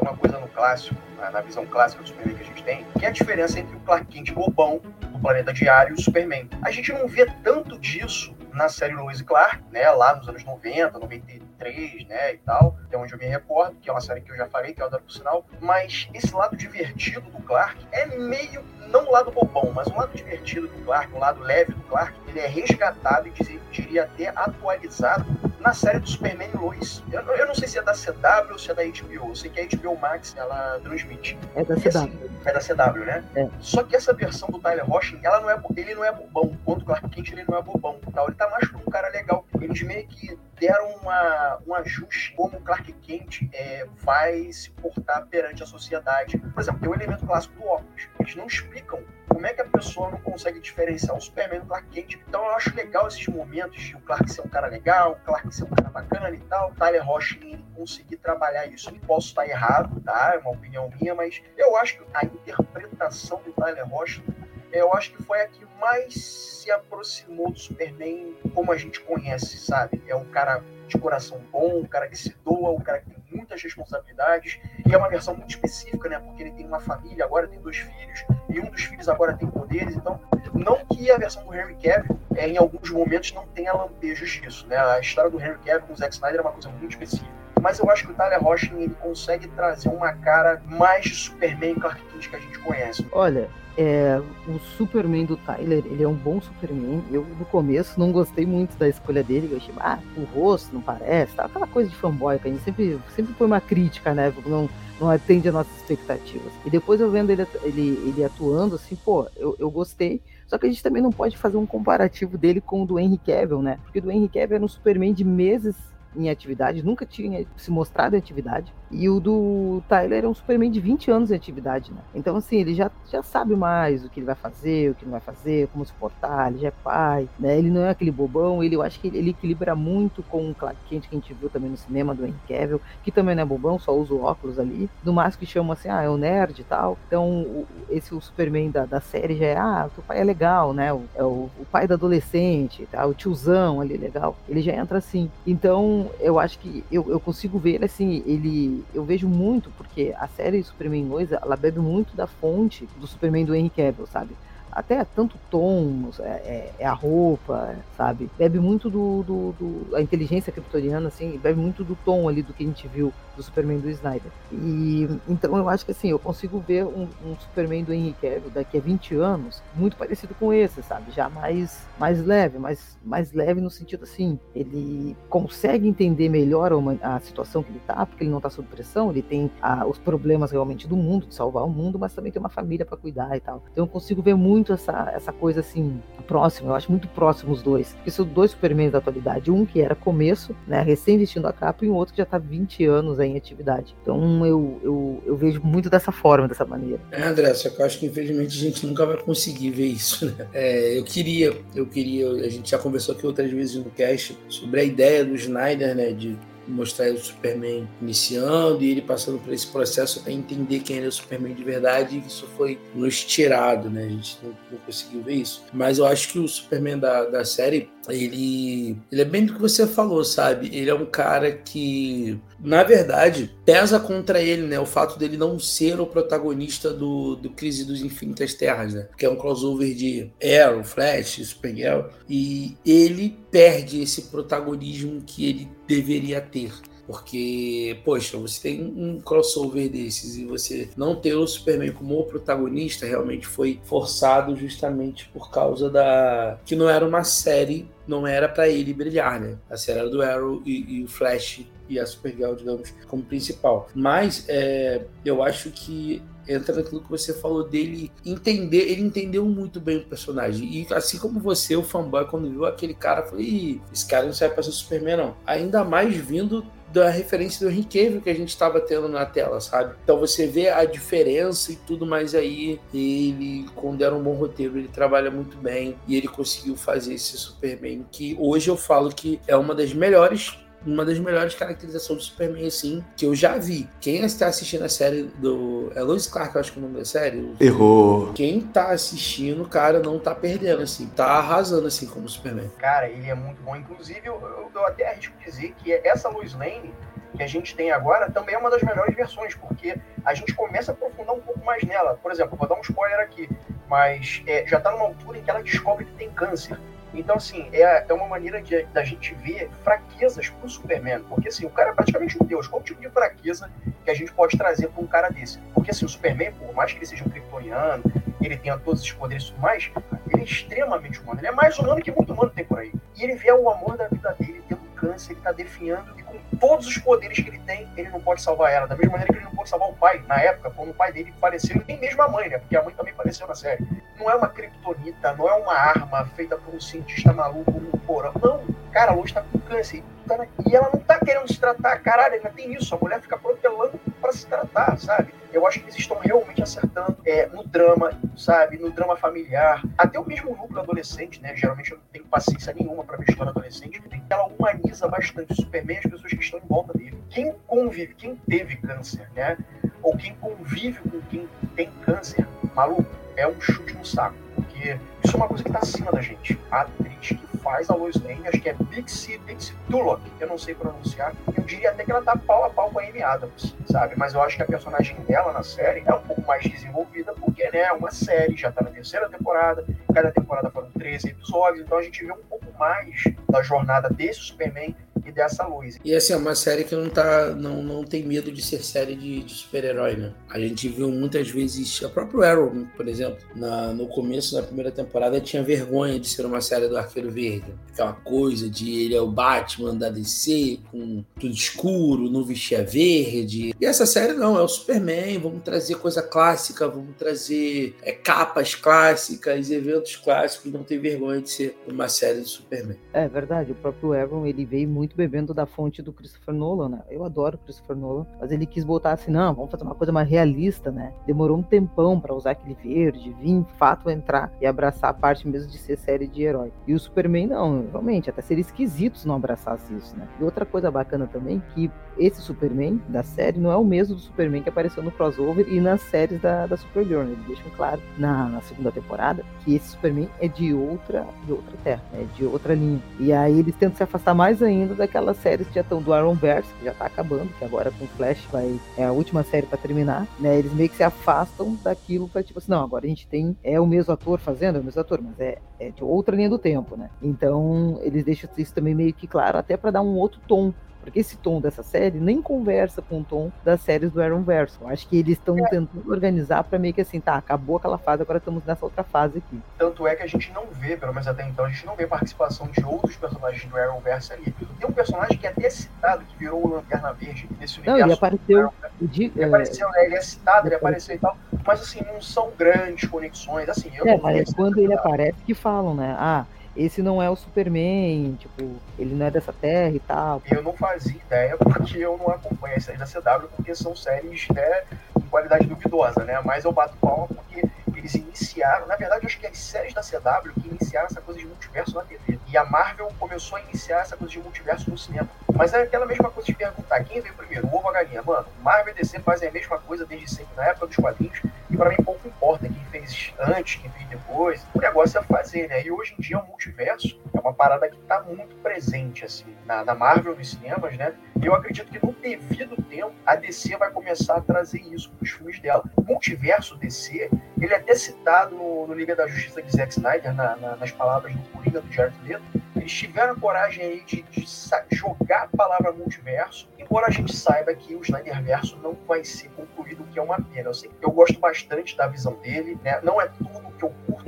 Tem 0.00 0.08
uma 0.08 0.16
coisa 0.16 0.38
no 0.38 0.48
clássico, 0.48 0.96
na 1.18 1.40
visão 1.42 1.66
clássica 1.66 2.02
do 2.02 2.08
Superman 2.08 2.34
que 2.34 2.42
a 2.42 2.46
gente 2.46 2.62
tem, 2.64 2.86
que 2.98 3.04
é 3.04 3.08
a 3.08 3.12
diferença 3.12 3.60
entre 3.60 3.76
o 3.76 3.80
Clark 3.80 4.06
Kent 4.06 4.32
bobão 4.32 4.80
do 5.00 5.18
planeta 5.18 5.52
diário 5.52 5.94
e 5.94 6.00
o 6.00 6.02
Superman. 6.02 6.48
A 6.62 6.70
gente 6.70 6.90
não 6.90 7.06
vê 7.06 7.26
tanto 7.44 7.78
disso 7.78 8.34
na 8.54 8.68
série 8.68 8.94
Lois 8.94 9.20
e 9.20 9.24
Clark, 9.24 9.62
né, 9.70 9.90
lá 9.90 10.16
nos 10.16 10.26
anos 10.26 10.42
90, 10.42 10.98
93, 10.98 12.06
né, 12.08 12.34
e 12.34 12.38
tal, 12.38 12.76
é 12.90 12.96
onde 12.96 13.12
eu 13.12 13.18
me 13.18 13.26
recordo, 13.26 13.76
que 13.76 13.90
é 13.90 13.92
uma 13.92 14.00
série 14.00 14.22
que 14.22 14.32
eu 14.32 14.36
já 14.36 14.46
falei, 14.48 14.72
que 14.72 14.80
eu 14.80 14.86
adoro 14.86 15.02
por 15.02 15.12
sinal, 15.12 15.44
mas 15.60 16.08
esse 16.14 16.34
lado 16.34 16.56
divertido 16.56 17.30
do 17.30 17.42
Clark 17.42 17.76
é 17.92 18.06
meio, 18.06 18.64
não 18.90 19.06
o 19.06 19.12
lado 19.12 19.30
bobão, 19.30 19.72
mas 19.74 19.86
o 19.86 19.96
lado 19.96 20.14
divertido 20.14 20.68
do 20.68 20.84
Clark, 20.84 21.14
o 21.14 21.18
lado 21.18 21.40
leve 21.40 21.72
do 21.72 21.82
Clark, 21.82 22.14
ele 22.28 22.40
é 22.40 22.46
resgatado 22.46 23.28
e 23.28 23.60
diria 23.70 24.04
até 24.04 24.28
atualizado 24.28 25.24
na 25.60 25.72
série 25.72 25.98
do 25.98 26.08
Superman 26.08 26.50
Lois. 26.54 27.02
Eu, 27.12 27.20
eu, 27.20 27.46
não 27.46 27.54
sei 27.54 27.68
se 27.68 27.78
é 27.78 27.82
da 27.82 27.92
CW 27.92 28.52
ou 28.52 28.58
se 28.58 28.70
é 28.70 28.74
da 28.74 28.82
HBO, 28.82 29.28
eu 29.28 29.34
sei 29.34 29.50
que 29.50 29.60
a 29.60 29.78
HBO 29.78 29.96
Max, 29.98 30.34
ela 30.36 30.80
transmite. 30.82 31.38
É 31.54 31.64
da 31.64 31.76
CW. 31.76 31.88
Assim, 31.88 32.30
é 32.44 32.52
da 32.52 32.60
CW, 32.60 33.04
né? 33.04 33.24
É. 33.36 33.48
Só 33.60 33.82
que 33.82 33.94
essa 33.94 34.12
versão 34.12 34.48
do 34.48 34.58
Tyler 34.58 34.90
Hoechlin, 34.90 35.20
ela 35.22 35.40
não 35.40 35.50
é, 35.50 35.60
ele 35.76 35.94
não 35.94 36.04
é 36.04 36.12
bobão, 36.12 36.56
quanto 36.64 36.82
o 36.82 36.84
Clark 36.86 37.08
Kent 37.10 37.32
ele 37.32 37.44
não 37.48 37.58
é 37.58 37.62
bobão, 37.62 38.00
tal. 38.12 38.26
Ele 38.26 38.36
tá 38.36 38.48
mais 38.48 38.68
como 38.68 38.84
um 38.86 38.90
cara 38.90 39.08
legal. 39.08 39.44
Eles 39.60 39.82
meio 39.82 40.06
que 40.08 40.38
deram 40.58 40.90
uma, 40.96 41.58
um 41.66 41.74
ajuste 41.74 42.34
como 42.36 42.58
o 42.58 42.60
Clark 42.60 42.92
Kent 42.94 43.48
é, 43.52 43.86
vai 44.02 44.52
se 44.52 44.70
portar 44.70 45.26
perante 45.26 45.62
a 45.62 45.66
sociedade. 45.66 46.38
Por 46.38 46.60
exemplo, 46.60 46.80
tem 46.80 46.90
o 46.90 46.94
elemento 46.94 47.26
clássico 47.26 47.54
do 47.54 47.66
óculos. 47.66 48.08
Eles 48.18 48.34
não 48.34 48.46
explicam 48.46 48.79
como 48.82 49.46
é 49.46 49.54
que 49.54 49.60
a 49.62 49.64
pessoa 49.64 50.10
não 50.10 50.20
consegue 50.20 50.60
diferenciar 50.60 51.16
o 51.16 51.20
Superman 51.20 51.60
do 51.60 51.66
Clark 51.66 51.88
Kent. 51.88 52.18
Então 52.28 52.44
eu 52.44 52.50
acho 52.52 52.74
legal 52.74 53.08
esses 53.08 53.26
momentos 53.26 53.80
de 53.80 53.96
o 53.96 54.00
Clark 54.00 54.30
ser 54.30 54.42
um 54.42 54.48
cara 54.48 54.66
legal, 54.66 55.12
o 55.12 55.24
Clark 55.24 55.54
ser 55.54 55.64
um 55.64 55.70
cara 55.70 55.88
bacana 55.90 56.30
e 56.30 56.40
tal. 56.40 56.72
Tyler 56.72 57.08
Hoechlin 57.08 57.64
conseguir 57.74 58.16
trabalhar 58.18 58.66
isso. 58.66 58.90
Eu 58.90 58.96
posso 59.06 59.28
estar 59.28 59.48
errado, 59.48 60.00
tá? 60.00 60.32
É 60.34 60.38
uma 60.38 60.50
opinião 60.50 60.90
minha, 61.00 61.14
mas 61.14 61.42
eu 61.56 61.76
acho 61.76 61.98
que 61.98 62.04
a 62.12 62.24
interpretação 62.24 63.40
do 63.42 63.52
Tyler 63.52 63.86
Hoechlin 63.92 64.24
eu 64.72 64.92
acho 64.94 65.12
que 65.12 65.22
foi 65.22 65.40
a 65.40 65.48
que 65.48 65.66
mais 65.80 66.14
se 66.14 66.70
aproximou 66.70 67.50
do 67.50 67.58
Superman 67.58 68.36
como 68.54 68.70
a 68.70 68.76
gente 68.76 69.00
conhece, 69.00 69.58
sabe? 69.58 70.02
É 70.06 70.14
um 70.14 70.24
cara 70.26 70.62
de 70.86 70.98
coração 70.98 71.40
bom, 71.50 71.80
um 71.80 71.86
cara 71.86 72.08
que 72.08 72.16
se 72.16 72.36
doa, 72.44 72.70
um 72.70 72.80
cara 72.80 73.00
que 73.00 73.10
tem 73.10 73.22
muitas 73.32 73.62
responsabilidades, 73.62 74.60
e 74.86 74.92
é 74.92 74.96
uma 74.96 75.08
versão 75.08 75.34
muito 75.34 75.50
específica, 75.50 76.08
né? 76.08 76.18
Porque 76.18 76.42
ele 76.42 76.52
tem 76.52 76.66
uma 76.66 76.80
família, 76.80 77.24
agora 77.24 77.48
tem 77.48 77.60
dois 77.60 77.78
filhos, 77.78 78.24
e 78.52 78.60
um 78.60 78.70
dos 78.70 78.84
filhos 78.84 79.08
agora 79.08 79.34
tem 79.34 79.48
poderes, 79.48 79.94
então 79.94 80.20
não 80.54 80.78
que 80.86 81.10
a 81.10 81.16
versão 81.16 81.44
do 81.44 81.54
Henry 81.54 81.76
Cavill, 81.82 82.18
é, 82.34 82.48
em 82.48 82.56
alguns 82.56 82.90
momentos, 82.90 83.32
não 83.32 83.46
tenha 83.48 83.72
lampejos 83.72 84.30
disso, 84.30 84.66
né? 84.66 84.76
A 84.76 85.00
história 85.00 85.30
do 85.30 85.40
Henry 85.40 85.58
Cavill 85.64 85.86
com 85.86 85.92
o 85.92 85.96
Zack 85.96 86.14
Snyder 86.14 86.40
é 86.40 86.42
uma 86.42 86.52
coisa 86.52 86.68
muito 86.68 86.90
específica 86.90 87.40
mas 87.60 87.78
eu 87.78 87.90
acho 87.90 88.06
que 88.06 88.12
o 88.12 88.14
Tyler 88.14 88.44
Hoechlin 88.44 88.82
ele 88.82 88.94
consegue 88.94 89.46
trazer 89.48 89.88
uma 89.88 90.12
cara 90.14 90.62
mais 90.66 91.04
de 91.04 91.14
Superman 91.14 91.74
Clark 91.74 92.00
Kent 92.02 92.28
que 92.28 92.36
a 92.36 92.38
gente 92.38 92.58
conhece. 92.60 93.06
Olha, 93.12 93.48
é, 93.82 94.20
o 94.46 94.58
Superman 94.76 95.24
do 95.24 95.38
Tyler, 95.38 95.82
ele 95.86 96.02
é 96.02 96.06
um 96.06 96.12
bom 96.12 96.38
Superman. 96.38 97.02
Eu, 97.10 97.26
no 97.38 97.46
começo, 97.46 97.98
não 97.98 98.12
gostei 98.12 98.44
muito 98.44 98.76
da 98.76 98.86
escolha 98.86 99.22
dele. 99.24 99.48
Eu 99.50 99.56
achei, 99.56 99.72
ah, 99.78 99.98
o 100.18 100.24
rosto 100.38 100.74
não 100.74 100.82
parece, 100.82 101.34
tá? 101.34 101.46
aquela 101.46 101.66
coisa 101.66 101.88
de 101.88 101.96
fanboy 101.96 102.38
que 102.38 102.48
a 102.48 102.50
gente 102.50 102.62
sempre, 102.62 102.98
sempre 103.16 103.32
foi 103.32 103.46
uma 103.46 103.58
crítica, 103.58 104.12
né? 104.12 104.34
Não, 104.44 104.68
não 105.00 105.08
atende 105.08 105.48
às 105.48 105.54
nossas 105.54 105.74
expectativas. 105.78 106.52
E 106.66 106.68
depois 106.68 107.00
eu 107.00 107.10
vendo 107.10 107.30
ele, 107.30 107.46
ele, 107.62 108.02
ele 108.06 108.22
atuando, 108.22 108.74
assim, 108.74 108.94
pô, 108.96 109.26
eu, 109.34 109.56
eu 109.58 109.70
gostei. 109.70 110.20
Só 110.46 110.58
que 110.58 110.66
a 110.66 110.68
gente 110.68 110.82
também 110.82 111.02
não 111.02 111.10
pode 111.10 111.38
fazer 111.38 111.56
um 111.56 111.64
comparativo 111.64 112.36
dele 112.36 112.60
com 112.60 112.82
o 112.82 112.86
do 112.86 112.98
Henry 112.98 113.16
Cavill, 113.16 113.62
né? 113.62 113.78
Porque 113.84 113.98
o 113.98 114.02
do 114.02 114.10
Henry 114.10 114.28
Cavill 114.28 114.56
era 114.56 114.64
um 114.64 114.68
Superman 114.68 115.14
de 115.14 115.24
meses 115.24 115.74
em 116.14 116.28
atividade, 116.28 116.84
nunca 116.84 117.06
tinha 117.06 117.46
se 117.56 117.70
mostrado 117.70 118.14
em 118.14 118.18
atividade. 118.18 118.74
E 118.90 119.08
o 119.08 119.20
do 119.20 119.82
Tyler 119.88 120.24
é 120.24 120.28
um 120.28 120.34
Superman 120.34 120.70
de 120.70 120.80
20 120.80 121.10
anos 121.10 121.30
em 121.30 121.34
atividade, 121.34 121.92
né? 121.92 122.00
Então, 122.14 122.36
assim, 122.36 122.56
ele 122.56 122.74
já, 122.74 122.90
já 123.10 123.22
sabe 123.22 123.54
mais 123.54 124.04
o 124.04 124.08
que 124.08 124.18
ele 124.18 124.26
vai 124.26 124.34
fazer, 124.34 124.90
o 124.90 124.94
que 124.94 125.04
não 125.04 125.12
vai 125.12 125.20
fazer, 125.20 125.68
como 125.68 125.86
se 125.86 125.92
portar, 125.92 126.48
ele 126.48 126.58
já 126.58 126.68
é 126.68 126.72
pai, 126.82 127.28
né? 127.38 127.56
Ele 127.56 127.70
não 127.70 127.82
é 127.82 127.90
aquele 127.90 128.10
bobão, 128.10 128.62
ele, 128.62 128.74
eu 128.74 128.82
acho 128.82 128.98
que 128.98 129.06
ele, 129.06 129.18
ele 129.18 129.30
equilibra 129.30 129.74
muito 129.76 130.22
com 130.24 130.50
o 130.50 130.54
Clark 130.54 130.76
Kent 130.88 131.08
que 131.08 131.16
a 131.16 131.18
gente 131.18 131.32
viu 131.34 131.48
também 131.48 131.70
no 131.70 131.76
cinema 131.76 132.14
do 132.14 132.24
Henry 132.24 132.34
Cavill, 132.48 132.80
que 133.04 133.12
também 133.12 133.34
não 133.34 133.42
é 133.42 133.46
bobão, 133.46 133.78
só 133.78 133.94
usa 133.94 134.12
o 134.12 134.24
óculos 134.24 134.58
ali. 134.58 134.90
Do 135.02 135.12
mais 135.12 135.36
que 135.36 135.46
chama 135.46 135.74
assim, 135.74 135.88
ah, 135.88 136.02
é 136.02 136.08
o 136.08 136.14
um 136.14 136.16
nerd 136.16 136.60
e 136.60 136.64
tal. 136.64 136.98
Então, 137.06 137.28
o, 137.28 137.66
esse 137.88 138.14
o 138.14 138.20
Superman 138.20 138.70
da, 138.70 138.84
da 138.86 139.00
série 139.00 139.36
já 139.36 139.46
é, 139.46 139.56
ah, 139.56 139.88
teu 139.94 140.02
pai 140.02 140.20
é 140.20 140.24
legal, 140.24 140.72
né? 140.72 140.92
O, 140.92 141.02
é 141.14 141.22
o, 141.22 141.48
o 141.58 141.66
pai 141.70 141.86
da 141.86 141.94
adolescente, 141.94 142.86
tá? 142.90 143.06
o 143.06 143.14
tiozão 143.14 143.80
ali, 143.80 143.96
legal. 143.96 144.36
Ele 144.48 144.60
já 144.60 144.72
entra 144.72 144.98
assim. 144.98 145.30
Então, 145.46 146.10
eu 146.18 146.38
acho 146.38 146.58
que 146.58 146.84
eu, 146.90 147.08
eu 147.08 147.20
consigo 147.20 147.58
ver 147.58 147.84
assim, 147.84 148.22
ele 148.26 148.79
eu 148.94 149.04
vejo 149.04 149.28
muito, 149.28 149.70
porque 149.76 150.14
a 150.18 150.28
série 150.28 150.62
Superman 150.62 151.08
2, 151.08 151.32
ela 151.32 151.56
bebe 151.56 151.78
muito 151.80 152.16
da 152.16 152.26
fonte 152.26 152.88
do 152.96 153.06
Superman 153.06 153.44
do 153.44 153.54
Henry 153.54 153.70
Cavill, 153.70 154.06
sabe? 154.06 154.36
Até 154.72 155.04
tanto 155.04 155.36
tom, 155.50 156.10
é, 156.20 156.22
é, 156.22 156.72
é, 156.80 156.86
a 156.86 156.92
roupa, 156.92 157.76
sabe? 157.96 158.30
Bebe 158.38 158.58
muito 158.58 158.88
do, 158.88 159.22
do, 159.22 159.52
do, 159.52 159.96
a 159.96 160.00
inteligência 160.00 160.52
kryptoniana, 160.52 161.08
assim, 161.08 161.38
bebe 161.42 161.60
muito 161.60 161.84
do 161.84 161.96
tom 162.04 162.28
ali 162.28 162.42
do 162.42 162.52
que 162.52 162.62
a 162.62 162.66
gente 162.66 162.86
viu 162.88 163.12
do 163.36 163.42
Superman 163.42 163.78
do 163.78 163.88
Snyder. 163.90 164.30
E 164.52 165.08
então 165.28 165.56
eu 165.56 165.68
acho 165.68 165.84
que 165.84 165.92
assim, 165.92 166.10
eu 166.10 166.18
consigo 166.18 166.58
ver 166.60 166.84
um, 166.84 167.08
um 167.24 167.36
Superman 167.38 167.84
do 167.84 167.92
Henry 167.92 168.14
Cavill 168.20 168.50
daqui 168.52 168.76
a 168.76 168.80
20 168.80 169.14
anos 169.14 169.62
muito 169.74 169.96
parecido 169.96 170.34
com 170.34 170.52
esse, 170.52 170.82
sabe? 170.82 171.10
Já 171.10 171.28
mais 171.28 171.86
mais 171.98 172.24
leve, 172.24 172.58
mais 172.58 172.98
mais 173.02 173.32
leve 173.32 173.60
no 173.60 173.70
sentido 173.70 174.04
assim, 174.04 174.38
ele 174.54 175.16
consegue 175.28 175.88
entender 175.88 176.28
melhor 176.28 176.72
a, 176.72 177.16
a 177.16 177.20
situação 177.20 177.62
que 177.62 177.70
ele 177.70 177.80
tá, 177.86 178.04
porque 178.04 178.24
ele 178.24 178.30
não 178.30 178.40
tá 178.40 178.50
sob 178.50 178.68
pressão, 178.68 179.10
ele 179.10 179.22
tem 179.22 179.50
a, 179.62 179.86
os 179.86 179.98
problemas 179.98 180.50
realmente 180.50 180.86
do 180.86 180.96
mundo, 180.96 181.26
de 181.26 181.34
salvar 181.34 181.64
o 181.64 181.70
mundo, 181.70 181.98
mas 181.98 182.12
também 182.12 182.30
tem 182.30 182.40
uma 182.40 182.48
família 182.48 182.84
para 182.84 182.96
cuidar 182.96 183.34
e 183.36 183.40
tal. 183.40 183.62
Então 183.72 183.84
eu 183.84 183.88
consigo 183.88 184.20
ver 184.20 184.34
muito 184.34 184.59
muito 184.60 184.72
essa, 184.72 185.10
essa 185.14 185.32
coisa 185.32 185.60
assim, 185.60 186.00
próxima, 186.26 186.70
eu 186.70 186.74
acho 186.74 186.90
muito 186.90 187.08
próximo 187.08 187.52
os 187.52 187.62
dois. 187.62 187.92
Porque 187.94 188.10
são 188.10 188.24
dois 188.24 188.52
Supermans 188.52 188.92
da 188.92 188.98
atualidade. 188.98 189.50
Um 189.50 189.64
que 189.64 189.80
era 189.80 189.94
começo, 189.94 190.54
né, 190.66 190.82
recém 190.82 191.18
vestindo 191.18 191.46
a 191.46 191.52
capa, 191.52 191.84
e 191.84 191.90
um 191.90 191.94
outro 191.94 192.14
que 192.14 192.18
já 192.18 192.24
está 192.24 192.38
20 192.38 192.84
anos 192.84 193.18
em 193.18 193.36
atividade. 193.36 193.96
Então 194.02 194.46
eu, 194.46 194.80
eu, 194.84 195.22
eu 195.26 195.36
vejo 195.36 195.60
muito 195.62 195.88
dessa 195.88 196.12
forma, 196.12 196.46
dessa 196.46 196.64
maneira. 196.64 197.00
É, 197.10 197.22
André, 197.22 197.52
só 197.54 197.70
que 197.70 197.80
eu 197.80 197.86
acho 197.86 197.98
que 197.98 198.06
infelizmente 198.06 198.58
a 198.58 198.60
gente 198.60 198.86
nunca 198.86 199.06
vai 199.06 199.16
conseguir 199.16 199.70
ver 199.70 199.86
isso, 199.86 200.26
né? 200.26 200.46
É, 200.52 200.98
eu 200.98 201.04
queria, 201.04 201.56
eu 201.74 201.86
queria, 201.86 202.28
a 202.30 202.48
gente 202.48 202.70
já 202.70 202.78
conversou 202.78 203.14
aqui 203.14 203.26
outras 203.26 203.50
vezes 203.50 203.76
no 203.76 203.90
cast 203.90 204.36
sobre 204.48 204.80
a 204.80 204.84
ideia 204.84 205.24
do 205.24 205.34
Snyder, 205.34 205.94
né, 205.94 206.12
de 206.12 206.36
mostrar 206.66 207.10
o 207.10 207.18
Superman 207.18 207.88
iniciando 208.00 208.82
e 208.82 208.90
ele 208.90 209.02
passando 209.02 209.38
por 209.38 209.52
esse 209.52 209.66
processo 209.66 210.20
até 210.20 210.32
entender 210.32 210.80
quem 210.80 210.96
ele 210.96 211.06
é 211.06 211.08
o 211.08 211.12
Superman 211.12 211.54
de 211.54 211.64
verdade 211.64 212.16
e 212.16 212.26
isso 212.26 212.46
foi 212.56 212.78
nos 212.94 213.24
tirado, 213.24 213.90
né? 213.90 214.04
A 214.04 214.08
gente 214.08 214.38
não, 214.42 214.50
não 214.70 214.78
conseguiu 214.78 215.22
ver 215.22 215.34
isso. 215.34 215.64
Mas 215.72 215.98
eu 215.98 216.06
acho 216.06 216.28
que 216.28 216.38
o 216.38 216.48
Superman 216.48 216.98
da, 216.98 217.24
da 217.24 217.44
série, 217.44 217.90
ele, 218.08 218.96
ele 219.10 219.20
é 219.20 219.24
bem 219.24 219.44
do 219.44 219.54
que 219.54 219.60
você 219.60 219.86
falou, 219.86 220.24
sabe? 220.24 220.74
Ele 220.74 220.88
é 220.88 220.94
um 220.94 221.06
cara 221.06 221.52
que, 221.52 222.40
na 222.58 222.82
verdade, 222.82 223.54
pesa 223.64 224.00
contra 224.00 224.40
ele, 224.40 224.66
né? 224.66 224.80
O 224.80 224.86
fato 224.86 225.18
dele 225.18 225.36
não 225.36 225.58
ser 225.58 226.00
o 226.00 226.06
protagonista 226.06 226.92
do, 226.92 227.36
do 227.36 227.50
Crise 227.50 227.84
dos 227.84 228.00
Infinitas 228.00 228.54
Terras, 228.54 228.94
né? 228.94 229.08
Que 229.16 229.26
é 229.26 229.30
um 229.30 229.36
crossover 229.36 229.94
de 229.94 230.30
Arrow, 230.42 230.82
Flash, 230.82 231.46
Supergirl. 231.46 232.08
E 232.28 232.76
ele 232.86 233.38
perde 233.50 234.02
esse 234.02 234.22
protagonismo 234.22 235.20
que 235.20 235.48
ele 235.48 235.68
deveria 235.86 236.40
ter. 236.40 236.72
Porque, 237.10 237.98
poxa, 238.04 238.38
você 238.38 238.60
tem 238.60 238.84
um 238.84 239.20
crossover 239.20 239.90
desses 239.90 240.36
e 240.36 240.44
você 240.44 240.88
não 240.96 241.16
ter 241.16 241.34
o 241.34 241.44
Superman 241.44 241.90
como 241.90 242.20
o 242.20 242.24
protagonista 242.24 243.04
realmente 243.04 243.48
foi 243.48 243.80
forçado 243.82 244.54
justamente 244.54 245.28
por 245.30 245.50
causa 245.50 245.90
da. 245.90 246.60
que 246.64 246.76
não 246.76 246.88
era 246.88 247.04
uma 247.04 247.24
série, 247.24 247.88
não 248.06 248.28
era 248.28 248.48
para 248.48 248.68
ele 248.68 248.94
brilhar, 248.94 249.40
né? 249.40 249.58
A 249.68 249.76
série 249.76 249.98
era 249.98 250.08
do 250.08 250.22
Arrow 250.22 250.62
e, 250.64 250.98
e 250.98 251.02
o 251.02 251.08
Flash 251.08 251.66
e 251.88 251.98
a 251.98 252.06
Supergirl, 252.06 252.54
digamos, 252.54 252.94
como 253.08 253.24
principal. 253.24 253.88
Mas 253.92 254.44
é, 254.46 255.02
eu 255.24 255.42
acho 255.42 255.72
que 255.72 256.22
entra 256.48 256.74
naquilo 256.74 257.00
que 257.00 257.10
você 257.10 257.32
falou 257.32 257.64
dele 257.64 258.10
entender, 258.24 258.90
ele 258.90 259.02
entendeu 259.02 259.44
muito 259.44 259.80
bem 259.80 259.98
o 259.98 260.04
personagem. 260.04 260.66
E 260.66 260.94
assim 260.94 261.18
como 261.18 261.40
você, 261.40 261.76
o 261.76 261.82
fanboy, 261.82 262.26
quando 262.26 262.50
viu 262.50 262.64
aquele 262.64 262.94
cara, 262.94 263.22
falou: 263.22 263.40
Ih, 263.40 263.80
esse 263.92 264.06
cara 264.06 264.26
não 264.26 264.32
sai 264.32 264.50
pra 264.50 264.62
ser 264.62 264.72
Superman, 264.72 265.16
não. 265.16 265.36
Ainda 265.46 265.84
mais 265.84 266.14
vindo 266.16 266.64
da 266.92 267.08
referência 267.08 267.66
do 267.66 267.72
Henry 267.72 268.20
que 268.20 268.30
a 268.30 268.34
gente 268.34 268.48
estava 268.48 268.80
tendo 268.80 269.08
na 269.08 269.24
tela, 269.24 269.60
sabe? 269.60 269.94
Então 270.02 270.18
você 270.18 270.46
vê 270.46 270.68
a 270.68 270.84
diferença 270.84 271.72
e 271.72 271.76
tudo 271.76 272.04
mais 272.04 272.34
aí. 272.34 272.80
Ele, 272.92 273.66
quando 273.74 274.02
era 274.02 274.14
um 274.14 274.22
bom 274.22 274.34
roteiro, 274.34 274.76
ele 274.76 274.88
trabalha 274.88 275.30
muito 275.30 275.56
bem 275.56 275.96
e 276.06 276.16
ele 276.16 276.28
conseguiu 276.28 276.76
fazer 276.76 277.14
esse 277.14 277.36
Superman 277.38 278.04
que 278.10 278.36
hoje 278.38 278.68
eu 278.68 278.76
falo 278.76 279.10
que 279.10 279.40
é 279.46 279.56
uma 279.56 279.74
das 279.74 279.92
melhores 279.92 280.58
uma 280.84 281.04
das 281.04 281.18
melhores 281.18 281.54
caracterizações 281.54 282.18
do 282.18 282.24
Superman, 282.24 282.66
assim, 282.66 283.04
que 283.16 283.26
eu 283.26 283.34
já 283.34 283.56
vi. 283.58 283.88
Quem 284.00 284.24
está 284.24 284.46
assistindo 284.46 284.84
a 284.84 284.88
série 284.88 285.24
do. 285.38 285.92
É 285.94 286.02
Lois 286.02 286.26
Clark, 286.26 286.54
eu 286.54 286.60
acho 286.60 286.72
que 286.72 286.78
é 286.78 286.82
o 286.82 286.84
nome 286.86 286.98
da 286.98 287.04
série? 287.04 287.54
Errou. 287.60 288.32
Quem 288.32 288.60
tá 288.60 288.90
assistindo, 288.90 289.66
cara, 289.68 290.00
não 290.00 290.18
tá 290.18 290.34
perdendo, 290.34 290.82
assim. 290.82 291.06
Tá 291.08 291.26
arrasando, 291.26 291.86
assim, 291.86 292.06
como 292.06 292.28
Superman. 292.28 292.70
Cara, 292.78 293.08
ele 293.08 293.28
é 293.28 293.34
muito 293.34 293.62
bom. 293.62 293.76
Inclusive, 293.76 294.20
eu, 294.24 294.40
eu, 294.40 294.70
eu 294.74 294.86
até 294.86 295.10
arrisco 295.10 295.34
dizer 295.44 295.74
que 295.78 295.92
essa 295.92 296.28
Lois 296.28 296.54
Lane 296.54 296.92
que 297.36 297.42
a 297.42 297.46
gente 297.46 297.74
tem 297.74 297.90
agora 297.90 298.30
também 298.30 298.54
é 298.54 298.58
uma 298.58 298.70
das 298.70 298.82
melhores 298.82 299.14
versões, 299.14 299.54
porque 299.54 299.96
a 300.24 300.34
gente 300.34 300.52
começa 300.54 300.92
a 300.92 300.94
aprofundar 300.94 301.34
um 301.34 301.40
pouco 301.40 301.64
mais 301.64 301.82
nela. 301.84 302.18
Por 302.22 302.30
exemplo, 302.30 302.56
vou 302.56 302.68
dar 302.68 302.74
um 302.74 302.80
spoiler 302.80 303.20
aqui, 303.20 303.48
mas 303.88 304.42
é, 304.46 304.66
já 304.66 304.78
está 304.78 304.90
numa 304.90 305.04
altura 305.04 305.38
em 305.38 305.42
que 305.42 305.50
ela 305.50 305.62
descobre 305.62 306.04
que 306.04 306.12
tem 306.12 306.30
câncer. 306.30 306.78
Então, 307.12 307.36
assim, 307.36 307.68
é, 307.72 308.04
é 308.08 308.12
uma 308.12 308.26
maneira 308.26 308.62
de, 308.62 308.84
da 308.86 309.02
gente 309.04 309.34
ver 309.34 309.68
fraquezas 309.82 310.48
pro 310.48 310.68
Superman. 310.68 311.22
Porque, 311.28 311.48
assim, 311.48 311.66
o 311.66 311.70
cara 311.70 311.90
é 311.90 311.94
praticamente 311.94 312.36
um 312.40 312.46
deus. 312.46 312.68
Qual 312.68 312.82
tipo 312.82 313.00
de 313.00 313.08
fraqueza 313.08 313.70
que 314.04 314.10
a 314.10 314.14
gente 314.14 314.32
pode 314.32 314.56
trazer 314.56 314.88
para 314.88 315.02
um 315.02 315.06
cara 315.06 315.28
desse? 315.28 315.58
Porque, 315.74 315.90
assim, 315.90 316.04
o 316.04 316.08
Superman, 316.08 316.52
por 316.52 316.72
mais 316.74 316.92
que 316.92 316.98
ele 316.98 317.06
seja 317.06 317.24
um 317.24 317.28
kryptoniano, 317.28 318.02
ele 318.40 318.56
tenha 318.56 318.78
todos 318.78 319.00
esses 319.00 319.12
poderes 319.12 319.44
e 319.44 319.46
tudo 319.48 319.60
mais, 319.60 319.90
ele 320.32 320.42
é 320.42 320.44
extremamente 320.44 321.20
humano. 321.20 321.40
Ele 321.40 321.48
é 321.48 321.52
mais 321.52 321.78
humano 321.78 322.00
que 322.00 322.10
muito 322.10 322.32
humano 322.32 322.50
tem 322.50 322.64
por 322.64 322.78
aí. 322.78 322.92
E 323.16 323.24
ele 323.24 323.34
vê 323.34 323.52
o 323.52 323.68
amor 323.68 323.96
da 323.96 324.08
vida 324.08 324.34
dele 324.38 324.62
tendo 324.68 324.79
câncer, 325.00 325.32
ele 325.32 325.40
tá 325.40 325.50
definhando, 325.50 326.18
e 326.18 326.22
com 326.22 326.38
todos 326.58 326.86
os 326.86 326.98
poderes 326.98 327.38
que 327.38 327.48
ele 327.48 327.58
tem, 327.60 327.88
ele 327.96 328.10
não 328.10 328.20
pode 328.20 328.42
salvar 328.42 328.70
ela. 328.70 328.86
Da 328.86 328.94
mesma 328.94 329.12
maneira 329.12 329.32
que 329.32 329.38
ele 329.38 329.44
não 329.44 329.54
pode 329.54 329.70
salvar 329.70 329.88
o 329.88 329.94
pai, 329.94 330.22
na 330.28 330.36
época, 330.40 330.70
quando 330.70 330.90
o 330.90 330.94
pai 330.94 331.12
dele 331.12 331.32
faleceu, 331.40 331.82
nem 331.88 331.98
mesmo 331.98 332.22
a 332.22 332.28
mãe, 332.28 332.48
né? 332.48 332.58
Porque 332.58 332.76
a 332.76 332.82
mãe 332.82 332.94
também 332.94 333.14
faleceu 333.14 333.46
na 333.46 333.54
série. 333.54 333.84
Não 334.18 334.30
é 334.30 334.34
uma 334.34 334.48
kryptonita, 334.48 335.32
não 335.34 335.48
é 335.48 335.54
uma 335.54 335.74
arma 335.74 336.26
feita 336.36 336.56
por 336.56 336.74
um 336.74 336.80
cientista 336.80 337.32
maluco 337.32 337.72
num 337.72 337.98
porão. 338.00 338.32
Não, 338.42 338.62
cara, 338.92 339.12
a 339.12 339.14
Lois 339.14 339.32
tá 339.32 339.42
com 339.42 339.58
câncer. 339.60 340.02
Tá 340.28 340.46
e 340.66 340.76
ela 340.76 340.90
não 340.92 341.00
tá 341.00 341.18
querendo 341.18 341.50
se 341.52 341.58
tratar, 341.58 341.98
caralho, 342.00 342.34
ainda 342.34 342.50
tem 342.50 342.72
isso. 342.74 342.94
A 342.94 342.98
mulher 342.98 343.20
fica 343.20 343.38
protelando 343.38 343.98
para 344.30 344.32
se 344.32 344.46
tratar, 344.46 344.96
sabe? 344.98 345.34
Eu 345.52 345.66
acho 345.66 345.80
que 345.80 345.86
eles 345.86 345.98
estão 345.98 346.16
realmente 346.18 346.62
acertando 346.62 347.16
é, 347.24 347.46
no 347.48 347.64
drama, 347.64 348.12
sabe? 348.36 348.78
No 348.78 348.90
drama 348.92 349.16
familiar. 349.16 349.82
Até 349.98 350.18
o 350.18 350.24
mesmo 350.24 350.56
núcleo 350.56 350.80
adolescente, 350.80 351.42
né? 351.42 351.56
Geralmente 351.56 351.90
eu 351.90 351.98
não 351.98 352.04
tenho 352.12 352.24
paciência 352.26 352.72
nenhuma 352.72 353.02
para 353.02 353.16
ver 353.16 353.28
história 353.28 353.50
adolescente. 353.50 354.00
Ela 354.30 354.46
humaniza 354.46 355.08
bastante 355.08 355.52
o 355.52 355.56
Superman 355.56 355.96
e 355.96 355.98
as 355.98 356.04
pessoas 356.04 356.32
que 356.32 356.44
estão 356.44 356.60
em 356.60 356.68
volta 356.68 356.96
dele. 356.96 357.18
Quem 357.28 357.52
convive, 357.66 358.14
quem 358.14 358.36
teve 358.48 358.76
câncer, 358.76 359.28
né? 359.34 359.58
Ou 360.02 360.16
quem 360.16 360.34
convive 360.36 361.00
com 361.10 361.20
quem 361.22 361.48
tem 361.74 361.90
câncer, 362.04 362.46
maluco, 362.74 363.10
é 363.36 363.46
um 363.46 363.60
chute 363.60 363.94
no 363.94 364.04
saco. 364.04 364.36
Porque 364.60 364.98
isso 365.24 365.34
é 365.34 365.36
uma 365.36 365.48
coisa 365.48 365.64
que 365.64 365.72
tá 365.72 365.78
acima 365.78 366.12
da 366.12 366.20
gente. 366.20 366.58
A 366.70 366.82
atriz 366.82 367.28
que 367.28 367.58
faz 367.58 367.90
a 367.90 367.94
Lois 367.94 368.16
Lane, 368.16 368.46
acho 368.48 368.60
que 368.60 368.68
é 368.68 368.74
Bixie, 368.74 369.38
Bixie 369.38 369.74
Tulloch, 369.90 370.22
eu 370.40 370.48
não 370.48 370.58
sei 370.58 370.74
pronunciar. 370.74 371.34
Eu 371.56 371.62
diria 371.64 371.90
até 371.90 372.04
que 372.04 372.10
ela 372.10 372.22
tá 372.22 372.36
pau 372.36 372.64
a 372.64 372.70
pau 372.70 372.90
com 372.90 372.98
a 372.98 373.02
Amy 373.02 373.22
Adams, 373.22 373.74
sabe? 373.90 374.14
Mas 374.16 374.34
eu 374.34 374.42
acho 374.42 374.56
que 374.56 374.62
a 374.62 374.66
personagem 374.66 375.16
dela 375.28 375.52
na 375.52 375.62
série 375.62 376.02
é 376.06 376.14
um 376.14 376.22
pouco 376.22 376.42
mais 376.46 376.62
desenvolvida, 376.62 377.32
porque 377.34 377.64
né, 377.70 377.80
é 377.80 377.92
uma 377.92 378.10
série, 378.10 378.56
já 378.56 378.72
tá 378.72 378.82
na 378.82 378.90
terceira 378.90 379.28
temporada, 379.28 379.84
cada 380.12 380.30
temporada 380.30 380.70
foram 380.70 380.90
13 380.90 381.28
episódios, 381.28 381.84
então 381.84 381.98
a 381.98 382.02
gente 382.02 382.24
vê 382.24 382.32
um 382.32 382.42
pouco 382.48 382.66
mais 382.78 383.24
da 383.48 383.62
jornada 383.62 384.08
desse 384.08 384.40
Superman 384.40 384.94
e 385.24 385.32
dessa 385.32 385.66
luz. 385.66 385.98
E 386.04 386.14
assim, 386.14 386.32
é 386.32 386.36
uma 386.36 386.54
série 386.54 386.84
que 386.84 386.94
não 386.94 387.08
tá. 387.08 387.50
não, 387.50 387.82
não 387.82 388.04
tem 388.04 388.24
medo 388.24 388.50
de 388.50 388.62
ser 388.62 388.82
série 388.82 389.14
de, 389.14 389.42
de 389.42 389.54
super-herói, 389.54 390.16
né? 390.16 390.32
A 390.48 390.58
gente 390.58 390.88
viu 390.88 391.10
muitas 391.10 391.48
vezes. 391.48 392.02
A 392.04 392.08
próprio 392.08 392.42
Arrow, 392.42 392.86
por 392.96 393.06
exemplo, 393.06 393.38
na, 393.54 393.92
no 393.92 394.08
começo 394.08 394.49
da 394.54 394.62
primeira 394.62 394.90
temporada 394.90 395.40
tinha 395.40 395.62
vergonha 395.62 396.18
de 396.18 396.28
ser 396.28 396.44
uma 396.44 396.60
série 396.60 396.88
do 396.88 396.96
Arqueiro 396.96 397.30
Verde. 397.30 397.74
Aquela 397.92 398.12
coisa 398.12 398.68
de 398.68 398.90
ele 398.90 399.14
é 399.14 399.20
o 399.20 399.30
Batman 399.30 399.94
da 399.94 400.08
DC, 400.08 400.80
com 400.90 401.24
tudo 401.38 401.52
escuro, 401.52 402.30
não 402.30 402.44
vestia 402.44 402.84
verde. 402.84 403.74
E 403.80 403.84
essa 403.84 404.06
série 404.06 404.32
não, 404.32 404.58
é 404.58 404.62
o 404.62 404.68
Superman, 404.68 405.38
vamos 405.38 405.62
trazer 405.62 405.96
coisa 405.96 406.22
clássica, 406.22 406.88
vamos 406.88 407.16
trazer 407.16 407.96
é, 408.02 408.12
capas 408.12 408.74
clássicas, 408.74 409.70
eventos 409.70 410.16
clássicos, 410.16 410.72
não 410.72 410.82
tem 410.82 410.98
vergonha 410.98 411.40
de 411.40 411.50
ser 411.50 411.76
uma 411.86 412.08
série 412.08 412.40
de 412.40 412.48
Superman. 412.48 412.96
É 413.12 413.28
verdade, 413.28 413.72
o 413.72 413.74
próprio 413.74 414.12
Arrow, 414.12 414.46
ele 414.46 414.64
veio 414.64 414.88
muito 414.88 415.16
bebendo 415.16 415.52
da 415.52 415.66
fonte 415.66 416.02
do 416.02 416.12
Christopher 416.12 416.54
Nolan, 416.54 416.88
né? 416.88 417.02
Eu 417.10 417.24
adoro 417.24 417.58
Christopher 417.58 417.96
Nolan, 417.96 418.26
mas 418.40 418.50
ele 418.50 418.66
quis 418.66 418.84
botar 418.84 419.12
assim, 419.12 419.30
não, 419.30 419.54
vamos 419.54 419.70
fazer 419.70 419.84
uma 419.84 419.94
coisa 419.94 420.12
mais 420.12 420.28
realista, 420.28 420.90
né? 420.90 421.12
Demorou 421.26 421.58
um 421.58 421.62
tempão 421.62 422.20
para 422.20 422.34
usar 422.34 422.52
aquele 422.52 422.74
verde, 422.74 423.34
vir, 423.40 423.64
fato, 423.78 424.10
entrar 424.10 424.39
e 424.60 424.66
abraçar 424.66 425.10
a 425.10 425.14
parte 425.14 425.48
mesmo 425.48 425.70
de 425.70 425.78
ser 425.78 425.96
série 425.96 426.26
de 426.26 426.42
herói. 426.42 426.72
E 426.86 426.94
o 426.94 426.98
Superman, 426.98 427.48
não, 427.48 427.86
realmente, 427.90 428.30
até 428.30 428.40
seria 428.40 428.62
esquisito 428.62 429.18
se 429.18 429.26
não 429.26 429.34
abraçasse 429.34 429.92
isso, 429.94 430.16
né? 430.16 430.28
E 430.40 430.44
outra 430.44 430.64
coisa 430.64 430.90
bacana 430.90 431.26
também, 431.26 431.62
que 431.74 431.90
esse 432.20 432.40
Superman 432.42 433.00
da 433.08 433.22
série 433.22 433.58
não 433.58 433.72
é 433.72 433.76
o 433.76 433.84
mesmo 433.84 434.14
do 434.14 434.20
Superman 434.20 434.62
que 434.62 434.68
apareceu 434.68 435.02
no 435.02 435.10
crossover 435.10 435.66
e 435.68 435.80
nas 435.80 436.02
séries 436.02 436.40
da, 436.40 436.66
da 436.66 436.76
Supergirl, 436.76 437.22
né? 437.22 437.32
Eles 437.32 437.46
deixam 437.46 437.70
claro 437.76 438.00
na, 438.18 438.48
na 438.48 438.60
segunda 438.60 438.92
temporada 438.92 439.42
que 439.64 439.74
esse 439.74 439.88
Superman 439.88 440.28
é 440.40 440.46
de 440.46 440.74
outra, 440.74 441.26
de 441.46 441.52
outra 441.52 441.76
terra, 441.82 442.02
né? 442.12 442.26
de 442.36 442.44
outra 442.44 442.74
linha. 442.74 443.00
E 443.18 443.32
aí 443.32 443.58
eles 443.58 443.74
tentam 443.74 443.96
se 443.96 444.02
afastar 444.02 444.34
mais 444.34 444.62
ainda 444.62 444.94
daquelas 444.94 445.38
séries 445.38 445.66
que 445.68 445.74
já 445.74 445.80
estão 445.80 446.02
do 446.02 446.12
Arrowverse, 446.12 446.72
que 446.78 446.84
já 446.84 446.92
tá 446.92 447.06
acabando, 447.06 447.48
que 447.58 447.64
agora 447.64 447.90
com 447.90 448.06
Flash 448.08 448.46
vai 448.52 448.78
é 448.96 449.04
a 449.04 449.12
última 449.12 449.42
série 449.42 449.66
para 449.66 449.78
terminar, 449.78 450.26
né? 450.38 450.58
Eles 450.58 450.72
meio 450.74 450.88
que 450.88 450.96
se 450.96 451.02
afastam 451.02 451.76
daquilo 451.82 452.28
para 452.28 452.42
tipo 452.42 452.58
assim, 452.58 452.70
não, 452.70 452.84
agora 452.84 453.06
a 453.06 453.08
gente 453.08 453.26
tem 453.26 453.56
é 453.64 453.80
o 453.80 453.86
mesmo 453.86 454.12
ator 454.12 454.38
fazendo, 454.38 454.76
é 454.76 454.80
o 454.80 454.84
mesmo 454.84 455.00
ator, 455.00 455.20
mas 455.22 455.38
é, 455.40 455.58
é 455.78 455.90
de 455.90 456.04
outra 456.04 456.36
linha 456.36 456.50
do 456.50 456.58
tempo, 456.58 456.96
né? 456.96 457.08
Então, 457.22 457.98
eles 458.02 458.24
deixam 458.24 458.50
isso 458.58 458.74
também 458.74 458.94
meio 458.94 459.14
que 459.14 459.26
claro 459.26 459.56
até 459.56 459.76
para 459.76 459.90
dar 459.90 460.02
um 460.02 460.16
outro 460.16 460.40
tom 460.46 460.72
esse 461.14 461.36
tom 461.36 461.60
dessa 461.60 461.82
série 461.82 462.18
nem 462.18 462.40
conversa 462.40 463.02
com 463.02 463.20
o 463.20 463.24
tom 463.24 463.52
das 463.64 463.80
séries 463.80 464.10
do 464.10 464.22
Arrowverse. 464.22 464.76
Eu 464.80 464.88
acho 464.88 465.08
que 465.08 465.18
eles 465.18 465.38
estão 465.38 465.58
é. 465.58 465.62
tentando 465.62 466.10
organizar 466.10 466.64
para 466.64 466.78
meio 466.78 466.94
que 466.94 467.00
assim, 467.00 467.20
tá, 467.20 467.36
acabou 467.36 467.76
aquela 467.76 467.98
fase, 467.98 468.22
agora 468.22 468.38
estamos 468.38 468.64
nessa 468.64 468.84
outra 468.84 469.02
fase 469.02 469.38
aqui. 469.38 469.60
Tanto 469.78 470.06
é 470.06 470.14
que 470.14 470.22
a 470.22 470.26
gente 470.26 470.52
não 470.52 470.66
vê, 470.72 470.96
pelo 470.96 471.12
menos 471.12 471.28
até 471.28 471.46
então, 471.48 471.64
a 471.64 471.68
gente 471.68 471.84
não 471.86 471.96
vê 471.96 472.06
participação 472.06 472.68
de 472.68 472.84
outros 472.84 473.16
personagens 473.16 473.64
do 473.64 473.76
Arrowverse 473.76 474.32
ali. 474.32 474.52
Tem 474.78 474.88
um 474.88 474.92
personagem 474.92 475.36
que 475.36 475.46
é 475.46 475.50
até 475.50 475.70
citado, 475.70 476.24
que 476.24 476.38
virou 476.38 476.64
o 476.64 476.74
Lanterna 476.74 477.12
Verde 477.12 477.48
nesse 477.58 477.78
universo. 477.78 477.98
Não, 477.98 478.06
ele 478.06 478.12
apareceu. 478.12 478.72
Ele 479.00 479.32
é... 479.36 479.44
apareceu, 479.44 479.90
né? 479.90 480.04
Ele 480.04 480.14
é 480.14 480.20
citado, 480.20 480.68
ele 480.68 480.74
apareceu 480.74 481.14
e 481.14 481.18
tal. 481.18 481.36
Mas 481.66 481.80
assim, 481.80 482.00
não 482.06 482.20
são 482.20 482.50
grandes 482.58 483.08
conexões. 483.08 483.68
Assim, 483.68 483.90
eu 483.94 484.06
é, 484.06 484.18
mas 484.18 484.52
quando 484.54 484.78
ele 484.78 484.94
aparece 484.94 485.36
que 485.44 485.54
falam, 485.54 485.94
né? 485.94 486.16
Ah, 486.18 486.46
esse 486.76 487.02
não 487.02 487.20
é 487.20 487.28
o 487.28 487.36
Superman, 487.36 488.36
tipo, 488.38 488.76
ele 488.98 489.14
não 489.14 489.26
é 489.26 489.30
dessa 489.30 489.52
terra 489.52 489.94
e 489.94 490.00
tal. 490.00 490.42
Eu 490.50 490.62
não 490.62 490.72
fazia 490.72 491.16
ideia 491.16 491.56
porque 491.56 491.98
eu 491.98 492.16
não 492.16 492.28
acompanho 492.30 492.76
as 492.76 492.84
séries 492.84 493.00
da 493.00 493.06
CW, 493.06 493.48
porque 493.56 493.74
são 493.74 493.96
séries 493.96 494.46
né, 494.48 494.82
de 495.16 495.26
qualidade 495.26 495.66
duvidosa, 495.66 496.24
né? 496.24 496.40
Mas 496.44 496.64
eu 496.64 496.72
bato 496.72 496.96
palma 496.98 497.26
porque 497.26 497.68
eles 498.00 498.14
iniciaram, 498.14 498.86
na 498.86 498.96
verdade, 498.96 499.26
acho 499.26 499.38
que 499.38 499.46
as 499.46 499.58
séries 499.58 499.94
da 499.94 500.00
CW 500.00 500.52
que 500.60 500.68
iniciaram 500.68 501.06
essa 501.06 501.20
coisa 501.20 501.38
de 501.38 501.46
multiverso 501.46 501.94
na 501.94 502.02
TV. 502.02 502.38
E 502.48 502.56
a 502.56 502.64
Marvel 502.64 503.12
começou 503.18 503.58
a 503.58 503.60
iniciar 503.60 504.00
essa 504.00 504.16
coisa 504.16 504.32
de 504.32 504.40
multiverso 504.40 504.90
no 504.90 504.98
cinema. 504.98 505.28
Mas 505.54 505.74
é 505.74 505.82
aquela 505.82 506.06
mesma 506.06 506.30
coisa 506.30 506.46
de 506.46 506.54
perguntar 506.54 507.04
quem 507.04 507.20
veio 507.20 507.34
primeiro, 507.34 507.66
o 507.66 507.76
ovo 507.76 507.84
ou 507.84 507.90
a 507.90 507.92
galinha. 507.92 508.22
Mano, 508.22 508.46
Marvel 508.62 508.94
e 508.94 508.96
DC 508.96 509.20
fazem 509.20 509.48
a 509.48 509.52
mesma 509.52 509.78
coisa 509.78 510.06
desde 510.06 510.30
sempre, 510.30 510.56
na 510.56 510.64
época 510.64 510.86
dos 510.86 510.96
quadrinhos, 510.96 511.42
e 511.70 511.76
para 511.76 511.90
mim 511.90 511.96
pouco 512.02 512.26
importa 512.26 512.66
quem 512.66 512.84
fez 512.90 513.32
antes, 513.38 513.80
quem 513.80 513.90
fez 513.90 514.08
depois. 514.08 514.66
O 514.74 514.80
negócio 514.80 515.18
é 515.18 515.22
fazer, 515.22 515.68
né? 515.68 515.84
E 515.84 515.90
hoje 515.90 516.14
em 516.18 516.22
dia 516.22 516.38
o 516.38 516.46
multiverso 516.46 517.20
é 517.34 517.38
uma 517.38 517.52
parada 517.52 517.88
que 517.88 517.96
está 517.96 518.22
muito 518.22 518.56
presente, 518.56 519.24
assim, 519.24 519.54
na, 519.66 519.84
na 519.84 519.94
Marvel, 519.94 520.34
nos 520.34 520.50
cinemas, 520.50 520.96
né? 520.96 521.12
Eu 521.42 521.54
acredito 521.54 521.90
que 521.90 522.04
no 522.04 522.12
devido 522.12 522.76
tempo 522.82 523.12
a 523.24 523.34
DC 523.34 523.74
vai 523.76 523.90
começar 523.90 524.36
a 524.36 524.40
trazer 524.42 524.80
isso 524.92 525.10
para 525.12 525.24
os 525.24 525.30
filmes 525.30 525.58
dela. 525.60 525.82
O 525.96 526.02
multiverso 526.02 526.76
DC, 526.76 527.30
ele 527.58 527.72
é 527.72 527.76
até 527.76 527.94
citado 527.94 528.54
no, 528.54 528.86
no 528.86 528.94
Liga 528.94 529.16
da 529.16 529.26
Justiça 529.26 529.62
de 529.62 529.72
Zack 529.72 529.92
Snyder, 529.92 530.34
na, 530.34 530.56
na, 530.56 530.76
nas 530.76 530.90
palavras 530.90 531.32
do 531.34 531.42
Coringa 531.50 531.80
do 531.80 531.90
Jared 531.90 532.16
Leto. 532.24 532.42
Eles 532.76 532.92
tiveram 532.92 533.38
coragem 533.38 533.84
aí 533.84 534.04
de, 534.04 534.22
de 534.22 534.46
jogar 534.92 535.44
a 535.44 535.56
palavra 535.56 535.92
multiverso, 535.92 536.68
embora 536.78 537.06
a 537.06 537.10
gente 537.10 537.34
saiba 537.34 537.74
que 537.74 537.94
o 537.94 538.02
Snyderverso 538.02 538.78
não 538.82 538.94
vai 539.06 539.24
ser 539.24 539.48
concluído, 539.50 540.02
o 540.02 540.06
que 540.06 540.18
é 540.18 540.22
uma 540.22 540.40
pena. 540.40 540.68
Eu, 540.68 540.74
sei, 540.74 540.90
eu 541.00 541.10
gosto 541.10 541.38
bastante 541.40 541.96
da 541.96 542.06
visão 542.06 542.34
dele, 542.34 542.78
né? 542.84 543.00
Não 543.02 543.20
é 543.20 543.26
tudo 543.26 543.69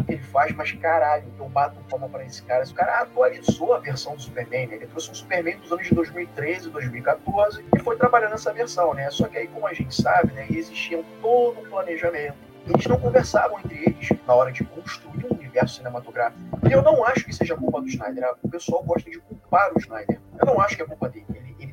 curto 0.03 0.05
que 0.05 0.12
ele 0.12 0.22
faz, 0.22 0.53
mas 0.55 0.72
caralho, 0.72 1.24
eu 1.38 1.48
bato 1.48 1.76
palma 1.88 2.09
para 2.09 2.24
esse 2.24 2.42
cara. 2.42 2.62
Esse 2.62 2.74
cara 2.74 3.00
atualizou 3.00 3.74
a 3.74 3.78
versão 3.78 4.14
do 4.16 4.22
Superman, 4.22 4.66
né? 4.66 4.76
Ele 4.76 4.86
trouxe 4.86 5.11
um 5.11 5.14
Superman 5.14 5.57
dos 5.59 5.72
anos 5.72 5.86
de 5.86 5.94
2013, 5.94 6.70
2014 6.70 7.64
e 7.74 7.78
foi 7.80 7.96
trabalhando 7.96 8.34
essa 8.34 8.53
versão, 8.53 8.92
né? 8.94 9.11
Só 9.11 9.28
que 9.28 9.38
aí, 9.38 9.46
como 9.48 9.66
a 9.66 9.72
gente 9.72 9.94
sabe, 9.94 10.32
né, 10.32 10.46
existia 10.50 11.03
todo 11.20 11.61
um 11.61 11.64
planejamento. 11.68 12.36
Eles 12.66 12.86
não 12.86 12.98
conversavam 12.98 13.59
entre 13.59 13.76
eles 13.86 14.09
na 14.26 14.34
hora 14.34 14.53
de 14.53 14.62
construir 14.64 15.26
um 15.26 15.34
universo 15.34 15.76
cinematográfico. 15.76 16.40
E 16.68 16.72
eu 16.72 16.80
não 16.80 17.05
acho 17.05 17.24
que 17.24 17.34
seja 17.34 17.57
culpa 17.57 17.80
do 17.80 17.88
Snyder. 17.88 18.34
O 18.40 18.48
pessoal 18.48 18.84
gosta 18.84 19.11
de 19.11 19.18
culpar 19.18 19.72
o 19.74 19.78
Snyder. 19.80 20.20
Eu 20.38 20.46
não 20.46 20.61
acho 20.61 20.76
que 20.76 20.82
é 20.82 20.86
culpa 20.86 21.09
dele. 21.09 21.26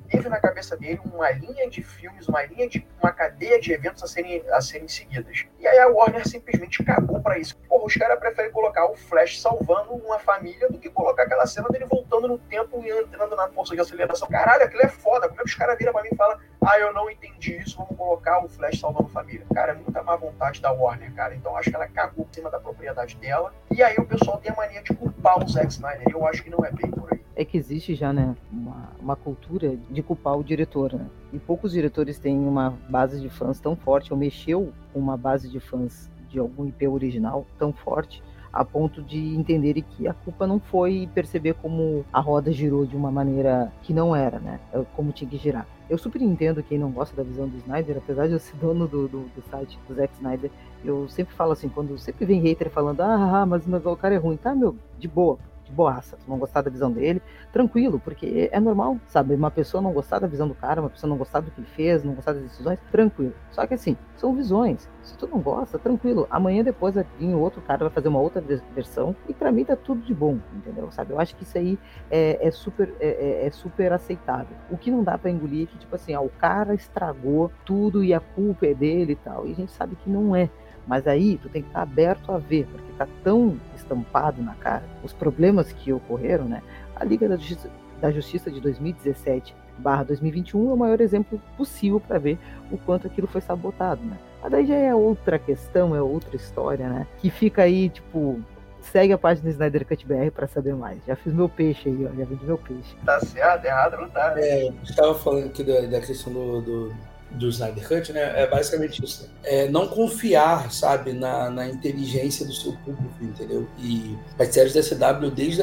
Teve 0.10 0.28
na 0.28 0.39
cabeça 0.39 0.76
dele 0.76 0.99
uma 1.05 1.30
linha 1.32 1.70
de 1.70 1.84
filmes, 1.84 2.28
uma 2.28 2.43
linha 2.43 2.68
de 2.68 2.86
uma 3.01 3.12
cadeia 3.12 3.60
de 3.60 3.72
eventos 3.72 4.03
a 4.03 4.07
serem, 4.07 4.43
a 4.51 4.60
serem 4.60 4.88
seguidas. 4.88 5.45
E 5.60 5.68
aí 5.68 5.78
a 5.80 5.88
Warner 5.88 6.28
simplesmente 6.28 6.84
cagou 6.84 7.22
para 7.22 7.38
isso. 7.38 7.55
Porra, 7.68 7.86
os 7.86 7.93
caras 7.93 8.20
preferem 8.20 8.51
colocar 8.51 8.89
o 8.89 8.95
Flash 8.95 9.39
salvando 9.39 9.93
uma 9.93 10.18
família 10.20 10.68
do 10.70 10.80
que 10.80 10.89
colocar 10.89 11.24
aquela 11.24 11.45
cena 11.45 11.70
dele 11.70 11.86
voltando 11.86 12.28
no 12.28 12.38
tempo 12.38 12.84
e 12.84 12.89
entrando 12.89 13.36
na 13.36 13.47
força 13.49 13.76
de 13.76 13.82
aceleração. 13.82 14.28
Caralho, 14.28 14.64
aquilo 14.64 14.82
é 14.82 14.88
foda. 14.88 15.28
Como 15.28 15.41
é 15.41 15.43
que 15.43 15.49
os 15.49 15.55
caras 15.55 15.78
viram 15.78 15.93
pra 15.93 16.01
mim 16.01 16.10
e 16.12 16.16
falam, 16.16 16.39
ah, 16.62 16.80
eu 16.80 16.93
não 16.93 17.10
entendi 17.10 17.57
isso, 17.57 17.78
vamos 17.78 17.95
colocar 17.95 18.43
o 18.43 18.49
Flash 18.49 18.80
salvando 18.80 19.10
família. 19.10 19.45
Cara, 19.53 19.74
é 19.74 19.76
muita 19.76 20.01
má 20.01 20.16
vontade 20.16 20.62
da 20.62 20.72
Warner, 20.72 21.14
cara. 21.14 21.36
Então 21.36 21.55
acho 21.55 21.70
que 21.70 21.76
ela 21.76 21.88
cagou 21.88 22.26
por 22.26 22.34
cima 22.34 22.49
da 22.49 22.60
propriedade 22.60 23.16
dela. 23.18 23.53
E 23.72 23.84
aí 23.84 23.95
o 23.97 24.05
pessoal 24.05 24.38
tem 24.38 24.51
a 24.51 24.55
mania 24.55 24.82
de 24.82 24.93
culpar 24.93 25.43
o 25.43 25.47
Zack 25.47 25.68
Snyder. 25.68 26.07
Eu 26.12 26.26
acho 26.28 26.43
que 26.43 26.49
não 26.49 26.66
é 26.66 26.72
bem 26.72 26.89
por 26.89 27.12
aí. 27.14 27.19
É 27.40 27.46
que 27.46 27.58
existe 27.58 27.96
já, 27.96 28.12
né, 28.12 28.36
uma, 28.52 28.90
uma 29.00 29.16
cultura 29.16 29.78
de 29.90 30.04
culpar 30.04 30.38
o 30.38 30.44
diretor, 30.44 30.92
né? 30.92 31.08
E 31.32 31.40
poucos 31.40 31.72
diretores 31.72 32.20
têm 32.20 32.38
uma 32.38 32.78
base 32.90 33.22
de 33.22 33.30
fãs 33.30 33.62
tão 33.62 33.78
forte, 33.78 34.12
ou 34.12 34.20
mexeu 34.20 34.74
com 34.92 35.00
uma 35.00 35.16
base 35.16 35.50
de 35.50 35.58
fãs 35.58 36.12
de 36.30 36.38
algum 36.38 36.66
IP 36.66 36.86
original 36.86 37.46
tão 37.58 37.72
forte, 37.72 38.22
a 38.52 38.66
ponto 38.66 39.02
de 39.02 39.18
entenderem 39.38 39.86
que 39.92 40.06
a 40.06 40.14
culpa 40.14 40.46
não 40.46 40.60
foi 40.60 41.08
perceber 41.16 41.54
como 41.54 42.04
a 42.12 42.20
roda 42.20 42.52
girou 42.52 42.86
de 42.86 42.98
uma 42.98 43.10
maneira 43.10 43.72
que 43.84 43.94
não 43.94 44.14
era, 44.14 44.38
né? 44.38 44.60
É 44.74 44.84
como 44.94 45.14
tinha 45.14 45.30
que 45.30 45.38
girar. 45.38 45.66
Eu 45.90 45.98
super 45.98 46.22
entendo 46.22 46.62
quem 46.62 46.78
não 46.78 46.92
gosta 46.92 47.16
da 47.16 47.24
visão 47.24 47.48
do 47.48 47.56
Snyder, 47.60 48.00
apesar 48.00 48.28
de 48.28 48.34
eu 48.34 48.40
ser 48.40 48.56
dono 48.60 48.86
do, 48.86 49.08
do, 49.08 49.20
do 49.34 49.42
site 49.50 49.80
do 49.88 49.96
Zack 49.96 50.14
Snyder, 50.16 50.52
eu 50.84 51.08
sempre 51.08 51.34
falo 51.34 51.54
assim, 51.54 51.70
quando 51.70 51.98
sempre 51.98 52.26
vem 52.26 52.42
hater 52.42 52.70
falando, 52.70 53.00
ah, 53.00 53.46
mas 53.46 53.66
o 53.66 53.96
cara 53.96 54.16
é 54.16 54.18
ruim, 54.18 54.36
tá, 54.36 54.54
meu, 54.54 54.76
de 54.98 55.08
boa, 55.08 55.38
de 55.70 55.76
boaça, 55.76 56.18
tu 56.18 56.30
não 56.30 56.38
gostar 56.38 56.62
da 56.62 56.70
visão 56.70 56.92
dele, 56.92 57.22
tranquilo, 57.54 58.00
porque 58.00 58.50
é 58.52 58.60
normal, 58.60 58.98
sabe? 59.08 59.36
Uma 59.36 59.52
pessoa 59.52 59.82
não 59.82 59.94
gostar 59.94 60.20
da 60.20 60.28
visão 60.28 60.48
do 60.48 60.56
cara, 60.56 60.82
uma 60.82 60.90
pessoa 60.90 61.10
não 61.10 61.18
gostar 61.18 61.40
do 61.40 61.52
que 61.52 61.62
ele 61.62 61.68
fez, 61.76 62.04
não 62.04 62.14
gostar 62.14 62.34
das 62.34 62.44
decisões, 62.44 62.80
tranquilo. 62.92 63.34
Só 63.52 63.66
que 63.66 63.74
assim, 63.74 63.96
são 64.16 64.36
visões. 64.36 64.90
Se 65.04 65.18
tu 65.18 65.28
não 65.28 65.40
gosta, 65.40 65.80
tranquilo. 65.80 66.28
Amanhã 66.30 66.64
depois 66.64 66.96
vai 66.96 67.06
outro 67.34 67.62
cara, 67.62 67.86
vai 67.86 67.90
fazer 67.90 68.10
uma 68.10 68.20
outra 68.20 68.44
versão, 68.76 69.16
e 69.28 69.34
para 69.34 69.52
mim 69.52 69.64
tá 69.64 69.76
tudo 69.76 70.02
de 70.02 70.14
bom, 70.14 70.40
entendeu? 70.56 70.92
Sabe? 70.92 71.14
Eu 71.14 71.20
acho 71.20 71.36
que 71.36 71.44
isso 71.44 71.58
aí 71.58 71.80
é, 72.12 72.48
é 72.48 72.52
super, 72.52 72.94
é, 73.00 73.08
é, 73.08 73.48
é, 73.48 73.52
super 73.52 73.94
aceitável. 73.94 74.56
O 74.70 74.78
que 74.78 74.92
não 74.92 75.04
dá 75.04 75.18
para 75.18 75.30
engolir 75.30 75.64
é 75.64 75.66
que, 75.66 75.78
tipo 75.78 75.96
assim, 75.96 76.14
ah, 76.14 76.22
o 76.22 76.30
cara 76.30 76.74
estragou 76.74 77.52
tudo 77.66 78.04
e 78.04 78.14
a 78.14 78.20
culpa 78.20 78.68
é 78.68 78.74
dele 78.74 79.14
e 79.14 79.16
tal. 79.16 79.48
E 79.48 79.52
a 79.52 79.56
gente 79.56 79.72
sabe 79.72 79.96
que 79.96 80.10
não 80.10 80.36
é. 80.36 80.50
Mas 80.90 81.06
aí 81.06 81.38
tu 81.38 81.48
tem 81.48 81.62
que 81.62 81.68
estar 81.68 81.84
aberto 81.84 82.32
a 82.32 82.40
ver, 82.40 82.66
porque 82.66 82.92
tá 82.94 83.08
tão 83.24 83.60
estampado 83.76 84.42
na 84.42 84.56
cara 84.56 84.84
os 85.04 85.14
problemas 85.14 85.72
que 85.72 85.94
ocorreram, 85.94 86.46
né? 86.46 86.64
A 86.96 87.06
Liga 87.06 87.30
da 87.30 87.38
Justiça, 87.38 87.70
da 88.02 88.12
Justiça 88.12 88.50
de 88.50 88.60
2017 88.60 89.56
barra 89.78 90.04
2021 90.04 90.72
é 90.72 90.74
o 90.74 90.76
maior 90.76 91.00
exemplo 91.00 91.40
possível 91.56 92.00
para 92.00 92.18
ver 92.18 92.40
o 92.72 92.78
quanto 92.80 93.06
aquilo 93.06 93.28
foi 93.28 93.40
sabotado, 93.40 94.04
né? 94.04 94.18
Mas 94.42 94.52
daí 94.52 94.66
já 94.66 94.76
é 94.76 94.96
outra 94.96 95.38
questão, 95.38 95.96
é 95.96 96.02
outra 96.02 96.36
história, 96.36 96.90
né? 96.90 97.08
Que 97.20 97.30
fica 97.30 97.62
aí, 97.62 97.90
tipo, 97.90 98.42
segue 98.82 99.14
a 99.14 99.18
página 99.18 99.48
do 99.48 99.52
Snyder 99.52 99.86
Cut 99.86 100.08
BR 100.08 100.32
para 100.34 100.48
saber 100.48 100.74
mais. 100.74 100.98
Já 101.06 101.16
fiz 101.16 101.32
meu 101.32 101.48
peixe 101.48 101.88
aí, 101.88 102.04
ó, 102.12 102.18
já 102.18 102.26
vendi 102.26 102.46
meu 102.46 102.58
peixe. 102.58 102.96
Tá 103.06 103.20
certo, 103.20 103.64
errado 103.64 103.98
não 103.98 104.10
tá. 104.10 104.34
É, 104.38 104.74
estava 104.84 105.14
falando 105.14 105.46
aqui 105.46 105.64
da, 105.64 105.82
da 105.82 106.02
questão 106.02 106.34
do, 106.34 106.62
do 106.62 106.96
do 107.32 107.50
Snyder 107.50 107.88
Cut, 107.88 108.12
né? 108.12 108.42
É 108.42 108.48
basicamente 108.48 109.04
isso. 109.04 109.30
É 109.44 109.68
não 109.70 109.88
confiar, 109.88 110.72
sabe, 110.72 111.14
na, 111.14 111.50
na 111.50 111.68
inteligência 111.68 112.46
do 112.46 112.54
seu 112.54 112.74
público, 112.74 113.14
entendeu? 113.22 113.68
E 113.78 114.18
as 114.38 114.50
séries 114.50 114.74
da 114.74 114.82
CW, 114.82 115.32
desde 115.32 115.62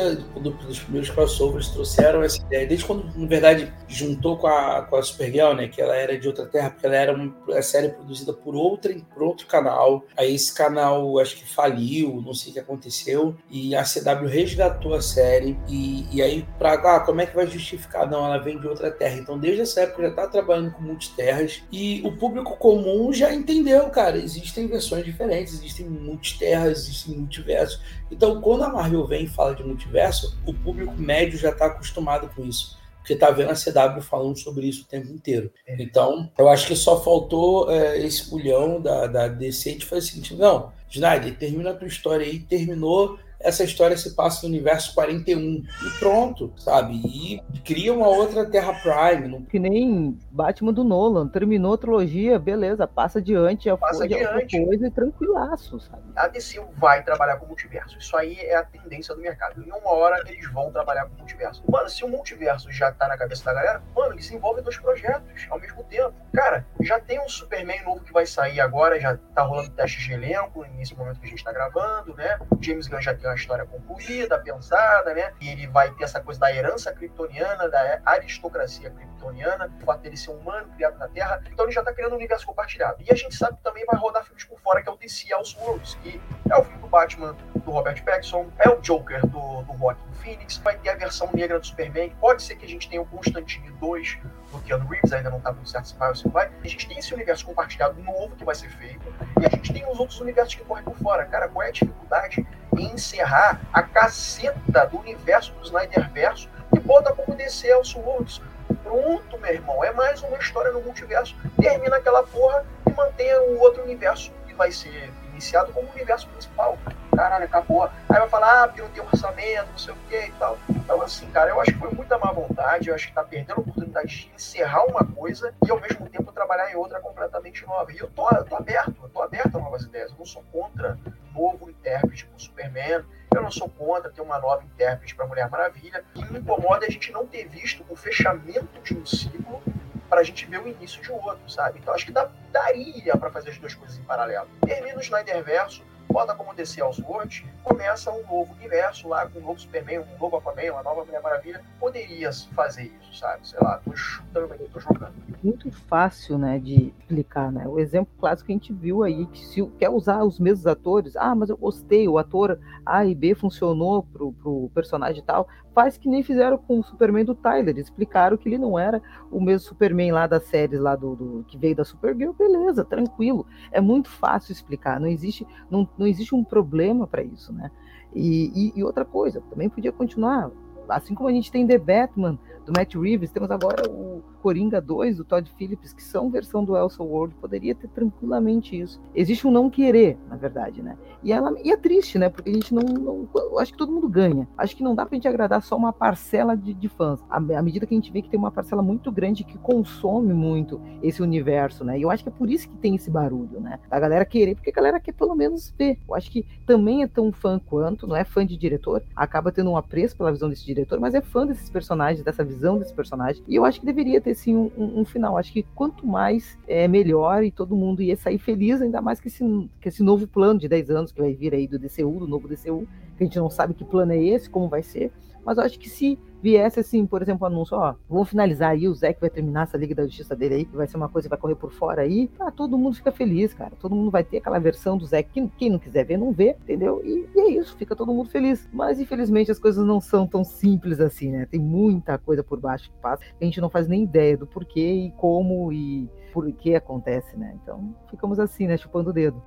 os 0.69 0.81
primeiros 0.81 1.11
crossovers, 1.11 1.69
trouxeram 1.69 2.23
essa 2.23 2.41
ideia. 2.43 2.67
Desde 2.67 2.85
quando, 2.85 3.11
na 3.17 3.27
verdade, 3.27 3.73
juntou 3.89 4.37
com 4.37 4.47
a, 4.47 4.83
com 4.83 4.97
a 4.97 5.03
Supergirl, 5.03 5.55
né? 5.55 5.69
Que 5.69 5.81
ela 5.81 5.97
era 5.97 6.19
de 6.19 6.27
outra 6.27 6.47
terra, 6.47 6.71
porque 6.71 6.87
ela 6.87 6.97
era 6.97 7.14
uma 7.14 7.62
série 7.62 7.89
produzida 7.89 8.33
por, 8.33 8.55
outra, 8.55 8.95
por 9.12 9.23
outro 9.23 9.47
canal. 9.47 10.05
Aí 10.17 10.35
esse 10.35 10.55
canal, 10.55 11.19
acho 11.19 11.37
que 11.37 11.49
faliu, 11.49 12.23
não 12.25 12.35
sei 12.35 12.51
o 12.51 12.55
que 12.55 12.61
aconteceu. 12.61 13.37
E 13.51 13.75
a 13.75 13.83
CW 13.83 14.27
resgatou 14.29 14.95
a 14.95 15.03
série. 15.03 15.59
E, 15.69 16.07
e 16.12 16.23
aí, 16.23 16.47
pra, 16.59 16.75
ah, 16.75 17.01
como 17.01 17.21
é 17.21 17.27
que 17.27 17.35
vai 17.35 17.47
justificar? 17.47 18.09
Não, 18.09 18.25
ela 18.25 18.39
vem 18.39 18.59
de 18.59 18.67
outra 18.67 18.91
terra. 18.91 19.17
Então, 19.17 19.39
desde 19.39 19.62
essa 19.62 19.81
época, 19.81 20.03
já 20.03 20.14
tá 20.14 20.27
trabalhando 20.29 20.73
com 20.73 20.83
multiterras 20.83 21.56
e 21.71 22.03
o 22.05 22.13
público 22.13 22.57
comum 22.57 23.13
já 23.13 23.33
entendeu, 23.33 23.89
cara. 23.91 24.17
Existem 24.17 24.67
versões 24.67 25.05
diferentes, 25.05 25.55
existem 25.55 25.87
multiterras, 25.87 26.81
existem 26.81 27.17
multiversos. 27.17 27.81
Então, 28.11 28.41
quando 28.41 28.65
a 28.65 28.73
Marvel 28.73 29.07
vem 29.07 29.25
e 29.25 29.29
fala 29.29 29.55
de 29.55 29.65
multiverso, 29.65 30.37
o 30.47 30.55
público 30.55 30.95
médio 30.97 31.39
já 31.39 31.51
está 31.51 31.67
acostumado 31.67 32.31
com 32.35 32.45
isso. 32.45 32.77
Porque 32.99 33.15
tá 33.15 33.31
vendo 33.31 33.51
a 33.51 33.55
CW 33.55 34.03
falando 34.03 34.37
sobre 34.37 34.67
isso 34.67 34.83
o 34.83 34.87
tempo 34.87 35.13
inteiro. 35.13 35.53
Então, 35.69 36.29
eu 36.37 36.49
acho 36.49 36.67
que 36.67 36.75
só 36.75 37.01
faltou 37.01 37.71
é, 37.71 38.05
esse 38.05 38.29
pulhão 38.29 38.81
da, 38.81 39.07
da 39.07 39.29
DC 39.29 39.77
de 39.77 39.85
fazer 39.85 40.01
o 40.01 40.07
seguinte: 40.07 40.35
não, 40.35 40.73
Snyder, 40.91 41.39
termina 41.39 41.71
a 41.71 41.75
tua 41.75 41.87
história 41.87 42.27
aí, 42.27 42.41
terminou 42.41 43.17
essa 43.47 43.62
história 43.62 43.97
se 43.97 44.14
passa 44.16 44.42
no 44.42 44.53
universo 44.53 44.92
41 44.92 45.40
e 45.40 45.99
pronto, 46.01 46.53
sabe? 46.57 47.01
E 47.07 47.40
cria 47.64 47.92
uma 47.94 48.09
outra 48.09 48.44
Terra 48.44 48.74
Prime. 48.74 49.28
Não... 49.28 49.42
Que 49.42 49.61
nem 49.61 50.18
Batman 50.32 50.72
do 50.72 50.82
Nolan, 50.82 51.28
terminou 51.28 51.74
a 51.74 51.78
trilogia, 51.78 52.40
beleza, 52.40 52.88
passa 52.88 53.20
adiante, 53.20 53.70
a 53.70 53.76
passa 53.76 54.05
adiante. 54.05 54.61
coisa 54.64 54.88
e 54.88 54.90
tranquilaço, 54.90 55.78
sabe? 55.78 56.03
A 56.16 56.26
DC 56.26 56.61
vai 56.76 57.05
trabalhar 57.05 57.36
com 57.36 57.44
o 57.44 57.49
multiverso. 57.49 57.97
Isso 57.99 58.16
aí 58.16 58.36
é 58.40 58.57
a 58.57 58.64
tendência 58.64 59.14
do 59.14 59.20
mercado. 59.20 59.62
Em 59.62 59.70
uma 59.70 59.92
hora 59.92 60.20
eles 60.26 60.51
vão 60.51 60.72
trabalhar 60.72 61.07
com 61.07 61.14
o 61.14 61.18
multiverso. 61.18 61.62
Mano, 61.70 61.88
se 61.88 62.05
o 62.05 62.09
multiverso 62.09 62.72
já 62.72 62.90
tá 62.90 63.07
na 63.07 63.16
cabeça 63.16 63.44
da 63.44 63.55
galera, 63.55 63.82
mano, 63.94 64.14
eles 64.14 64.26
desenvolvem 64.26 64.64
dois 64.64 64.76
projetos 64.76 65.47
ao 65.49 65.61
mesmo 65.61 65.84
tempo. 65.84 66.12
Cara, 66.34 66.66
já 66.80 66.99
tem 66.99 67.20
um 67.20 67.28
Superman 67.28 67.82
novo 67.84 68.01
que 68.01 68.12
vai 68.12 68.26
sair 68.26 68.61
agora, 68.61 68.99
já 68.99 69.16
tá 69.34 69.42
rolando 69.42 69.70
teste 69.70 70.03
de 70.03 70.12
elenco 70.12 70.64
nesse 70.76 70.97
momento 70.97 71.20
que 71.20 71.26
a 71.26 71.30
gente 71.30 71.44
tá 71.44 71.53
gravando, 71.53 72.14
né? 72.16 72.38
O 72.51 72.61
James 72.61 72.88
Gunn 72.88 73.01
já 73.01 73.14
tem 73.14 73.28
uma 73.28 73.36
história 73.37 73.64
concluída, 73.64 74.39
pensada, 74.39 75.14
né? 75.14 75.32
E 75.41 75.49
ele 75.49 75.66
vai 75.66 75.91
ter 75.93 76.05
essa 76.05 76.20
coisa 76.20 76.41
da 76.41 76.53
herança 76.53 76.93
kryptoniana, 76.93 77.68
da 77.68 78.01
aristocracia 78.05 78.91
kryptoniana, 78.91 79.70
o 79.80 79.84
fato 79.84 80.01
dele 80.01 80.16
ser 80.16 80.30
um 80.30 80.39
humano 80.39 80.68
criado 80.74 80.99
na 80.99 81.09
Terra. 81.09 81.43
Então 81.51 81.64
ele 81.64 81.72
já 81.72 81.80
está 81.80 81.93
criando 81.93 82.12
um 82.12 82.16
universo 82.16 82.47
compartilhado. 82.47 83.03
E 83.07 83.12
a 83.12 83.14
gente 83.14 83.34
sabe 83.34 83.57
que 83.57 83.62
também 83.62 83.84
vai 83.84 83.99
rodar 83.99 84.24
filmes 84.24 84.45
por 84.45 84.59
fora, 84.61 84.82
que 84.82 84.89
é 84.89 84.93
o 84.93 84.97
DC 84.97 85.32
Elseworlds, 85.32 85.95
que 86.03 86.20
é 86.51 86.57
o 86.57 86.64
filme 86.64 86.78
do 86.78 86.89
Batman 86.89 87.37
do 87.55 87.70
Robert 87.70 88.03
Pattinson, 88.05 88.49
é 88.59 88.68
o 88.68 88.80
Joker 88.80 89.26
do, 89.26 89.62
do 89.62 89.78
Joaquin 89.78 90.12
Phoenix, 90.22 90.57
vai 90.59 90.78
ter 90.78 90.91
a 90.91 90.95
versão 90.95 91.28
negra 91.32 91.59
do 91.59 91.66
Superman. 91.66 92.11
Pode 92.20 92.43
ser 92.43 92.57
que 92.57 92.64
a 92.64 92.68
gente 92.68 92.89
tenha 92.89 93.03
o 93.03 93.07
Constantine 93.07 93.70
2 93.72 94.18
do 94.53 94.61
Keanu 94.61 94.87
Reeves, 94.87 95.12
ainda 95.12 95.30
não 95.30 95.39
está 95.39 95.53
muito 95.53 95.68
certo 95.68 95.89
se 95.89 95.97
vai 95.97 96.09
ou 96.09 96.14
se 96.14 96.28
vai. 96.28 96.51
A 96.62 96.68
gente 96.68 96.89
tem 96.89 96.99
esse 96.99 97.12
universo 97.12 97.45
compartilhado 97.45 98.01
novo 98.03 98.34
que 98.37 98.45
vai 98.45 98.55
ser 98.55 98.68
feito, 98.70 99.05
e 99.41 99.47
a 99.47 99.49
gente 99.49 99.72
tem 99.72 99.89
os 99.91 99.99
outros 99.99 100.20
universos 100.20 100.55
que 100.55 100.64
correm 100.64 100.84
por 100.84 100.97
fora. 100.97 101.24
Cara, 101.26 101.49
qual 101.49 101.64
é 101.64 101.68
a 101.68 101.72
dificuldade 101.72 102.47
encerrar 102.83 103.61
a 103.72 103.83
caceta 103.83 104.87
do 104.87 104.99
universo 104.99 105.53
do 105.53 105.64
Snyderverso 105.64 106.49
e 106.74 106.81
bota 106.81 107.12
como 107.12 107.37
DC 107.37 107.68
Elseworlds? 107.68 108.41
Pronto, 108.83 109.39
meu 109.39 109.53
irmão, 109.53 109.85
é 109.85 109.93
mais 109.93 110.22
uma 110.22 110.37
história 110.39 110.72
no 110.72 110.81
multiverso. 110.81 111.37
Termina 111.61 111.97
aquela 111.97 112.22
porra 112.22 112.64
e 112.89 112.93
mantém 112.93 113.33
o 113.35 113.61
outro 113.61 113.83
universo 113.83 114.33
que 114.47 114.55
vai 114.55 114.70
ser 114.70 115.12
iniciado 115.37 115.72
como 115.72 115.91
universo 115.91 116.26
principal. 116.28 116.78
Caralho, 117.14 117.45
acabou. 117.45 117.84
Aí 117.84 117.93
vai 118.09 118.28
falar, 118.28 118.64
ah, 118.64 118.74
não 118.76 118.89
tem 118.89 119.03
orçamento, 119.03 119.70
não 119.70 119.78
sei 119.78 119.95
o 119.95 119.97
que 120.09 120.26
e 120.26 120.32
tal. 120.32 120.59
Então, 120.68 121.01
assim, 121.03 121.30
cara, 121.30 121.51
eu 121.51 121.61
acho 121.61 121.72
que 121.72 121.78
foi 121.78 121.91
muita 121.91 122.18
má 122.18 122.32
vontade, 122.32 122.89
eu 122.89 122.95
acho 122.95 123.09
que 123.09 123.14
tá 123.14 123.22
perdendo 123.22 123.59
a 123.59 123.61
oportunidade 123.61 124.09
de 124.09 124.32
encerrar 124.34 124.84
uma 124.84 125.05
coisa 125.05 125.55
e 125.64 125.70
ao 125.70 125.80
mesmo 125.80 126.09
tempo 126.09 126.32
trabalhar 126.32 126.70
em 126.70 126.76
outra 126.76 127.01
completamente 127.01 127.66
nova. 127.66 127.93
E 127.93 127.99
eu 127.99 128.09
tô, 128.09 128.28
eu 128.30 128.45
tô 128.45 128.57
aberto, 128.57 128.95
eu 129.03 129.09
tô 129.09 129.22
aberto 129.22 129.57
a 129.57 129.61
novas 129.61 129.82
ideias. 129.82 130.11
Eu 130.11 130.18
não 130.18 130.26
sou 130.26 130.43
contra 130.53 130.99
novo 131.34 131.70
intérprete 131.70 132.26
como 132.26 132.41
Superman. 132.41 133.05
Eu 133.34 133.43
não 133.43 133.51
sou 133.51 133.68
contra 133.68 134.11
ter 134.11 134.22
uma 134.22 134.39
nova 134.39 134.64
intérprete 134.64 135.14
para 135.14 135.26
Mulher 135.26 135.51
Maravilha. 135.51 136.05
E 136.14 136.24
me 136.26 136.39
incomoda 136.39 136.87
a 136.87 136.91
gente 136.91 137.12
não 137.12 137.26
ter 137.26 137.49
visto 137.49 137.84
o 137.89 137.97
fechamento 137.97 138.80
de 138.82 138.97
um 138.97 139.05
ciclo 139.05 139.62
para 140.09 140.21
a 140.21 140.25
gente 140.25 140.47
ver 140.47 140.61
o 140.61 140.69
início 140.69 141.03
de 141.03 141.11
outro, 141.13 141.49
sabe? 141.49 141.79
Então 141.79 141.95
acho 141.95 142.07
que 142.07 142.13
dá, 142.13 142.29
daria 142.51 143.17
para 143.17 143.31
fazer 143.31 143.51
as 143.51 143.59
duas 143.59 143.75
coisas 143.75 143.99
em 143.99 144.03
paralelo. 144.03 144.49
Termina 144.65 144.97
o 144.97 145.01
Snyderverso, 145.01 145.83
bota 146.17 146.35
como 146.35 146.55
DC 146.55 146.81
Elseworlds, 146.81 147.45
começa 147.62 148.11
um 148.11 148.23
novo 148.23 148.55
universo 148.55 149.07
lá 149.07 149.29
com 149.29 149.39
um 149.39 149.43
novo 149.43 149.61
Superman, 149.61 149.99
um 149.99 150.19
novo 150.19 150.39
Aquaman, 150.39 150.73
uma 150.73 150.83
nova 150.83 151.05
Mulher 151.05 151.21
Maravilha. 151.21 151.62
Poderia 151.79 152.33
fazer 152.55 152.91
isso, 152.99 153.19
sabe? 153.19 153.47
Sei 153.47 153.59
lá, 153.61 153.79
tô 153.85 153.95
chutando 153.95 154.51
aí, 154.55 154.67
tô 154.73 154.81
jogando. 154.81 155.12
Muito 155.45 155.71
fácil, 155.71 156.39
né, 156.39 156.59
de 156.59 156.95
explicar, 157.01 157.53
né? 157.53 157.69
O 157.69 157.79
exemplo 157.79 158.11
clássico 158.19 158.47
que 158.47 158.53
a 158.53 158.57
gente 158.57 158.73
viu 158.73 159.03
aí, 159.03 159.27
que 159.27 159.45
se 159.45 159.62
quer 159.79 159.91
usar 159.91 160.25
os 160.25 160.41
mesmos 160.41 160.67
atores, 160.67 161.17
ah, 161.17 161.35
mas 161.35 161.51
eu 161.51 161.57
gostei, 161.59 162.09
o 162.09 162.17
ator 162.17 162.59
A 162.87 163.05
e 163.05 163.14
B 163.14 163.35
funcionou 163.35 164.03
pro, 164.03 164.33
pro 164.33 164.71
personagem 164.75 165.23
tal, 165.23 165.47
faz 165.77 165.99
que 165.99 166.09
nem 166.09 166.23
fizeram 166.23 166.57
com 166.57 166.81
o 166.81 166.83
Superman 166.83 167.23
do 167.23 167.35
Tyler, 167.35 167.77
explicaram 167.77 168.39
que 168.39 168.49
ele 168.49 168.57
não 168.57 168.79
era 168.79 169.03
o 169.31 169.39
mesmo 169.39 169.69
Superman 169.69 170.11
lá 170.11 170.27
das 170.27 170.45
séries 170.45 170.81
lá 170.81 170.97
do, 170.97 171.14
do 171.14 171.45
que 171.47 171.59
veio 171.59 171.77
da 171.77 171.85
Supergirl, 171.85 172.33
beleza, 172.33 172.83
tranquilo. 172.83 173.47
É 173.71 173.79
muito 173.79 174.09
fácil 174.09 174.53
explicar, 174.53 174.99
não 174.99 175.07
existe, 175.07 175.47
não, 175.71 175.87
não 175.99 176.06
existe 176.07 176.35
um 176.35 176.45
problema 176.45 177.07
para 177.07 177.23
isso, 177.23 177.53
né? 177.53 177.71
E, 178.15 178.51
e, 178.55 178.79
e, 178.79 178.85
outra 178.85 179.05
coisa, 179.05 179.43
também 179.51 179.69
podia 179.69 179.93
continuar. 179.93 180.51
Assim 180.89 181.15
como 181.15 181.29
a 181.29 181.33
gente 181.33 181.51
tem 181.51 181.67
The 181.67 181.79
Batman, 181.79 182.39
do 182.65 182.73
Matt 182.77 182.95
Reeves, 182.95 183.31
temos 183.31 183.51
agora 183.51 183.89
o 183.91 184.23
Coringa 184.47 184.80
2 184.80 185.16
do 185.16 185.24
Todd 185.24 185.51
Phillips, 185.59 185.92
que 185.92 186.01
são 186.01 186.30
versão 186.30 186.64
do 186.64 186.76
Elsa 186.76 187.03
World, 187.03 187.34
poderia 187.34 187.74
ter 187.74 187.88
tranquilamente 187.88 188.80
isso. 188.80 189.03
Existe 189.12 189.44
um 189.44 189.51
não 189.51 189.68
querer, 189.68 190.16
na 190.30 190.36
verdade, 190.36 190.80
né? 190.80 190.97
E, 191.20 191.32
ela, 191.32 191.53
e 191.64 191.72
é 191.72 191.76
triste, 191.76 192.16
né? 192.16 192.28
Porque 192.28 192.49
a 192.49 192.53
gente 192.53 192.72
não, 192.72 192.84
não 192.84 193.59
acho 193.59 193.72
que 193.72 193.78
todo 193.78 193.90
mundo 193.90 194.09
ganha. 194.09 194.47
Acho 194.57 194.76
que 194.76 194.84
não 194.84 194.94
dá 194.94 195.05
pra 195.05 195.16
gente 195.16 195.26
agradar 195.26 195.61
só 195.62 195.76
uma 195.76 195.92
parcela 195.92 196.57
de, 196.57 196.72
de 196.72 196.88
fãs. 196.88 197.18
À, 197.28 197.38
à 197.38 197.62
medida 197.62 197.86
que 197.86 197.92
a 197.92 197.97
gente 197.97 198.12
vê 198.12 198.22
que 198.22 198.30
tem 198.30 198.38
uma 198.38 198.53
parcela 198.53 198.82
muito 198.82 199.11
grande 199.11 199.42
que 199.42 199.59
consome 199.59 200.32
muito 200.32 200.80
esse 201.03 201.20
universo, 201.20 201.82
né? 201.82 201.99
E 201.99 202.03
eu 202.03 202.11
acho 202.12 202.22
que 202.22 202.28
é 202.28 202.32
por 202.32 202.49
isso 202.49 202.68
que 202.68 202.76
tem 202.76 202.94
esse 202.94 203.11
barulho, 203.11 203.59
né? 203.59 203.80
A 203.90 203.99
galera 203.99 204.24
querer, 204.24 204.55
porque 204.55 204.70
a 204.70 204.74
galera 204.74 205.01
quer 205.01 205.12
pelo 205.12 205.34
menos 205.34 205.74
ver. 205.76 205.99
Eu 206.09 206.14
acho 206.14 206.30
que 206.30 206.47
também 206.64 207.03
é 207.03 207.09
tão 207.09 207.32
fã 207.32 207.59
quanto, 207.59 208.07
não 208.07 208.14
é 208.14 208.22
fã 208.22 208.47
de 208.47 208.57
diretor, 208.57 209.03
acaba 209.16 209.51
tendo 209.51 209.72
um 209.72 209.76
apreço 209.76 210.16
pela 210.16 210.30
visão 210.30 210.49
desse 210.49 210.64
diretor, 210.64 211.01
mas 211.01 211.16
é 211.16 211.20
fã 211.20 211.44
desses 211.44 211.68
personagens, 211.68 212.24
dessa 212.24 212.44
visão 212.44 212.78
desse 212.78 212.94
personagem. 212.94 213.42
E 213.49 213.57
eu 213.57 213.64
acho 213.64 213.80
que 213.80 213.86
deveria 213.86 214.20
ter 214.20 214.36
sim 214.37 214.55
um, 214.55 214.70
um, 214.76 215.01
um 215.01 215.05
final. 215.05 215.37
Acho 215.37 215.53
que 215.53 215.62
quanto 215.74 216.07
mais 216.07 216.59
é 216.66 216.87
melhor 216.87 217.43
e 217.45 217.51
todo 217.51 217.76
mundo 217.76 218.03
ia 218.03 218.16
sair 218.16 218.39
feliz, 218.39 218.80
ainda 218.80 219.01
mais 219.01 219.20
que 219.20 219.28
esse, 219.28 219.45
que 219.80 219.89
esse 219.89 220.03
novo 220.03 220.26
plano 220.26 220.59
de 220.59 220.68
10 220.68 220.91
anos 220.91 221.12
que 221.12 221.20
vai 221.20 221.32
vir 221.34 221.55
aí 221.55 221.66
do 221.66 221.78
DCU, 221.78 222.18
do 222.18 222.28
novo 222.28 222.49
DCU, 222.49 222.87
que 223.16 223.24
a 223.24 223.26
gente 223.26 223.39
não 223.39 223.51
sabe 223.51 223.74
que 223.74 223.84
plano 223.84 224.12
é 224.12 224.22
esse, 224.22 224.49
como 224.49 224.68
vai 224.68 224.82
ser. 224.82 225.11
Mas 225.45 225.59
eu 225.59 225.64
acho 225.64 225.78
que 225.78 225.89
se 225.89 226.18
viesse 226.47 226.78
assim, 226.78 227.05
por 227.05 227.20
exemplo, 227.22 227.44
um 227.44 227.51
anúncio, 227.51 227.76
ó, 227.76 227.97
vamos 228.09 228.28
finalizar 228.28 228.70
aí, 228.70 228.86
o 228.86 228.94
Zé 228.94 229.12
que 229.12 229.20
vai 229.20 229.28
terminar 229.28 229.64
essa 229.64 229.76
Liga 229.76 229.97
da 229.97 230.05
Justiça 230.05 230.36
dele 230.36 230.55
aí, 230.55 230.64
que 230.64 230.76
vai 230.76 230.86
ser 230.86 230.97
uma 230.97 231.09
coisa 231.09 231.26
que 231.26 231.30
vai 231.30 231.38
correr 231.38 231.57
por 231.57 231.72
fora 231.72 232.03
aí, 232.03 232.30
ah, 232.38 232.53
todo 232.53 232.78
mundo 232.78 232.94
fica 232.94 233.11
feliz, 233.11 233.53
cara. 233.53 233.72
Todo 233.80 233.97
mundo 233.97 234.12
vai 234.12 234.22
ter 234.22 234.36
aquela 234.36 234.61
versão 234.61 234.97
do 234.97 235.05
Zé 235.05 235.24
que 235.24 235.49
quem 235.59 235.70
não 235.70 235.80
quiser 235.80 236.05
ver, 236.05 236.16
não 236.16 236.30
vê, 236.30 236.51
entendeu? 236.51 237.03
E, 237.05 237.28
e, 237.34 237.40
é 237.40 237.51
isso, 237.51 237.76
fica 237.76 237.97
todo 237.97 238.14
mundo 238.14 238.30
feliz. 238.30 238.68
Mas 238.72 239.01
infelizmente 239.01 239.51
as 239.51 239.59
coisas 239.59 239.84
não 239.84 240.01
são 240.01 240.24
tão 240.24 240.44
simples 240.44 241.01
assim, 241.01 241.32
né? 241.32 241.47
Tem 241.51 241.59
muita 241.59 242.16
coisa 242.16 242.44
por 242.44 242.61
baixo 242.61 242.92
que 242.92 242.99
passa, 242.99 243.24
a 243.40 243.44
gente 243.44 243.61
não 243.61 243.68
faz 243.68 243.88
nem 243.88 244.05
ideia 244.05 244.36
do 244.36 244.47
porquê 244.47 244.92
e 244.92 245.11
como 245.16 245.72
e 245.72 246.09
por 246.32 246.51
que 246.53 246.76
acontece, 246.76 247.36
né? 247.36 247.57
Então 247.61 247.92
ficamos 248.09 248.38
assim, 248.38 248.68
né? 248.68 248.76
Chupando 248.76 249.11
o 249.11 249.12
dedo. 249.12 249.42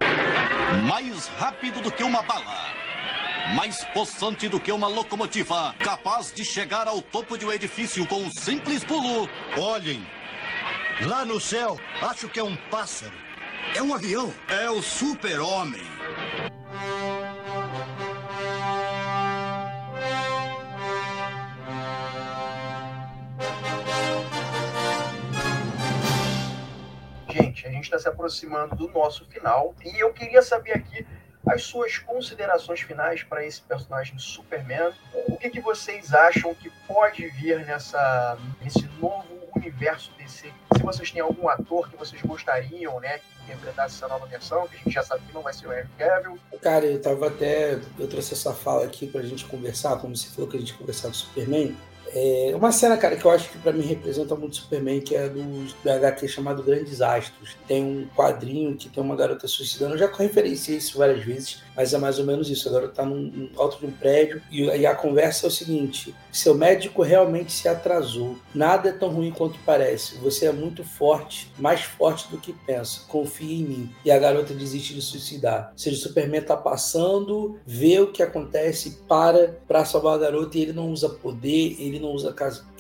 Mais 0.86 1.28
rápido 1.30 1.82
do 1.82 1.92
que 1.92 2.04
uma 2.04 2.22
bala 2.24 2.89
mais 3.56 3.84
possante 3.86 4.48
do 4.48 4.60
que 4.60 4.72
uma 4.72 4.88
locomotiva, 4.88 5.74
capaz 5.80 6.32
de 6.32 6.46
chegar 6.46 6.88
ao 6.88 7.02
topo 7.02 7.38
de 7.38 7.46
um 7.46 7.52
edifício 7.52 8.06
com 8.06 8.18
um 8.18 8.32
simples 8.32 8.84
pulo. 8.84 9.28
Olhem, 9.58 10.06
lá 11.08 11.26
no 11.26 11.40
céu, 11.40 11.80
acho 12.02 12.30
que 12.30 12.40
é 12.40 12.44
um 12.44 12.56
pássaro. 12.70 13.14
É 13.76 13.82
um 13.82 13.94
avião. 13.94 14.32
É 14.48 14.70
o 14.70 14.82
super-homem. 14.82 15.82
Gente, 27.30 27.68
a 27.68 27.72
gente 27.72 27.84
está 27.84 27.98
se 27.98 28.08
aproximando 28.08 28.76
do 28.76 28.88
nosso 28.90 29.26
final 29.26 29.76
e 29.84 30.00
eu 30.00 30.14
queria 30.14 30.42
saber 30.42 30.74
aqui 30.74 31.06
as 31.50 31.64
suas 31.64 31.98
considerações 31.98 32.82
finais 32.82 33.24
para 33.24 33.46
esse 33.46 33.62
personagem 33.62 34.18
Superman. 34.20 34.92
O 35.28 35.38
que, 35.38 35.50
que 35.50 35.60
vocês 35.60 36.14
acham 36.14 36.54
que 36.54 36.70
pode 36.88 37.28
vir 37.28 37.66
nessa, 37.66 38.38
nesse 38.62 38.88
novo 39.00 39.26
universo 39.56 40.12
DC? 40.18 40.52
Se 40.78 40.84
vocês 40.84 41.12
têm 41.12 41.22
algum 41.22 41.50
ator 41.50 41.90
que 41.90 41.98
vocês 41.98 42.22
gostariam, 42.22 43.00
né, 43.00 43.18
que 43.20 43.44
interpretasse 43.44 43.96
essa 43.96 44.08
nova 44.08 44.26
versão, 44.28 44.68
que 44.68 44.76
a 44.76 44.80
gente 44.80 44.94
já 44.94 45.04
sabe 45.04 45.26
que 45.26 45.34
não 45.34 45.42
vai 45.42 45.54
ser 45.54 45.68
o 45.68 45.74
Henry 45.74 45.90
Cavill. 45.98 46.40
Cara, 46.62 46.86
eu 46.86 47.02
tava 47.02 47.28
até. 47.28 47.80
Eu 47.98 48.08
trouxe 48.08 48.34
essa 48.34 48.54
fala 48.54 48.86
aqui 48.86 49.08
pra 49.08 49.22
gente 49.24 49.46
conversar, 49.46 49.98
como 49.98 50.16
você 50.16 50.30
falou 50.30 50.50
que 50.50 50.58
a 50.58 50.60
gente 50.60 50.74
conversar 50.76 51.08
com 51.08 51.14
o 51.14 51.18
Superman. 51.18 51.76
É 52.14 52.54
uma 52.56 52.72
cena, 52.72 52.98
cara, 52.98 53.16
que 53.16 53.26
eu 53.26 53.32
acho 53.32 53.50
que 53.50 53.58
para 53.58 53.72
mim 53.72 53.84
representa 53.84 54.36
muito 54.36 54.56
Superman, 54.56 55.02
que 55.02 55.16
é 55.16 55.30
do, 55.30 55.42
do 55.42 55.90
HQ 55.90 56.28
chamado 56.28 56.64
Grandes 56.64 57.02
Astros. 57.02 57.56
Tem 57.68 57.84
um 57.84 58.08
quadrinho 58.16 58.76
que 58.76 58.90
tem 58.90 59.04
uma 59.04 59.16
garota 59.16 59.48
suicidando. 59.48 59.96
Eu 59.96 60.00
já 60.00 60.08
referenciei 60.08 60.78
isso 60.78 60.98
várias 60.98 61.24
vezes, 61.24 61.62
mas 61.76 61.94
é 61.94 61.98
mais 61.98 62.20
ou 62.20 62.26
menos 62.26 62.50
isso. 62.50 62.68
A 62.70 62.72
garota 62.72 62.94
tá 62.94 63.06
num, 63.06 63.22
num 63.22 63.50
alto 63.58 63.80
de 63.80 63.86
um 63.86 63.92
prédio 63.92 64.42
e, 64.52 64.64
e, 64.64 64.86
a 64.86 64.96
conversa 64.96 65.46
é 65.46 65.50
o 65.50 65.52
seguinte: 65.52 66.16
seu 66.32 66.56
médico 66.56 67.02
realmente 67.02 67.52
se 67.52 67.68
atrasou. 67.68 68.38
Nada 68.54 68.90
é 68.90 68.94
tão 68.94 69.10
ruim 69.10 69.32
quanto 69.32 69.60
parece. 69.66 70.18
Você 70.18 70.46
é 70.46 70.52
muito 70.52 70.84
forte, 70.84 71.52
mais 71.58 71.82
forte 71.82 72.30
do 72.30 72.38
que 72.38 72.54
pensa. 72.54 73.02
Confie 73.08 73.62
em 73.62 73.64
mim. 73.64 73.90
E 74.04 74.12
a 74.12 74.18
garota 74.18 74.54
desiste 74.54 74.94
de 74.94 75.02
suicidar. 75.02 75.70
Ou 75.72 75.78
seja, 75.78 75.98
o 75.98 76.00
Superman 76.00 76.42
tá 76.42 76.58
passando, 76.58 77.60
vê 77.66 78.00
o 78.00 78.12
que 78.12 78.24
acontece, 78.24 79.00
para 79.08 79.60
para 79.68 79.86
salvar 79.86 80.16
a 80.16 80.18
garota 80.18 80.58
e 80.58 80.62
ele 80.62 80.74
não 80.74 80.90
usa 80.92 81.10
poder, 81.10 81.76
ele 81.80 81.99
não 82.00 82.12
usa 82.12 82.36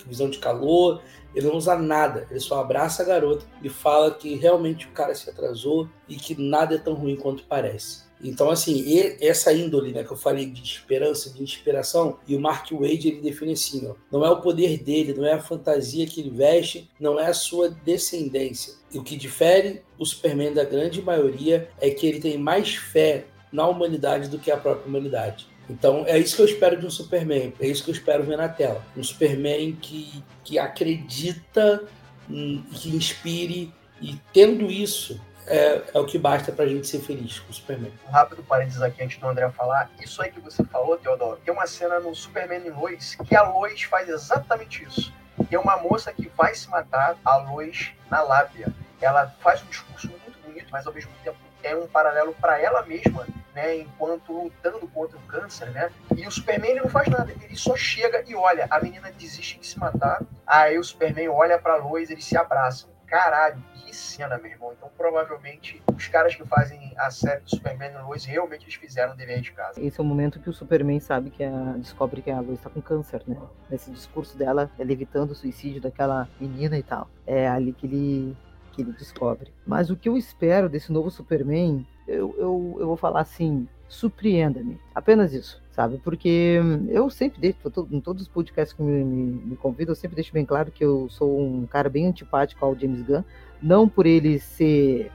visão 0.07 0.29
de 0.29 0.39
calor, 0.39 1.01
ele 1.35 1.47
não 1.47 1.55
usa 1.55 1.77
nada, 1.77 2.27
ele 2.29 2.39
só 2.39 2.59
abraça 2.59 3.03
a 3.03 3.05
garota 3.05 3.45
e 3.61 3.69
fala 3.69 4.11
que 4.11 4.35
realmente 4.35 4.87
o 4.87 4.91
cara 4.91 5.13
se 5.13 5.29
atrasou 5.29 5.87
e 6.07 6.15
que 6.15 6.39
nada 6.39 6.75
é 6.75 6.77
tão 6.77 6.93
ruim 6.93 7.15
quanto 7.15 7.43
parece. 7.43 8.09
Então, 8.21 8.49
assim, 8.49 8.83
essa 9.21 9.53
índole 9.53 9.93
né, 9.93 10.03
que 10.03 10.11
eu 10.11 10.17
falei 10.17 10.45
de 10.45 10.61
esperança, 10.61 11.29
de 11.29 11.41
inspiração, 11.41 12.19
e 12.27 12.35
o 12.35 12.39
Mark 12.39 12.69
Wade 12.71 13.07
ele 13.07 13.21
define 13.21 13.53
assim: 13.53 13.87
ó, 13.87 13.95
não 14.11 14.25
é 14.25 14.29
o 14.29 14.41
poder 14.41 14.77
dele, 14.77 15.13
não 15.13 15.25
é 15.25 15.33
a 15.33 15.41
fantasia 15.41 16.05
que 16.05 16.19
ele 16.19 16.29
veste, 16.29 16.89
não 16.99 17.17
é 17.17 17.27
a 17.27 17.33
sua 17.33 17.69
descendência. 17.69 18.73
E 18.91 18.99
o 18.99 19.03
que 19.03 19.15
difere 19.15 19.83
o 19.97 20.05
Superman 20.05 20.53
da 20.53 20.65
grande 20.65 21.01
maioria 21.01 21.69
é 21.79 21.89
que 21.91 22.05
ele 22.05 22.19
tem 22.19 22.37
mais 22.37 22.75
fé 22.75 23.25
na 23.51 23.67
humanidade 23.67 24.27
do 24.27 24.37
que 24.37 24.51
a 24.51 24.57
própria 24.57 24.87
humanidade. 24.87 25.47
Então 25.69 26.03
é 26.07 26.17
isso 26.17 26.35
que 26.35 26.41
eu 26.41 26.45
espero 26.45 26.79
de 26.79 26.85
um 26.85 26.89
Superman, 26.89 27.53
é 27.59 27.67
isso 27.67 27.83
que 27.83 27.91
eu 27.91 27.93
espero 27.93 28.23
ver 28.23 28.37
na 28.37 28.49
tela. 28.49 28.83
Um 28.97 29.03
Superman 29.03 29.75
que, 29.75 30.23
que 30.43 30.57
acredita, 30.57 31.83
que 32.27 32.89
inspire, 32.95 33.71
e 34.01 34.15
tendo 34.33 34.65
isso, 34.71 35.21
é, 35.45 35.81
é, 35.93 35.99
o 35.99 36.05
que 36.05 36.17
basta 36.17 36.51
pra 36.51 36.65
gente 36.65 36.87
ser 36.87 36.99
feliz 36.99 37.39
com 37.39 37.51
o 37.51 37.53
Superman. 37.53 37.91
Um 38.07 38.11
rápido 38.11 38.43
parênteses 38.43 38.81
aqui 38.81 39.03
antes 39.03 39.17
do 39.17 39.27
André 39.27 39.49
falar. 39.49 39.89
Isso 39.99 40.21
aí 40.21 40.31
que 40.31 40.39
você 40.39 40.63
falou, 40.63 40.97
Teodoro, 40.97 41.39
tem 41.43 41.53
uma 41.53 41.67
cena 41.67 41.99
no 41.99 42.15
Superman 42.15 42.61
e 42.65 42.69
Lois 42.69 43.15
que 43.15 43.35
a 43.35 43.43
Lois 43.43 43.81
faz 43.83 44.09
exatamente 44.09 44.83
isso. 44.83 45.13
Tem 45.49 45.57
uma 45.57 45.77
moça 45.77 46.13
que 46.13 46.29
vai 46.37 46.53
se 46.53 46.69
matar, 46.69 47.17
a 47.23 47.37
Lois, 47.37 47.91
na 48.09 48.21
lábia. 48.21 48.73
Ela 49.01 49.33
faz 49.41 49.61
um 49.63 49.65
discurso 49.67 50.07
muito 50.07 50.39
bonito, 50.45 50.67
mas 50.71 50.85
ao 50.85 50.93
mesmo 50.93 51.11
tempo 51.23 51.37
é 51.63 51.75
um 51.75 51.87
paralelo 51.87 52.33
para 52.39 52.59
ela 52.59 52.85
mesma 52.85 53.25
né, 53.59 53.77
enquanto 53.79 54.31
lutando 54.31 54.87
contra 54.87 55.17
o 55.17 55.21
câncer, 55.21 55.69
né? 55.71 55.91
E 56.15 56.25
o 56.25 56.31
Superman 56.31 56.71
ele 56.71 56.81
não 56.81 56.89
faz 56.89 57.07
nada, 57.09 57.31
ele 57.41 57.55
só 57.55 57.75
chega 57.75 58.23
e 58.25 58.33
olha, 58.33 58.67
a 58.69 58.79
menina 58.79 59.11
desiste 59.11 59.59
de 59.59 59.67
se 59.67 59.77
matar, 59.77 60.21
aí 60.47 60.77
o 60.77 60.83
Superman 60.83 61.29
olha 61.29 61.59
para 61.59 61.75
Lois, 61.75 62.09
eles 62.09 62.23
se 62.23 62.37
abraçam. 62.37 62.89
Caralho, 63.05 63.61
que 63.73 63.95
cena, 63.95 64.37
meu 64.37 64.51
irmão. 64.51 64.71
Então, 64.77 64.87
provavelmente, 64.95 65.81
os 65.95 66.07
caras 66.07 66.35
que 66.35 66.45
fazem 66.45 66.93
a 66.95 67.09
série 67.09 67.41
do 67.41 67.49
Superman 67.49 67.91
e 67.91 67.97
Lois 68.03 68.23
realmente 68.23 68.65
eles 68.65 68.75
fizeram 68.75 69.13
o 69.13 69.17
dever 69.17 69.41
de 69.41 69.51
casa. 69.51 69.81
Esse 69.81 69.99
é 69.99 70.03
o 70.03 70.05
momento 70.05 70.39
que 70.39 70.47
o 70.47 70.53
Superman 70.53 70.99
sabe 70.99 71.31
que 71.31 71.43
a, 71.43 71.73
descobre 71.77 72.21
que 72.21 72.29
a 72.29 72.39
Lois 72.39 72.59
está 72.59 72.69
com 72.69 72.81
câncer, 72.81 73.23
né? 73.27 73.35
Nesse 73.67 73.89
discurso 73.89 74.37
dela, 74.37 74.69
ela 74.77 74.91
evitando 74.91 75.31
o 75.31 75.35
suicídio 75.35 75.81
daquela 75.81 76.29
menina 76.39 76.77
e 76.77 76.83
tal. 76.83 77.09
É 77.25 77.47
ali 77.47 77.73
que 77.73 77.87
ele 77.87 78.37
que 78.71 78.83
ele 78.83 78.91
descobre. 78.93 79.51
Mas 79.65 79.89
o 79.89 79.97
que 79.97 80.07
eu 80.07 80.15
espero 80.15 80.69
desse 80.69 80.91
novo 80.91 81.09
Superman 81.09 81.85
eu, 82.09 82.35
eu, 82.37 82.77
eu 82.79 82.87
vou 82.87 82.97
falar 82.97 83.21
assim, 83.21 83.67
surpreenda-me. 83.87 84.79
Apenas 84.93 85.33
isso, 85.33 85.61
sabe? 85.71 85.99
Porque 86.03 86.59
eu 86.89 87.09
sempre 87.09 87.39
deixo, 87.39 87.57
em 87.91 87.99
todos 87.99 88.23
os 88.23 88.27
podcasts 88.27 88.75
que 88.75 88.81
me, 88.81 89.03
me, 89.03 89.31
me 89.45 89.55
convidam, 89.55 89.91
eu 89.91 89.95
sempre 89.95 90.15
deixo 90.15 90.33
bem 90.33 90.45
claro 90.45 90.71
que 90.71 90.83
eu 90.83 91.07
sou 91.09 91.39
um 91.39 91.65
cara 91.65 91.89
bem 91.89 92.07
antipático 92.07 92.65
ao 92.65 92.77
James 92.77 93.01
Gunn. 93.01 93.23
Não 93.61 93.89
por 93.89 94.05
ele 94.05 94.39
ser. 94.39 95.11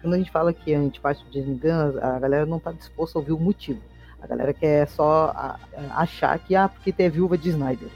Quando 0.00 0.14
a 0.14 0.18
gente 0.18 0.30
fala 0.30 0.52
que 0.52 0.72
é 0.72 0.76
antipático 0.76 1.28
ao 1.28 1.32
James 1.32 1.58
Gunn, 1.58 1.98
a 2.00 2.18
galera 2.18 2.46
não 2.46 2.56
está 2.56 2.72
disposta 2.72 3.18
a 3.18 3.20
ouvir 3.20 3.32
o 3.32 3.38
motivo. 3.38 3.80
A 4.20 4.26
galera 4.26 4.54
quer 4.54 4.86
só 4.88 5.34
achar 5.90 6.38
que, 6.38 6.54
ah, 6.54 6.68
porque 6.68 6.92
tem 6.92 7.10
viúva 7.10 7.36
de 7.36 7.50
Snyder. 7.50 7.88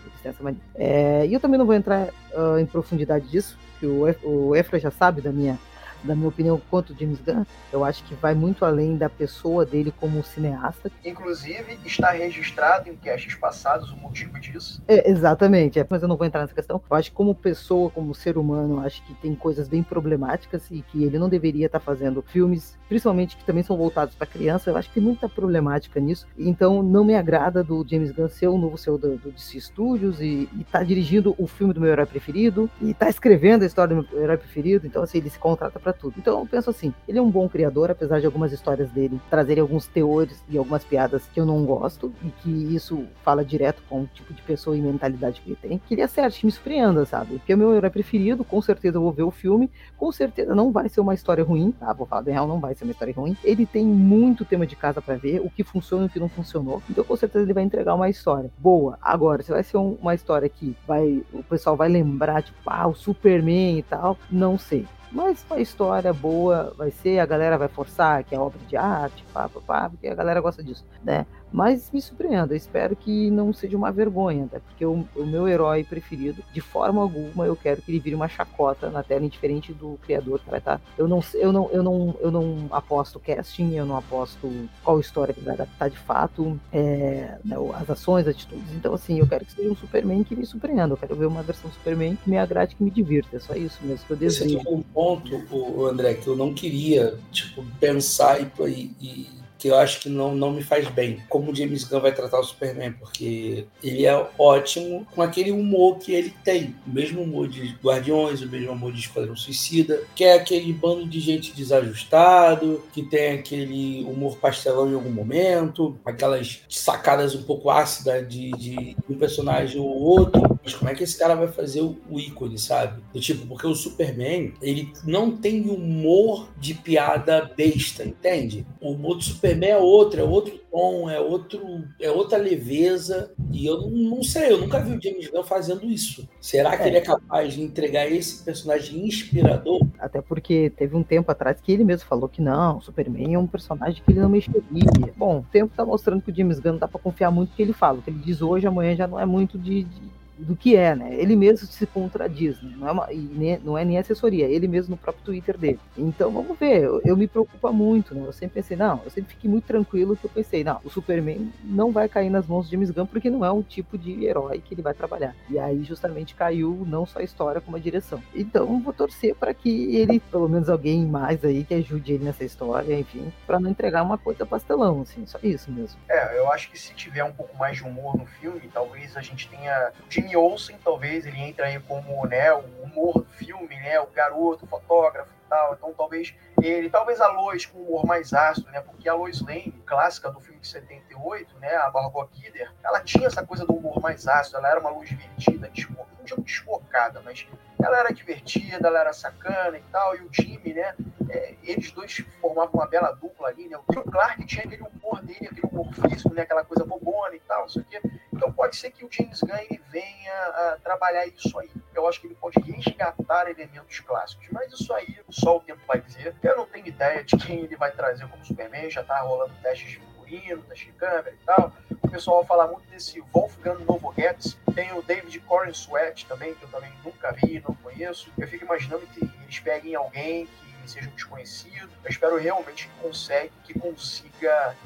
É, 0.74 1.24
e 1.24 1.32
eu 1.32 1.38
também 1.38 1.56
não 1.56 1.64
vou 1.64 1.74
entrar 1.74 2.08
uh, 2.34 2.58
em 2.58 2.66
profundidade 2.66 3.28
disso, 3.28 3.56
que 3.78 3.86
o, 3.86 4.02
o 4.24 4.54
Efra 4.56 4.78
já 4.78 4.90
sabe 4.90 5.20
da 5.20 5.30
minha 5.30 5.56
da 6.04 6.14
minha 6.14 6.28
opinião, 6.28 6.60
quanto 6.70 6.94
James 6.98 7.20
Gunn, 7.20 7.44
eu 7.72 7.84
acho 7.84 8.04
que 8.04 8.14
vai 8.14 8.34
muito 8.34 8.64
além 8.64 8.96
da 8.96 9.08
pessoa 9.08 9.64
dele 9.64 9.92
como 9.98 10.22
cineasta. 10.22 10.90
Inclusive, 11.04 11.78
está 11.84 12.10
registrado 12.10 12.88
em 12.88 12.96
castes 12.96 13.34
passados 13.34 13.90
o 13.90 13.96
motivo 13.96 14.38
disso. 14.38 14.82
É, 14.86 15.10
exatamente, 15.10 15.78
é, 15.78 15.86
mas 15.88 16.02
eu 16.02 16.08
não 16.08 16.16
vou 16.16 16.26
entrar 16.26 16.42
nessa 16.42 16.54
questão. 16.54 16.80
Eu 16.88 16.96
acho 16.96 17.10
que 17.10 17.16
como 17.16 17.34
pessoa, 17.34 17.90
como 17.90 18.14
ser 18.14 18.38
humano, 18.38 18.80
acho 18.80 19.04
que 19.04 19.14
tem 19.14 19.34
coisas 19.34 19.68
bem 19.68 19.82
problemáticas 19.82 20.70
e 20.70 20.82
que 20.82 21.04
ele 21.04 21.18
não 21.18 21.28
deveria 21.28 21.66
estar 21.66 21.80
fazendo 21.80 22.22
filmes, 22.22 22.76
principalmente 22.88 23.36
que 23.36 23.44
também 23.44 23.62
são 23.62 23.76
voltados 23.76 24.14
para 24.14 24.26
criança. 24.26 24.70
Eu 24.70 24.76
acho 24.76 24.88
que 24.88 24.94
tem 24.94 25.02
muita 25.02 25.28
problemática 25.28 26.00
nisso. 26.00 26.26
Então, 26.38 26.82
não 26.82 27.04
me 27.04 27.14
agrada 27.14 27.62
do 27.62 27.84
James 27.88 28.12
Gunn 28.12 28.28
ser 28.28 28.48
o 28.48 28.58
novo 28.58 28.76
CEO 28.76 28.98
do, 28.98 29.16
do 29.16 29.30
DC 29.30 29.60
Studios 29.60 30.20
e 30.20 30.48
estar 30.60 30.80
tá 30.80 30.84
dirigindo 30.84 31.34
o 31.38 31.46
filme 31.46 31.72
do 31.72 31.80
meu 31.80 31.90
herói 31.90 32.06
preferido 32.06 32.70
e 32.80 32.90
estar 32.90 33.06
tá 33.06 33.10
escrevendo 33.10 33.62
a 33.62 33.66
história 33.66 33.94
do 33.94 34.02
meu 34.02 34.22
herói 34.22 34.36
preferido. 34.36 34.86
Então, 34.86 35.02
assim, 35.02 35.18
ele 35.18 35.30
se 35.30 35.38
contrata 35.38 35.78
para 35.86 35.92
tudo. 35.92 36.14
Então 36.18 36.40
eu 36.40 36.46
penso 36.46 36.68
assim, 36.68 36.92
ele 37.06 37.18
é 37.18 37.22
um 37.22 37.30
bom 37.30 37.48
criador, 37.48 37.92
apesar 37.92 38.18
de 38.18 38.26
algumas 38.26 38.52
histórias 38.52 38.90
dele 38.90 39.20
trazerem 39.30 39.60
alguns 39.60 39.86
teores 39.86 40.42
e 40.48 40.58
algumas 40.58 40.82
piadas 40.82 41.28
que 41.32 41.38
eu 41.38 41.46
não 41.46 41.64
gosto, 41.64 42.12
e 42.24 42.28
que 42.42 42.50
isso 42.74 43.04
fala 43.22 43.44
direto 43.44 43.80
com 43.88 44.02
o 44.02 44.06
tipo 44.12 44.34
de 44.34 44.42
pessoa 44.42 44.76
e 44.76 44.80
mentalidade 44.80 45.40
que 45.40 45.50
ele 45.50 45.58
tem. 45.62 45.78
Que 45.78 45.94
ele 45.94 46.02
acerte, 46.02 46.44
me 46.44 46.50
surpreenda, 46.50 47.06
sabe? 47.06 47.38
Porque 47.38 47.52
é 47.52 47.54
o 47.54 47.58
meu 47.58 47.72
herói 47.72 47.90
preferido, 47.90 48.44
com 48.44 48.60
certeza 48.60 48.96
eu 48.96 49.02
vou 49.02 49.12
ver 49.12 49.22
o 49.22 49.30
filme, 49.30 49.70
com 49.96 50.10
certeza 50.10 50.56
não 50.56 50.72
vai 50.72 50.88
ser 50.88 51.00
uma 51.00 51.14
história 51.14 51.44
ruim, 51.44 51.70
tá? 51.70 51.92
Vou 51.92 52.06
falar 52.06 52.22
bem 52.22 52.34
real, 52.34 52.48
não 52.48 52.58
vai 52.58 52.74
ser 52.74 52.82
uma 52.82 52.90
história 52.90 53.14
ruim. 53.14 53.36
Ele 53.44 53.64
tem 53.64 53.86
muito 53.86 54.44
tema 54.44 54.66
de 54.66 54.74
casa 54.74 55.00
para 55.00 55.14
ver, 55.14 55.40
o 55.40 55.48
que 55.48 55.62
funciona 55.62 56.04
e 56.04 56.06
o 56.06 56.10
que 56.10 56.18
não 56.18 56.28
funcionou. 56.28 56.82
Então 56.90 57.04
com 57.04 57.14
certeza 57.14 57.44
ele 57.44 57.54
vai 57.54 57.62
entregar 57.62 57.94
uma 57.94 58.08
história 58.08 58.50
boa. 58.58 58.98
Agora, 59.00 59.40
se 59.44 59.52
vai 59.52 59.62
ser 59.62 59.76
um, 59.76 59.96
uma 60.00 60.14
história 60.14 60.48
que 60.48 60.76
vai, 60.86 61.22
o 61.32 61.44
pessoal 61.44 61.76
vai 61.76 61.88
lembrar, 61.88 62.42
tipo, 62.42 62.58
ah, 62.66 62.88
o 62.88 62.94
Superman 62.94 63.78
e 63.78 63.82
tal, 63.82 64.18
não 64.28 64.58
sei. 64.58 64.84
Mas 65.10 65.44
uma 65.48 65.60
história 65.60 66.12
boa 66.12 66.74
vai 66.76 66.90
ser, 66.90 67.18
a 67.18 67.26
galera 67.26 67.56
vai 67.56 67.68
forçar 67.68 68.24
que 68.24 68.34
é 68.34 68.38
obra 68.38 68.58
de 68.66 68.76
arte, 68.76 69.24
pá, 69.32 69.48
pá, 69.48 69.60
pá, 69.60 69.90
porque 69.90 70.08
a 70.08 70.14
galera 70.14 70.40
gosta 70.40 70.62
disso, 70.62 70.84
né? 71.02 71.26
Mas 71.56 71.90
me 71.90 72.02
surpreenda, 72.02 72.54
espero 72.54 72.94
que 72.94 73.30
não 73.30 73.50
seja 73.50 73.78
uma 73.78 73.90
vergonha, 73.90 74.44
até 74.44 74.58
porque 74.58 74.84
o, 74.84 75.08
o, 75.16 75.24
meu 75.24 75.48
herói 75.48 75.82
preferido, 75.82 76.44
de 76.52 76.60
forma 76.60 77.00
alguma, 77.00 77.46
eu 77.46 77.56
quero 77.56 77.80
que 77.80 77.90
ele 77.90 77.98
vire 77.98 78.14
uma 78.14 78.28
chacota 78.28 78.90
na 78.90 79.02
tela, 79.02 79.24
indiferente 79.24 79.72
do 79.72 79.98
criador 80.02 80.38
que 80.38 80.50
vai 80.50 80.58
estar. 80.58 80.78
Eu 80.98 81.08
não, 81.08 81.24
eu 81.32 81.50
não, 81.50 81.70
eu 81.70 81.82
não, 81.82 82.14
eu 82.20 82.30
não 82.30 82.66
aposto 82.70 83.18
casting, 83.18 83.72
eu 83.72 83.86
não 83.86 83.96
aposto 83.96 84.68
qual 84.84 85.00
história 85.00 85.32
que 85.32 85.40
vai 85.40 85.54
adaptar 85.54 85.88
de 85.88 85.96
fato, 85.96 86.60
é, 86.70 87.38
né, 87.42 87.56
as 87.80 87.88
ações, 87.88 88.28
as 88.28 88.34
atitudes. 88.34 88.74
Então, 88.74 88.92
assim, 88.92 89.18
eu 89.18 89.26
quero 89.26 89.46
que 89.46 89.52
seja 89.52 89.70
um 89.70 89.76
Superman 89.76 90.24
que 90.24 90.36
me 90.36 90.44
surpreenda. 90.44 90.92
Eu 90.92 90.98
quero 90.98 91.16
ver 91.16 91.24
uma 91.24 91.42
versão 91.42 91.72
Superman 91.72 92.18
que 92.22 92.28
me 92.28 92.36
agrade, 92.36 92.74
que 92.74 92.84
me 92.84 92.90
divirta. 92.90 93.34
É 93.34 93.40
só 93.40 93.54
isso 93.54 93.78
mesmo 93.82 94.06
que 94.06 94.12
eu 94.12 94.16
desejo. 94.18 94.58
Esse 94.58 94.68
é 94.68 94.70
um 94.70 94.82
ponto, 94.82 95.86
André, 95.86 96.12
que 96.12 96.26
eu 96.26 96.36
não 96.36 96.52
queria, 96.52 97.18
tipo, 97.32 97.64
pensar 97.80 98.42
e, 98.42 98.94
e 99.00 99.45
que 99.58 99.68
eu 99.68 99.76
acho 99.76 100.00
que 100.00 100.08
não, 100.08 100.34
não 100.34 100.52
me 100.52 100.62
faz 100.62 100.88
bem. 100.88 101.22
Como 101.28 101.50
o 101.50 101.54
James 101.54 101.84
Gunn 101.84 102.00
vai 102.00 102.14
tratar 102.14 102.38
o 102.38 102.44
Superman, 102.44 102.92
porque 102.92 103.66
ele 103.82 104.06
é 104.06 104.28
ótimo 104.38 105.06
com 105.14 105.22
aquele 105.22 105.50
humor 105.50 105.98
que 105.98 106.12
ele 106.12 106.34
tem. 106.44 106.74
O 106.86 106.90
mesmo 106.90 107.22
humor 107.22 107.48
de 107.48 107.74
Guardiões, 107.82 108.42
o 108.42 108.48
mesmo 108.48 108.72
humor 108.72 108.92
de 108.92 109.00
Esquadrão 109.00 109.36
Suicida, 109.36 110.02
que 110.14 110.24
é 110.24 110.34
aquele 110.34 110.72
bando 110.72 111.06
de 111.06 111.20
gente 111.20 111.54
desajustado, 111.54 112.82
que 112.92 113.02
tem 113.02 113.32
aquele 113.32 114.04
humor 114.04 114.36
pastelão 114.36 114.90
em 114.90 114.94
algum 114.94 115.10
momento, 115.10 115.98
aquelas 116.04 116.60
sacadas 116.68 117.34
um 117.34 117.42
pouco 117.42 117.70
ácidas 117.70 118.28
de, 118.28 118.50
de 118.52 118.96
um 119.08 119.14
personagem 119.14 119.80
ou 119.80 119.88
outro. 119.88 120.58
Mas 120.62 120.74
como 120.74 120.90
é 120.90 120.94
que 120.94 121.04
esse 121.04 121.16
cara 121.16 121.34
vai 121.34 121.48
fazer 121.48 121.80
o, 121.80 121.96
o 122.10 122.18
ícone, 122.18 122.58
sabe? 122.58 123.00
Do 123.12 123.20
tipo, 123.20 123.46
porque 123.46 123.66
o 123.66 123.74
Superman, 123.74 124.52
ele 124.60 124.92
não 125.04 125.36
tem 125.36 125.62
humor 125.62 126.48
de 126.58 126.74
piada 126.74 127.50
besta, 127.56 128.04
entende? 128.04 128.66
O 128.80 128.92
humor 128.92 129.16
do 129.16 129.22
Superman 129.22 129.45
Superman 129.46 129.70
é 129.70 129.78
outro, 129.78 130.20
é 130.20 130.24
outro 130.24 130.60
tom, 130.70 131.08
é, 131.08 131.20
outro, 131.20 131.84
é 132.00 132.10
outra 132.10 132.36
leveza. 132.36 133.32
E 133.52 133.66
eu 133.66 133.80
não, 133.80 133.90
não 133.90 134.22
sei, 134.22 134.50
eu 134.50 134.58
nunca 134.58 134.80
vi 134.80 134.96
o 134.96 135.02
James 135.02 135.28
Gunn 135.28 135.44
fazendo 135.44 135.86
isso. 135.86 136.28
Será 136.40 136.76
que 136.76 136.82
é. 136.82 136.88
ele 136.88 136.96
é 136.98 137.00
capaz 137.00 137.54
de 137.54 137.62
entregar 137.62 138.10
esse 138.10 138.42
personagem 138.42 139.06
inspirador? 139.06 139.80
Até 139.98 140.20
porque 140.20 140.70
teve 140.76 140.96
um 140.96 141.02
tempo 141.02 141.30
atrás 141.30 141.60
que 141.60 141.72
ele 141.72 141.84
mesmo 141.84 142.06
falou 142.08 142.28
que 142.28 142.42
não, 142.42 142.78
o 142.78 142.82
Superman 142.82 143.34
é 143.34 143.38
um 143.38 143.46
personagem 143.46 144.02
que 144.04 144.10
ele 144.10 144.20
não 144.20 144.28
mexeria. 144.28 145.12
Bom, 145.16 145.38
o 145.38 145.46
tempo 145.52 145.72
tá 145.76 145.84
mostrando 145.84 146.22
que 146.22 146.30
o 146.30 146.34
James 146.34 146.58
Gunn 146.58 146.72
não 146.72 146.78
dá 146.78 146.88
pra 146.88 147.00
confiar 147.00 147.30
muito 147.30 147.50
no 147.50 147.56
que 147.56 147.62
ele 147.62 147.72
fala. 147.72 147.98
O 147.98 148.02
que 148.02 148.10
ele 148.10 148.18
diz 148.18 148.42
hoje, 148.42 148.66
amanhã 148.66 148.96
já 148.96 149.06
não 149.06 149.20
é 149.20 149.26
muito 149.26 149.58
de, 149.58 149.84
de 149.84 150.02
do 150.38 150.56
que 150.56 150.76
é, 150.76 150.94
né? 150.94 151.14
Ele 151.14 151.34
mesmo 151.34 151.66
se 151.66 151.86
contradiz, 151.86 152.60
né? 152.62 152.74
não, 152.76 152.88
é 152.88 152.92
uma, 152.92 153.06
nem, 153.06 153.58
não 153.58 153.78
é 153.78 153.84
nem 153.84 153.98
assessoria, 153.98 154.46
ele 154.46 154.68
mesmo 154.68 154.92
no 154.92 154.96
próprio 154.96 155.24
Twitter 155.24 155.56
dele. 155.56 155.80
Então 155.96 156.30
vamos 156.30 156.58
ver, 156.58 156.82
eu, 156.82 157.00
eu, 157.04 157.16
me 157.16 157.26
preocupo 157.26 157.72
muito, 157.72 158.14
né? 158.14 158.22
Eu 158.26 158.32
sempre 158.32 158.60
pensei, 158.60 158.76
não, 158.76 159.00
eu 159.04 159.10
sempre 159.10 159.34
fiquei 159.34 159.50
muito 159.50 159.64
tranquilo 159.64 160.16
que 160.16 160.24
eu 160.24 160.30
pensei, 160.30 160.62
não, 160.62 160.80
o 160.84 160.90
Superman 160.90 161.52
não 161.64 161.90
vai 161.90 162.08
cair 162.08 162.30
nas 162.30 162.46
mãos 162.46 162.66
de 162.66 162.72
James 162.72 162.90
Gunn 162.90 163.06
porque 163.06 163.30
não 163.30 163.44
é 163.44 163.50
um 163.50 163.62
tipo 163.62 163.96
de 163.96 164.24
herói 164.24 164.62
que 164.64 164.74
ele 164.74 164.82
vai 164.82 164.94
trabalhar. 164.94 165.34
E 165.48 165.58
aí 165.58 165.82
justamente 165.84 166.34
caiu 166.34 166.84
não 166.86 167.06
só 167.06 167.20
a 167.20 167.22
história 167.22 167.60
como 167.60 167.76
a 167.76 167.80
direção. 167.80 168.22
Então 168.34 168.80
vou 168.80 168.92
torcer 168.92 169.34
para 169.34 169.52
que 169.54 169.96
ele, 169.96 170.20
pelo 170.20 170.48
menos 170.48 170.68
alguém 170.68 171.06
mais 171.06 171.44
aí 171.44 171.64
que 171.64 171.74
ajude 171.74 172.12
ele 172.12 172.24
nessa 172.24 172.44
história, 172.44 172.98
enfim, 172.98 173.32
para 173.46 173.58
não 173.58 173.70
entregar 173.70 174.02
uma 174.02 174.18
coisa 174.18 174.44
pastelão, 174.44 175.02
assim, 175.02 175.24
só 175.26 175.38
isso 175.42 175.70
mesmo. 175.70 175.98
É, 176.08 176.38
eu 176.38 176.50
acho 176.52 176.70
que 176.70 176.78
se 176.78 176.94
tiver 176.94 177.24
um 177.24 177.32
pouco 177.32 177.56
mais 177.56 177.76
de 177.76 177.84
humor 177.84 178.16
no 178.16 178.26
filme, 178.26 178.60
talvez 178.72 179.16
a 179.16 179.22
gente 179.22 179.48
tenha 179.48 179.92
Jimmy 180.26 180.36
Olsen, 180.36 180.76
talvez 180.82 181.24
ele 181.24 181.40
entre 181.40 181.64
aí 181.64 181.80
como 181.80 182.26
né, 182.26 182.52
o 182.52 182.64
humor 182.82 183.14
do 183.14 183.24
filme, 183.24 183.76
né, 183.76 184.00
o 184.00 184.06
garoto, 184.06 184.64
o 184.64 184.68
fotógrafo 184.68 185.30
e 185.30 185.48
tal. 185.48 185.74
Então 185.74 185.94
talvez 185.94 186.34
ele, 186.60 186.90
talvez 186.90 187.20
a 187.20 187.28
Lois 187.28 187.64
com 187.64 187.78
humor 187.78 188.04
mais 188.04 188.32
ácido, 188.32 188.68
né, 188.70 188.80
porque 188.80 189.08
a 189.08 189.14
Lois 189.14 189.40
Lane, 189.40 189.72
clássica 189.86 190.30
do 190.30 190.40
filme 190.40 190.60
de 190.60 190.66
78, 190.66 191.56
né, 191.58 191.76
a 191.76 191.90
Barbara 191.90 192.26
Kidder, 192.32 192.72
ela 192.82 193.00
tinha 193.00 193.28
essa 193.28 193.46
coisa 193.46 193.64
do 193.64 193.74
humor 193.74 194.00
mais 194.00 194.26
ácido, 194.26 194.56
ela 194.56 194.68
era 194.68 194.80
uma 194.80 194.90
luz 194.90 195.08
divertida, 195.08 195.70
não 196.18 196.24
digo 196.24 196.42
desfocada, 196.42 197.22
mas 197.24 197.46
ela 197.80 197.98
era 197.98 198.12
divertida, 198.12 198.88
ela 198.88 199.00
era 199.00 199.12
sacana 199.12 199.78
e 199.78 199.82
tal, 199.92 200.16
e 200.16 200.22
o 200.22 200.28
Jimmy, 200.32 200.74
né, 200.74 200.94
é, 201.30 201.54
eles 201.62 201.92
dois 201.92 202.24
formavam 202.40 202.72
uma 202.74 202.86
bela 202.86 203.12
dupla 203.12 203.48
ali, 203.48 203.68
né, 203.68 203.76
o 203.76 204.02
Clark 204.02 204.44
tinha 204.44 204.64
aquele 204.64 204.82
humor 204.82 205.22
dele, 205.22 205.48
aquele 205.52 205.66
humor 205.66 205.92
físico, 205.94 206.34
né, 206.34 206.42
aquela 206.42 206.64
coisa 206.64 206.84
bobona 206.84 207.36
e 207.36 207.40
tal, 207.40 207.62
não 207.62 207.68
sei 207.68 207.82
o 207.82 207.84
quê. 207.84 208.00
Então 208.36 208.52
pode 208.52 208.76
ser 208.76 208.90
que 208.90 209.02
o 209.02 209.08
James 209.10 209.40
Gunn 209.40 209.78
venha 209.90 210.34
a 210.34 210.78
trabalhar 210.82 211.26
isso 211.26 211.58
aí. 211.58 211.70
Eu 211.94 212.06
acho 212.06 212.20
que 212.20 212.26
ele 212.26 212.34
pode 212.34 212.60
resgatar 212.60 213.50
elementos 213.50 213.98
clássicos, 214.00 214.46
mas 214.52 214.70
isso 214.72 214.92
aí 214.92 215.18
só 215.30 215.56
o 215.56 215.60
tempo 215.60 215.80
vai 215.88 216.00
dizer. 216.00 216.34
Eu 216.42 216.56
não 216.56 216.66
tenho 216.66 216.86
ideia 216.86 217.24
de 217.24 217.34
quem 217.38 217.60
ele 217.60 217.76
vai 217.76 217.90
trazer 217.90 218.28
como 218.28 218.44
Superman, 218.44 218.90
já 218.90 219.02
tá 219.02 219.20
rolando 219.20 219.54
testes 219.62 219.88
de 219.88 219.96
figurino, 219.96 220.62
testes 220.64 220.86
de 220.86 220.92
câmera 220.92 221.30
e 221.30 221.44
tal. 221.46 221.72
O 222.02 222.08
pessoal 222.10 222.38
vai 222.38 222.46
falar 222.46 222.68
muito 222.68 222.86
desse 222.90 223.20
Wolfgang 223.32 223.82
Novogetz. 223.84 224.58
Tem 224.74 224.92
o 224.92 225.02
David 225.02 225.40
Corin 225.40 225.72
Sweat 225.72 226.26
também, 226.26 226.54
que 226.54 226.62
eu 226.62 226.68
também 226.68 226.92
nunca 227.02 227.32
vi, 227.32 227.62
não 227.66 227.74
conheço. 227.76 228.30
Eu 228.36 228.46
fico 228.46 228.64
imaginando 228.64 229.06
que 229.06 229.24
eles 229.42 229.58
peguem 229.60 229.94
alguém 229.94 230.46
que 230.46 230.90
seja 230.90 231.08
um 231.08 231.14
desconhecido. 231.14 231.90
Eu 232.04 232.10
espero 232.10 232.36
realmente 232.36 232.86
que, 232.86 233.00
consegue, 233.00 233.52
que 233.64 233.78
consiga 233.78 234.76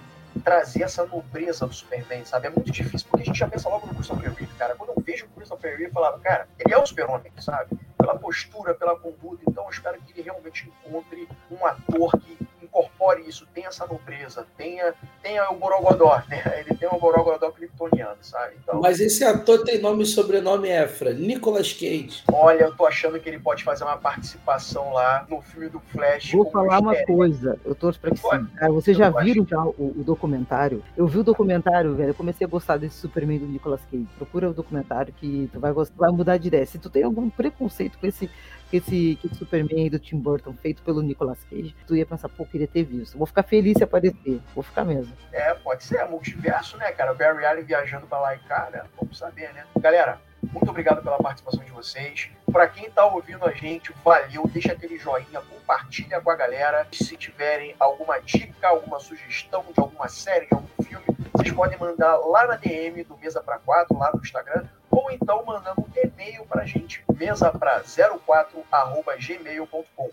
trazer 0.44 0.82
essa 0.82 1.04
nobreza 1.04 1.66
do 1.66 1.72
Superman, 1.72 2.24
sabe? 2.24 2.46
É 2.46 2.50
muito 2.50 2.70
difícil, 2.70 3.06
porque 3.08 3.22
a 3.22 3.26
gente 3.26 3.38
já 3.38 3.48
pensa 3.48 3.68
logo 3.68 3.86
no 3.86 3.94
Christopher 3.94 4.32
Reeve, 4.32 4.52
cara. 4.54 4.74
Quando 4.74 4.90
eu 4.90 5.02
vejo 5.02 5.26
o 5.26 5.28
Christopher 5.30 5.70
Reeve, 5.70 5.84
eu 5.84 5.92
falava, 5.92 6.18
cara, 6.20 6.48
ele 6.58 6.72
é 6.74 6.78
o 6.78 6.86
super-homem, 6.86 7.32
sabe? 7.38 7.78
Pela 7.98 8.18
postura, 8.18 8.74
pela 8.74 8.96
conduta. 8.96 9.42
Então 9.48 9.64
eu 9.64 9.70
espero 9.70 10.00
que 10.00 10.12
ele 10.12 10.22
realmente 10.22 10.68
encontre 10.68 11.28
um 11.50 11.66
ator 11.66 12.12
que 12.20 12.38
incorpore 12.70 13.28
isso, 13.28 13.46
tenha 13.52 13.68
essa 13.68 13.86
nobreza, 13.86 14.46
tenha, 14.56 14.94
tenha 15.22 15.50
o 15.50 15.56
Borogodó, 15.56 16.22
né? 16.30 16.42
Ele 16.60 16.76
tem 16.76 16.88
o 16.90 16.98
Borogodó 16.98 17.50
kryptoniano, 17.50 18.16
sabe? 18.22 18.54
Então, 18.62 18.80
Mas 18.80 19.00
esse 19.00 19.24
ator 19.24 19.64
tem 19.64 19.80
nome 19.80 20.04
e 20.04 20.06
sobrenome 20.06 20.68
Efra, 20.68 21.12
Nicolas 21.12 21.72
Cage. 21.72 22.22
Olha, 22.32 22.64
eu 22.64 22.76
tô 22.76 22.86
achando 22.86 23.18
que 23.18 23.28
ele 23.28 23.38
pode 23.38 23.64
fazer 23.64 23.84
uma 23.84 23.96
participação 23.96 24.92
lá 24.92 25.26
no 25.28 25.42
filme 25.42 25.68
do 25.68 25.80
Flash. 25.80 26.32
Vou 26.32 26.50
falar 26.50 26.78
uma 26.78 26.94
coisa, 27.04 27.58
eu 27.64 27.74
torço 27.74 28.00
pra 28.00 28.10
que 28.10 28.18
sim. 28.18 28.46
Cara, 28.56 28.72
vocês 28.72 28.96
já 28.96 29.10
viram 29.10 29.46
já 29.46 29.62
o, 29.62 29.94
o, 29.98 30.04
documentário? 30.04 30.82
Eu 30.96 31.06
vi 31.06 31.18
o 31.18 31.24
documentário, 31.24 31.94
velho, 31.94 32.10
eu 32.10 32.14
comecei 32.14 32.46
a 32.46 32.50
gostar 32.50 32.76
desse 32.76 32.96
Superman 32.96 33.38
do 33.38 33.46
Nicolas 33.46 33.80
Cage. 33.90 34.06
Procura 34.16 34.50
o 34.50 34.54
documentário 34.54 35.12
que 35.12 35.50
tu 35.52 35.58
vai, 35.58 35.72
gostar, 35.72 35.96
vai 35.96 36.10
mudar 36.10 36.36
de 36.36 36.48
ideia. 36.48 36.64
Se 36.64 36.78
tu 36.78 36.88
tem 36.88 37.02
algum 37.02 37.28
preconceito 37.28 37.98
com 37.98 38.06
esse 38.06 38.30
esse, 38.76 39.16
que 39.20 39.26
esse 39.26 39.36
Superman 39.36 39.88
do 39.90 39.98
Tim 39.98 40.18
Burton, 40.18 40.54
feito 40.54 40.82
pelo 40.82 41.02
Nicolas 41.02 41.42
Cage, 41.44 41.74
tu 41.86 41.96
ia 41.96 42.06
pensar, 42.06 42.28
pô, 42.28 42.44
queria 42.44 42.68
ter 42.68 42.84
visto. 42.84 43.16
Vou 43.16 43.26
ficar 43.26 43.42
feliz 43.42 43.76
se 43.76 43.84
aparecer. 43.84 44.40
Vou 44.54 44.62
ficar 44.62 44.84
mesmo. 44.84 45.12
É, 45.32 45.54
pode 45.54 45.84
ser. 45.84 45.98
É 45.98 46.04
multiverso, 46.06 46.76
né, 46.76 46.90
cara? 46.92 47.12
Barry 47.14 47.44
Allen 47.44 47.64
viajando 47.64 48.06
pra 48.06 48.20
lá 48.20 48.34
e 48.34 48.38
cá, 48.40 48.68
né? 48.72 48.82
Vamos 48.98 49.18
saber, 49.18 49.52
né? 49.52 49.64
Galera, 49.78 50.20
muito 50.42 50.70
obrigado 50.70 51.02
pela 51.02 51.18
participação 51.18 51.62
de 51.62 51.70
vocês. 51.70 52.30
Para 52.50 52.66
quem 52.66 52.86
está 52.86 53.04
ouvindo 53.04 53.44
a 53.44 53.52
gente, 53.52 53.92
valeu. 54.04 54.48
Deixa 54.48 54.72
aquele 54.72 54.98
joinha, 54.98 55.40
compartilha 55.40 56.20
com 56.20 56.30
a 56.30 56.36
galera. 56.36 56.86
Se 56.92 57.16
tiverem 57.16 57.74
alguma 57.78 58.18
dica, 58.18 58.68
alguma 58.68 58.98
sugestão 58.98 59.64
de 59.72 59.80
alguma 59.80 60.08
série, 60.08 60.46
de 60.46 60.54
algum 60.54 60.82
filme, 60.82 61.04
vocês 61.32 61.52
podem 61.52 61.78
mandar 61.78 62.16
lá 62.16 62.46
na 62.46 62.56
DM 62.56 63.04
do 63.04 63.16
Mesa 63.18 63.40
para 63.40 63.58
4, 63.58 63.96
lá 63.96 64.10
no 64.12 64.20
Instagram, 64.20 64.64
ou 64.90 65.10
então 65.10 65.44
mandando 65.44 65.82
um 65.82 65.88
e-mail 65.94 66.46
para 66.46 66.62
a 66.62 66.66
gente, 66.66 67.04
mesa 67.14 67.50
para 67.50 67.82
04@gmail.com. 67.82 70.10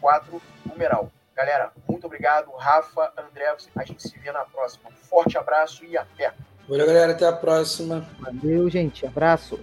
04 0.00 0.40
numeral. 0.64 1.10
Galera, 1.36 1.72
muito 1.88 2.06
obrigado. 2.06 2.50
Rafa, 2.56 3.12
André, 3.16 3.54
a 3.76 3.84
gente 3.84 4.02
se 4.02 4.18
vê 4.18 4.32
na 4.32 4.44
próxima. 4.44 4.90
Um 4.90 4.92
forte 4.92 5.38
abraço 5.38 5.84
e 5.84 5.96
até. 5.96 6.34
Valeu, 6.68 6.86
galera. 6.86 7.12
Até 7.12 7.26
a 7.26 7.32
próxima. 7.32 8.06
Valeu, 8.20 8.68
gente. 8.68 9.06
Abraço. 9.06 9.58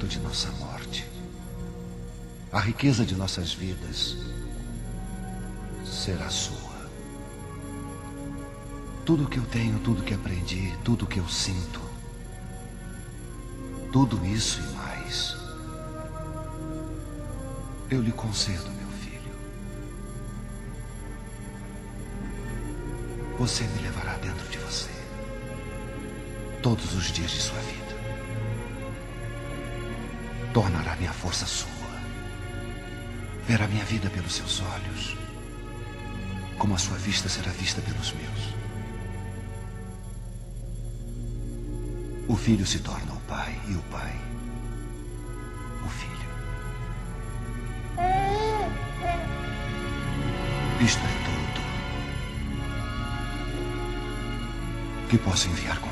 Perto 0.00 0.06
de 0.06 0.18
nossa 0.20 0.50
morte, 0.52 1.06
a 2.50 2.58
riqueza 2.58 3.04
de 3.04 3.14
nossas 3.14 3.52
vidas 3.52 4.16
será 5.84 6.30
sua. 6.30 6.88
Tudo 9.04 9.28
que 9.28 9.38
eu 9.38 9.44
tenho, 9.46 9.78
tudo 9.80 10.02
que 10.02 10.14
aprendi, 10.14 10.74
tudo 10.84 11.06
que 11.06 11.18
eu 11.18 11.28
sinto, 11.28 11.80
tudo 13.92 14.24
isso 14.24 14.60
e 14.60 14.74
mais, 14.74 15.36
eu 17.90 18.00
lhe 18.00 18.12
concedo, 18.12 18.70
meu 18.70 18.88
filho. 19.02 19.32
Você 23.38 23.64
me 23.64 23.82
levará 23.82 24.14
dentro 24.14 24.48
de 24.48 24.58
você 24.58 24.90
todos 26.62 26.94
os 26.94 27.12
dias 27.12 27.30
de 27.30 27.40
sua 27.40 27.58
vida. 27.60 27.79
Tornará 30.52 30.96
minha 30.96 31.12
força 31.12 31.46
sua. 31.46 31.70
Verá 33.46 33.66
minha 33.68 33.84
vida 33.84 34.10
pelos 34.10 34.34
seus 34.34 34.60
olhos, 34.60 35.16
como 36.58 36.74
a 36.74 36.78
sua 36.78 36.96
vista 36.98 37.28
será 37.28 37.50
vista 37.52 37.80
pelos 37.80 38.12
meus. 38.12 38.54
O 42.28 42.36
filho 42.36 42.66
se 42.66 42.78
torna 42.78 43.12
o 43.12 43.20
pai 43.20 43.60
e 43.68 43.74
o 43.74 43.82
pai 43.90 44.30
o 45.84 45.88
filho. 45.88 46.30
Isto 50.80 51.00
é 51.04 51.10
tudo 51.24 51.60
que 55.08 55.18
posso 55.18 55.48
enviar 55.48 55.78
com 55.80 55.89